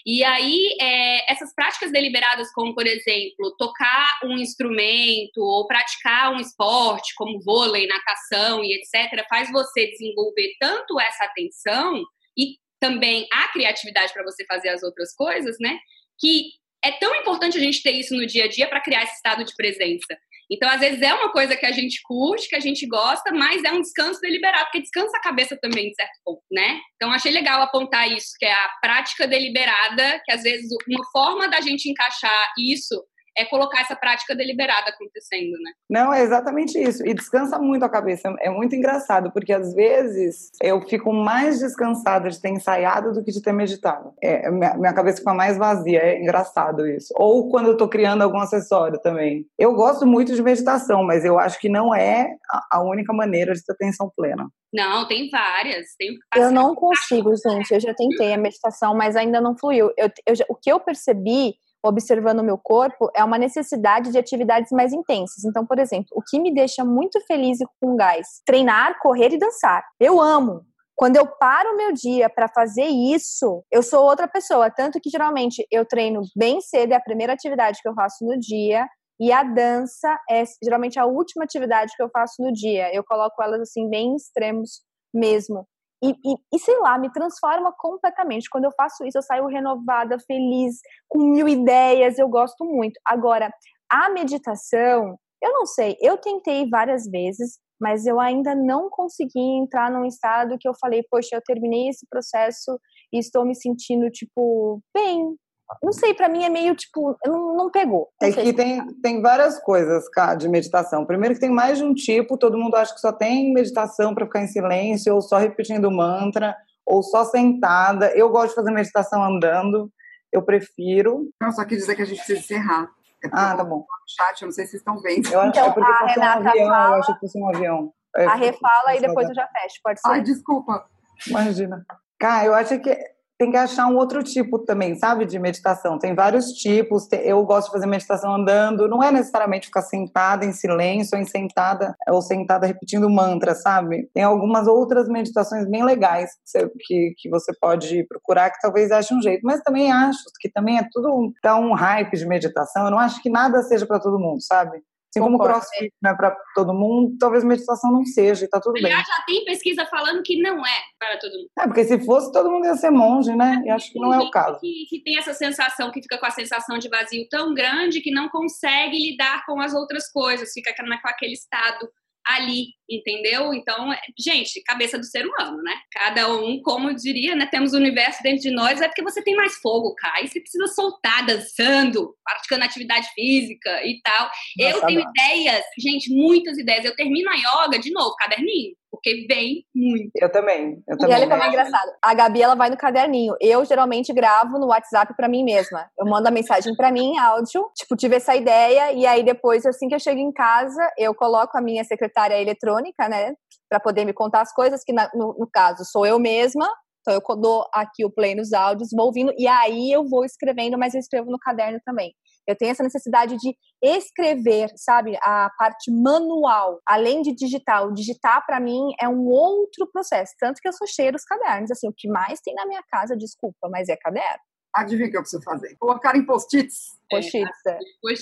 E 0.05 0.23
aí, 0.23 0.75
é, 0.81 1.31
essas 1.31 1.53
práticas 1.55 1.91
deliberadas, 1.91 2.51
como, 2.51 2.75
por 2.75 2.85
exemplo, 2.85 3.55
tocar 3.57 4.19
um 4.25 4.37
instrumento 4.37 5.37
ou 5.37 5.65
praticar 5.65 6.33
um 6.33 6.39
esporte, 6.39 7.13
como 7.15 7.41
vôlei, 7.41 7.87
natação 7.87 8.63
e 8.63 8.73
etc., 8.73 9.25
faz 9.29 9.49
você 9.51 9.87
desenvolver 9.87 10.55
tanto 10.59 10.99
essa 10.99 11.23
atenção 11.23 12.03
e 12.37 12.57
também 12.79 13.25
a 13.31 13.47
criatividade 13.47 14.11
para 14.11 14.23
você 14.23 14.45
fazer 14.45 14.69
as 14.69 14.83
outras 14.83 15.15
coisas, 15.15 15.55
né? 15.59 15.79
Que 16.19 16.49
é 16.83 16.91
tão 16.91 17.15
importante 17.15 17.57
a 17.57 17.61
gente 17.61 17.81
ter 17.81 17.91
isso 17.91 18.13
no 18.13 18.25
dia 18.25 18.43
a 18.43 18.47
dia 18.49 18.67
para 18.67 18.81
criar 18.81 19.03
esse 19.03 19.15
estado 19.15 19.45
de 19.45 19.55
presença. 19.55 20.17
Então, 20.51 20.69
às 20.69 20.79
vezes, 20.79 21.01
é 21.01 21.13
uma 21.13 21.31
coisa 21.31 21.55
que 21.55 21.65
a 21.65 21.71
gente 21.71 21.99
curte, 22.03 22.47
que 22.47 22.55
a 22.55 22.59
gente 22.59 22.85
gosta, 22.87 23.31
mas 23.31 23.63
é 23.63 23.71
um 23.71 23.81
descanso 23.81 24.19
deliberado, 24.21 24.65
porque 24.65 24.81
descansa 24.81 25.17
a 25.17 25.21
cabeça 25.21 25.57
também, 25.61 25.89
de 25.89 25.95
certo 25.95 26.19
ponto, 26.23 26.43
né? 26.51 26.79
Então, 26.95 27.11
achei 27.11 27.31
legal 27.31 27.61
apontar 27.61 28.11
isso, 28.11 28.31
que 28.37 28.45
é 28.45 28.51
a 28.51 28.69
prática 28.81 29.27
deliberada, 29.27 30.21
que 30.25 30.31
às 30.31 30.43
vezes 30.43 30.67
uma 30.87 31.05
forma 31.11 31.47
da 31.47 31.61
gente 31.61 31.89
encaixar 31.89 32.53
isso 32.57 33.03
é 33.37 33.45
colocar 33.45 33.81
essa 33.81 33.95
prática 33.95 34.35
deliberada 34.35 34.89
acontecendo, 34.89 35.51
né? 35.61 35.71
Não, 35.89 36.13
é 36.13 36.21
exatamente 36.21 36.77
isso. 36.77 37.05
E 37.05 37.13
descansa 37.13 37.57
muito 37.59 37.83
a 37.83 37.89
cabeça. 37.89 38.33
É 38.39 38.49
muito 38.49 38.75
engraçado, 38.75 39.31
porque 39.31 39.53
às 39.53 39.73
vezes 39.73 40.51
eu 40.61 40.81
fico 40.81 41.11
mais 41.11 41.59
descansada 41.59 42.29
de 42.29 42.39
ter 42.39 42.49
ensaiado 42.49 43.11
do 43.11 43.23
que 43.23 43.31
de 43.31 43.41
ter 43.41 43.53
meditado. 43.53 44.13
É, 44.21 44.49
minha, 44.51 44.75
minha 44.75 44.93
cabeça 44.93 45.17
fica 45.17 45.33
mais 45.33 45.57
vazia. 45.57 45.99
É 45.99 46.21
engraçado 46.21 46.87
isso. 46.87 47.13
Ou 47.17 47.49
quando 47.49 47.67
eu 47.67 47.77
tô 47.77 47.87
criando 47.87 48.21
algum 48.21 48.39
acessório 48.39 48.99
também. 49.01 49.45
Eu 49.57 49.73
gosto 49.73 50.05
muito 50.05 50.35
de 50.35 50.41
meditação, 50.41 51.03
mas 51.03 51.25
eu 51.25 51.39
acho 51.39 51.59
que 51.59 51.69
não 51.69 51.93
é 51.93 52.35
a 52.71 52.81
única 52.81 53.13
maneira 53.13 53.53
de 53.53 53.63
ter 53.63 53.73
atenção 53.73 54.11
plena. 54.15 54.47
Não, 54.73 55.07
tem 55.07 55.29
várias. 55.29 55.95
Tem 55.97 56.17
eu 56.35 56.51
não 56.51 56.73
consigo, 56.73 57.31
gente. 57.35 57.71
Eu 57.71 57.79
já 57.79 57.93
tentei 57.93 58.33
a 58.33 58.37
meditação, 58.37 58.95
mas 58.95 59.15
ainda 59.15 59.39
não 59.39 59.55
fluiu. 59.55 59.91
Eu, 59.95 60.09
eu, 60.25 60.33
o 60.49 60.55
que 60.55 60.71
eu 60.71 60.79
percebi 60.79 61.53
observando 61.83 62.39
o 62.39 62.43
meu 62.43 62.57
corpo 62.57 63.11
é 63.15 63.23
uma 63.23 63.37
necessidade 63.37 64.11
de 64.11 64.17
atividades 64.17 64.71
mais 64.71 64.93
intensas. 64.93 65.43
Então, 65.43 65.65
por 65.65 65.77
exemplo, 65.79 66.07
o 66.13 66.21
que 66.21 66.39
me 66.39 66.53
deixa 66.53 66.85
muito 66.85 67.19
feliz 67.25 67.59
e 67.59 67.65
com 67.81 67.95
gás? 67.95 68.41
Treinar, 68.45 68.99
correr 68.99 69.33
e 69.33 69.37
dançar. 69.37 69.83
Eu 69.99 70.21
amo. 70.21 70.61
Quando 70.95 71.17
eu 71.17 71.27
paro 71.27 71.71
o 71.71 71.77
meu 71.77 71.91
dia 71.91 72.29
para 72.29 72.47
fazer 72.47 72.85
isso, 72.85 73.63
eu 73.71 73.81
sou 73.81 74.03
outra 74.03 74.27
pessoa. 74.27 74.69
Tanto 74.69 74.99
que 75.01 75.09
geralmente 75.09 75.65
eu 75.71 75.85
treino 75.85 76.21
bem 76.35 76.61
cedo, 76.61 76.93
é 76.93 76.95
a 76.95 77.01
primeira 77.01 77.33
atividade 77.33 77.79
que 77.81 77.89
eu 77.89 77.93
faço 77.93 78.23
no 78.23 78.39
dia. 78.39 78.87
E 79.19 79.31
a 79.31 79.43
dança 79.43 80.17
é 80.29 80.43
geralmente 80.63 80.99
a 80.99 81.05
última 81.05 81.43
atividade 81.43 81.93
que 81.95 82.03
eu 82.03 82.09
faço 82.09 82.41
no 82.41 82.51
dia. 82.51 82.93
Eu 82.93 83.03
coloco 83.03 83.41
elas 83.41 83.61
assim 83.61 83.89
bem 83.89 84.15
extremos 84.15 84.81
mesmo. 85.13 85.67
E, 86.03 86.09
e, 86.09 86.35
e, 86.53 86.59
sei 86.59 86.77
lá, 86.79 86.97
me 86.97 87.09
transforma 87.11 87.73
completamente. 87.77 88.49
Quando 88.49 88.65
eu 88.65 88.71
faço 88.75 89.05
isso, 89.05 89.17
eu 89.17 89.21
saio 89.21 89.47
renovada, 89.47 90.17
feliz, 90.19 90.79
com 91.07 91.19
mil 91.19 91.47
ideias, 91.47 92.19
eu 92.19 92.27
gosto 92.27 92.65
muito. 92.65 92.99
Agora, 93.05 93.49
a 93.89 94.09
meditação, 94.09 95.17
eu 95.41 95.53
não 95.53 95.65
sei, 95.65 95.95
eu 96.01 96.17
tentei 96.17 96.69
várias 96.69 97.05
vezes, 97.09 97.57
mas 97.79 98.05
eu 98.05 98.19
ainda 98.19 98.53
não 98.53 98.89
consegui 98.89 99.39
entrar 99.39 99.89
num 99.89 100.05
estado 100.05 100.57
que 100.59 100.67
eu 100.67 100.73
falei, 100.79 101.03
poxa, 101.09 101.35
eu 101.35 101.41
terminei 101.41 101.89
esse 101.89 102.05
processo 102.09 102.77
e 103.11 103.19
estou 103.19 103.45
me 103.45 103.55
sentindo, 103.55 104.09
tipo, 104.09 104.81
bem, 104.93 105.37
não 105.81 105.91
sei, 105.91 106.13
para 106.13 106.29
mim 106.29 106.43
é 106.43 106.49
meio 106.49 106.75
tipo, 106.75 107.17
não, 107.25 107.55
não 107.55 107.71
pegou. 107.71 108.09
Não 108.21 108.29
é 108.29 108.31
que 108.31 108.53
tem, 108.53 108.85
tem 109.01 109.21
várias 109.21 109.59
coisas 109.59 110.07
cara, 110.09 110.35
de 110.35 110.47
meditação. 110.47 111.05
Primeiro 111.05 111.35
que 111.35 111.41
tem 111.41 111.49
mais 111.49 111.77
de 111.77 111.83
um 111.83 111.93
tipo, 111.93 112.37
todo 112.37 112.57
mundo 112.57 112.75
acha 112.75 112.93
que 112.93 112.99
só 112.99 113.11
tem 113.11 113.53
meditação 113.53 114.13
para 114.13 114.25
ficar 114.25 114.41
em 114.41 114.47
silêncio, 114.47 115.13
ou 115.13 115.21
só 115.21 115.37
repetindo 115.37 115.89
mantra, 115.91 116.55
ou 116.85 117.01
só 117.01 117.25
sentada. 117.25 118.11
Eu 118.15 118.29
gosto 118.29 118.49
de 118.49 118.55
fazer 118.55 118.71
meditação 118.71 119.23
andando, 119.23 119.91
eu 120.31 120.41
prefiro. 120.41 121.29
Não, 121.41 121.51
só 121.51 121.63
quis 121.65 121.79
dizer 121.79 121.95
que 121.95 122.01
a 122.01 122.05
gente 122.05 122.17
precisa 122.17 122.39
encerrar. 122.39 122.89
É 123.23 123.29
ah, 123.31 123.55
tá 123.55 123.63
bom. 123.63 123.85
Chat, 124.05 124.41
eu 124.41 124.47
não 124.47 124.51
sei 124.51 124.65
se 124.65 124.71
vocês 124.71 124.81
estão 124.81 125.01
vendo. 125.01 125.31
Eu 125.31 125.39
acho 125.39 125.49
então, 125.49 125.67
é 125.67 125.71
porque 125.71 125.93
fosse 125.93 126.19
um 126.19 126.23
avião, 126.23 126.67
fala, 126.67 126.87
eu 126.87 126.93
acho 126.95 127.13
que 127.13 127.19
fosse 127.19 127.39
um 127.39 127.49
avião. 127.49 127.93
a 128.15 128.35
refala 128.35 128.95
e 128.95 129.01
depois 129.01 129.29
eu 129.29 129.35
já 129.35 129.47
fecho, 129.47 129.79
pode 129.81 130.01
ser? 130.01 130.09
Ai, 130.09 130.21
desculpa. 130.21 130.85
Imagina. 131.27 131.85
Cara, 132.19 132.45
eu 132.45 132.53
acho 132.53 132.79
que 132.79 132.97
tem 133.43 133.51
que 133.51 133.57
achar 133.57 133.87
um 133.87 133.97
outro 133.97 134.23
tipo 134.23 134.57
também, 134.57 134.95
sabe, 134.95 135.25
de 135.25 135.37
meditação. 135.37 135.99
Tem 135.99 136.15
vários 136.15 136.53
tipos. 136.53 137.09
Eu 137.11 137.43
gosto 137.43 137.67
de 137.67 137.73
fazer 137.73 137.87
meditação 137.87 138.33
andando. 138.33 138.87
Não 138.87 139.03
é 139.03 139.11
necessariamente 139.11 139.67
ficar 139.67 139.81
sentada 139.81 140.45
em 140.45 140.53
silêncio, 140.53 141.19
ou 141.19 141.25
sentada 141.25 141.93
ou 142.07 142.21
sentada 142.21 142.65
repetindo 142.65 143.09
mantra, 143.09 143.53
sabe? 143.53 144.09
Tem 144.13 144.23
algumas 144.23 144.65
outras 144.65 145.09
meditações 145.09 145.69
bem 145.69 145.83
legais 145.83 146.31
que 146.35 146.39
você, 146.45 146.71
que, 146.79 147.13
que 147.17 147.29
você 147.29 147.51
pode 147.59 148.05
procurar 148.07 148.49
que 148.49 148.61
talvez 148.61 148.91
ache 148.91 149.13
um 149.13 149.21
jeito. 149.21 149.41
Mas 149.43 149.59
também 149.61 149.91
acho 149.91 150.23
que 150.39 150.49
também 150.49 150.77
é 150.77 150.87
tudo 150.89 151.33
tá 151.41 151.57
um 151.57 151.73
hype 151.73 152.15
de 152.15 152.25
meditação. 152.25 152.85
Eu 152.85 152.91
não 152.91 152.99
acho 152.99 153.21
que 153.21 153.29
nada 153.29 153.61
seja 153.63 153.85
para 153.85 153.99
todo 153.99 154.17
mundo, 154.17 154.41
sabe? 154.41 154.81
Assim 155.13 155.19
como 155.19 155.37
crossfit 155.37 155.93
não 156.01 156.11
é 156.11 156.15
para 156.15 156.35
todo 156.55 156.73
mundo, 156.73 157.15
talvez 157.19 157.43
meditação 157.43 157.91
não 157.91 158.03
seja, 158.03 158.45
e 158.45 158.49
tá 158.49 158.59
tudo 158.59 158.77
Aliás, 158.77 159.05
bem. 159.05 159.15
já 159.15 159.23
tem 159.25 159.45
pesquisa 159.45 159.85
falando 159.85 160.23
que 160.23 160.41
não 160.41 160.65
é 160.65 160.81
para 160.97 161.19
todo 161.19 161.33
mundo. 161.33 161.49
É, 161.59 161.63
porque 161.67 161.83
se 161.83 161.99
fosse, 161.99 162.31
todo 162.31 162.49
mundo 162.49 162.65
ia 162.65 162.75
ser 162.75 162.89
monge, 162.89 163.35
né? 163.35 163.61
E 163.63 163.69
acho 163.69 163.91
que 163.91 163.99
não 163.99 164.11
é 164.11 164.19
o 164.19 164.31
caso. 164.31 164.59
Que, 164.59 164.85
que 164.89 165.03
tem 165.03 165.17
essa 165.17 165.33
sensação, 165.33 165.91
que 165.91 166.01
fica 166.01 166.17
com 166.17 166.25
a 166.25 166.31
sensação 166.31 166.79
de 166.79 166.89
vazio 166.89 167.27
tão 167.29 167.53
grande 167.53 168.01
que 168.01 168.11
não 168.11 168.27
consegue 168.29 168.97
lidar 168.97 169.45
com 169.45 169.61
as 169.61 169.73
outras 169.73 170.11
coisas, 170.11 170.51
fica 170.51 170.73
com 170.75 171.07
aquele 171.07 171.33
estado 171.33 171.87
ali, 172.25 172.67
entendeu? 172.97 173.53
Então, 173.53 173.91
é, 173.91 173.99
gente, 174.17 174.61
cabeça 174.63 174.97
do 174.97 175.05
ser 175.05 175.25
humano, 175.25 175.61
né? 175.61 175.73
Cada 175.91 176.33
um, 176.33 176.61
como 176.61 176.93
diria, 176.93 177.35
né? 177.35 177.45
Temos 177.45 177.73
o 177.73 177.77
universo 177.77 178.21
dentro 178.23 178.41
de 178.41 178.51
nós, 178.51 178.81
é 178.81 178.87
porque 178.87 179.03
você 179.03 179.23
tem 179.23 179.35
mais 179.35 179.55
fogo, 179.57 179.93
cara. 179.95 180.21
E 180.21 180.27
você 180.27 180.39
precisa 180.39 180.67
soltar, 180.67 181.25
dançando, 181.25 182.15
praticando 182.23 182.63
atividade 182.63 183.07
física 183.13 183.69
e 183.85 184.01
tal. 184.01 184.25
Nossa, 184.25 184.77
eu 184.77 184.85
tenho 184.85 185.01
não. 185.01 185.11
ideias, 185.11 185.63
gente, 185.77 186.13
muitas 186.13 186.57
ideias. 186.57 186.85
Eu 186.85 186.95
termino 186.95 187.29
a 187.29 187.35
yoga, 187.35 187.79
de 187.79 187.91
novo, 187.91 188.15
caderninho 188.15 188.73
porque 188.93 189.25
vem 189.27 189.65
muito. 189.73 190.11
Eu 190.15 190.31
também. 190.31 190.83
Eu 190.87 190.95
também, 190.95 191.15
e 191.15 191.19
olha 191.19 191.27
como 191.27 191.43
é 191.43 191.47
engraçado. 191.47 191.91
A 191.99 192.13
Gabi, 192.13 192.43
ela 192.43 192.53
vai 192.53 192.69
no 192.69 192.77
caderninho. 192.77 193.35
Eu, 193.41 193.65
geralmente, 193.65 194.13
gravo 194.13 194.59
no 194.59 194.67
WhatsApp 194.67 195.15
para 195.17 195.27
mim 195.27 195.43
mesma. 195.43 195.89
Eu 195.97 196.05
mando 196.05 196.27
a 196.27 196.31
mensagem 196.31 196.75
para 196.75 196.91
mim, 196.91 197.17
áudio, 197.17 197.65
tipo, 197.75 197.95
tive 197.95 198.17
essa 198.17 198.35
ideia, 198.35 198.93
e 198.93 199.07
aí 199.07 199.23
depois, 199.23 199.65
assim 199.65 199.87
que 199.87 199.95
eu 199.95 199.99
chego 199.99 200.19
em 200.19 200.31
casa, 200.31 200.87
eu 200.95 201.15
coloco 201.15 201.57
a 201.57 201.61
minha 201.61 201.83
secretária 201.83 202.39
eletrônica, 202.39 202.82
né, 203.09 203.33
para 203.69 203.79
poder 203.79 204.05
me 204.05 204.13
contar 204.13 204.41
as 204.41 204.53
coisas, 204.53 204.83
que 204.83 204.93
na, 204.93 205.09
no, 205.13 205.35
no 205.37 205.47
caso 205.51 205.83
sou 205.85 206.05
eu 206.05 206.19
mesma, 206.19 206.67
então 207.01 207.13
eu 207.13 207.35
dou 207.35 207.65
aqui 207.73 208.05
o 208.05 208.09
play 208.09 208.33
nos 208.33 208.53
áudios, 208.53 208.89
vou 208.95 209.07
ouvindo 209.07 209.33
e 209.37 209.45
aí 209.47 209.91
eu 209.91 210.07
vou 210.07 210.23
escrevendo, 210.23 210.77
mas 210.77 210.93
eu 210.93 210.99
escrevo 210.99 211.29
no 211.29 211.37
caderno 211.37 211.79
também. 211.85 212.13
Eu 212.47 212.57
tenho 212.57 212.71
essa 212.71 212.83
necessidade 212.83 213.37
de 213.37 213.55
escrever, 213.81 214.69
sabe, 214.75 215.17
a 215.21 215.49
parte 215.57 215.91
manual, 215.91 216.81
além 216.85 217.21
de 217.21 217.33
digital. 217.33 217.93
Digitar 217.93 218.45
para 218.45 218.59
mim 218.59 218.93
é 218.99 219.07
um 219.07 219.27
outro 219.27 219.89
processo, 219.91 220.33
tanto 220.39 220.59
que 220.61 220.67
eu 220.67 220.73
sou 220.73 220.87
cheia 220.87 221.11
dos 221.11 221.23
cadernos. 221.23 221.71
Assim, 221.71 221.87
o 221.87 221.93
que 221.95 222.07
mais 222.07 222.39
tem 222.41 222.53
na 222.53 222.65
minha 222.65 222.83
casa, 222.89 223.15
desculpa, 223.15 223.69
mas 223.69 223.87
é 223.87 223.95
caderno. 223.95 224.43
Adivinha 224.75 225.07
o 225.07 225.11
que 225.11 225.17
eu 225.17 225.21
preciso 225.21 225.43
fazer? 225.43 225.75
Colocar 225.79 226.15
em 226.15 226.25
post-its. 226.25 226.97
Post-its, 227.09 227.65
é. 227.67 227.77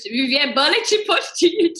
Viver 0.10 0.38
é 0.38 0.54
bullet 0.54 1.06
post-it. 1.06 1.80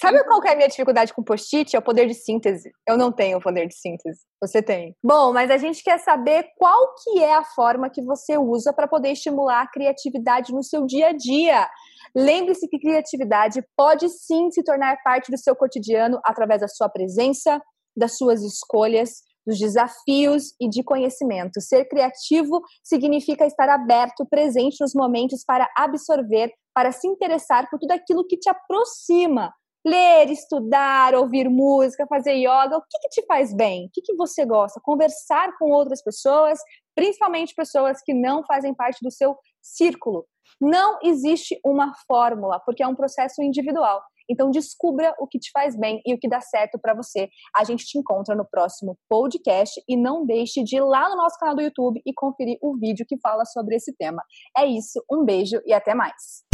Sabe 0.00 0.22
qual 0.24 0.42
é 0.44 0.52
a 0.52 0.56
minha 0.56 0.68
dificuldade 0.68 1.12
com 1.12 1.22
post-it? 1.22 1.74
É 1.74 1.78
o 1.78 1.82
poder 1.82 2.06
de 2.06 2.14
síntese. 2.14 2.70
Eu 2.88 2.96
não 2.96 3.12
tenho 3.12 3.38
o 3.38 3.40
poder 3.40 3.66
de 3.66 3.74
síntese. 3.74 4.20
Você 4.40 4.62
tem. 4.62 4.96
Bom, 5.02 5.32
mas 5.32 5.50
a 5.50 5.56
gente 5.56 5.82
quer 5.82 5.98
saber 5.98 6.46
qual 6.56 6.94
que 7.02 7.22
é 7.22 7.34
a 7.34 7.44
forma 7.44 7.90
que 7.90 8.02
você 8.02 8.36
usa 8.36 8.72
para 8.72 8.88
poder 8.88 9.12
estimular 9.12 9.62
a 9.62 9.70
criatividade 9.70 10.52
no 10.52 10.62
seu 10.62 10.86
dia 10.86 11.08
a 11.08 11.12
dia. 11.12 11.68
Lembre-se 12.14 12.68
que 12.68 12.78
criatividade 12.78 13.62
pode 13.76 14.08
sim 14.08 14.50
se 14.50 14.62
tornar 14.62 14.96
parte 15.02 15.30
do 15.30 15.38
seu 15.38 15.54
cotidiano 15.56 16.20
através 16.24 16.60
da 16.60 16.68
sua 16.68 16.88
presença, 16.88 17.60
das 17.96 18.16
suas 18.16 18.42
escolhas, 18.42 19.22
dos 19.46 19.58
desafios 19.58 20.54
e 20.60 20.68
de 20.68 20.82
conhecimento. 20.82 21.60
Ser 21.60 21.86
criativo 21.86 22.60
significa 22.82 23.44
estar 23.44 23.68
aberto, 23.68 24.26
presente 24.26 24.76
nos 24.80 24.94
momentos 24.94 25.44
para 25.44 25.68
absorver, 25.76 26.52
para 26.74 26.92
se 26.92 27.06
interessar 27.06 27.68
por 27.68 27.78
tudo 27.78 27.92
aquilo 27.92 28.26
que 28.26 28.36
te 28.36 28.48
aproxima 28.48 29.52
ler, 29.84 30.30
estudar, 30.30 31.14
ouvir 31.14 31.48
música, 31.48 32.06
fazer 32.06 32.34
yoga, 32.34 32.76
o 32.76 32.82
que, 32.82 32.98
que 33.00 33.08
te 33.08 33.26
faz 33.26 33.54
bem? 33.54 33.86
O 33.86 33.90
que, 33.92 34.02
que 34.02 34.14
você 34.14 34.44
gosta? 34.44 34.80
Conversar 34.82 35.56
com 35.58 35.70
outras 35.70 36.02
pessoas, 36.02 36.58
principalmente 36.94 37.54
pessoas 37.54 38.00
que 38.02 38.14
não 38.14 38.44
fazem 38.44 38.74
parte 38.74 38.98
do 39.02 39.10
seu 39.10 39.36
círculo. 39.60 40.26
Não 40.60 40.98
existe 41.02 41.58
uma 41.64 41.92
fórmula, 42.06 42.60
porque 42.64 42.82
é 42.82 42.86
um 42.86 42.94
processo 42.94 43.42
individual. 43.42 44.02
Então 44.30 44.50
descubra 44.50 45.14
o 45.18 45.26
que 45.26 45.38
te 45.38 45.50
faz 45.52 45.76
bem 45.76 46.00
e 46.06 46.14
o 46.14 46.18
que 46.18 46.28
dá 46.28 46.40
certo 46.40 46.78
para 46.80 46.94
você. 46.94 47.28
A 47.54 47.64
gente 47.64 47.84
te 47.84 47.98
encontra 47.98 48.34
no 48.34 48.46
próximo 48.48 48.96
podcast 49.08 49.82
e 49.88 49.96
não 49.96 50.24
deixe 50.24 50.62
de 50.62 50.76
ir 50.76 50.80
lá 50.80 51.08
no 51.08 51.16
nosso 51.16 51.36
canal 51.38 51.56
do 51.56 51.62
YouTube 51.62 52.00
e 52.06 52.14
conferir 52.14 52.56
o 52.62 52.76
vídeo 52.78 53.04
que 53.06 53.18
fala 53.18 53.44
sobre 53.44 53.76
esse 53.76 53.94
tema. 53.96 54.22
É 54.56 54.64
isso, 54.64 55.04
um 55.10 55.24
beijo 55.24 55.60
e 55.66 55.72
até 55.72 55.94
mais. 55.94 56.52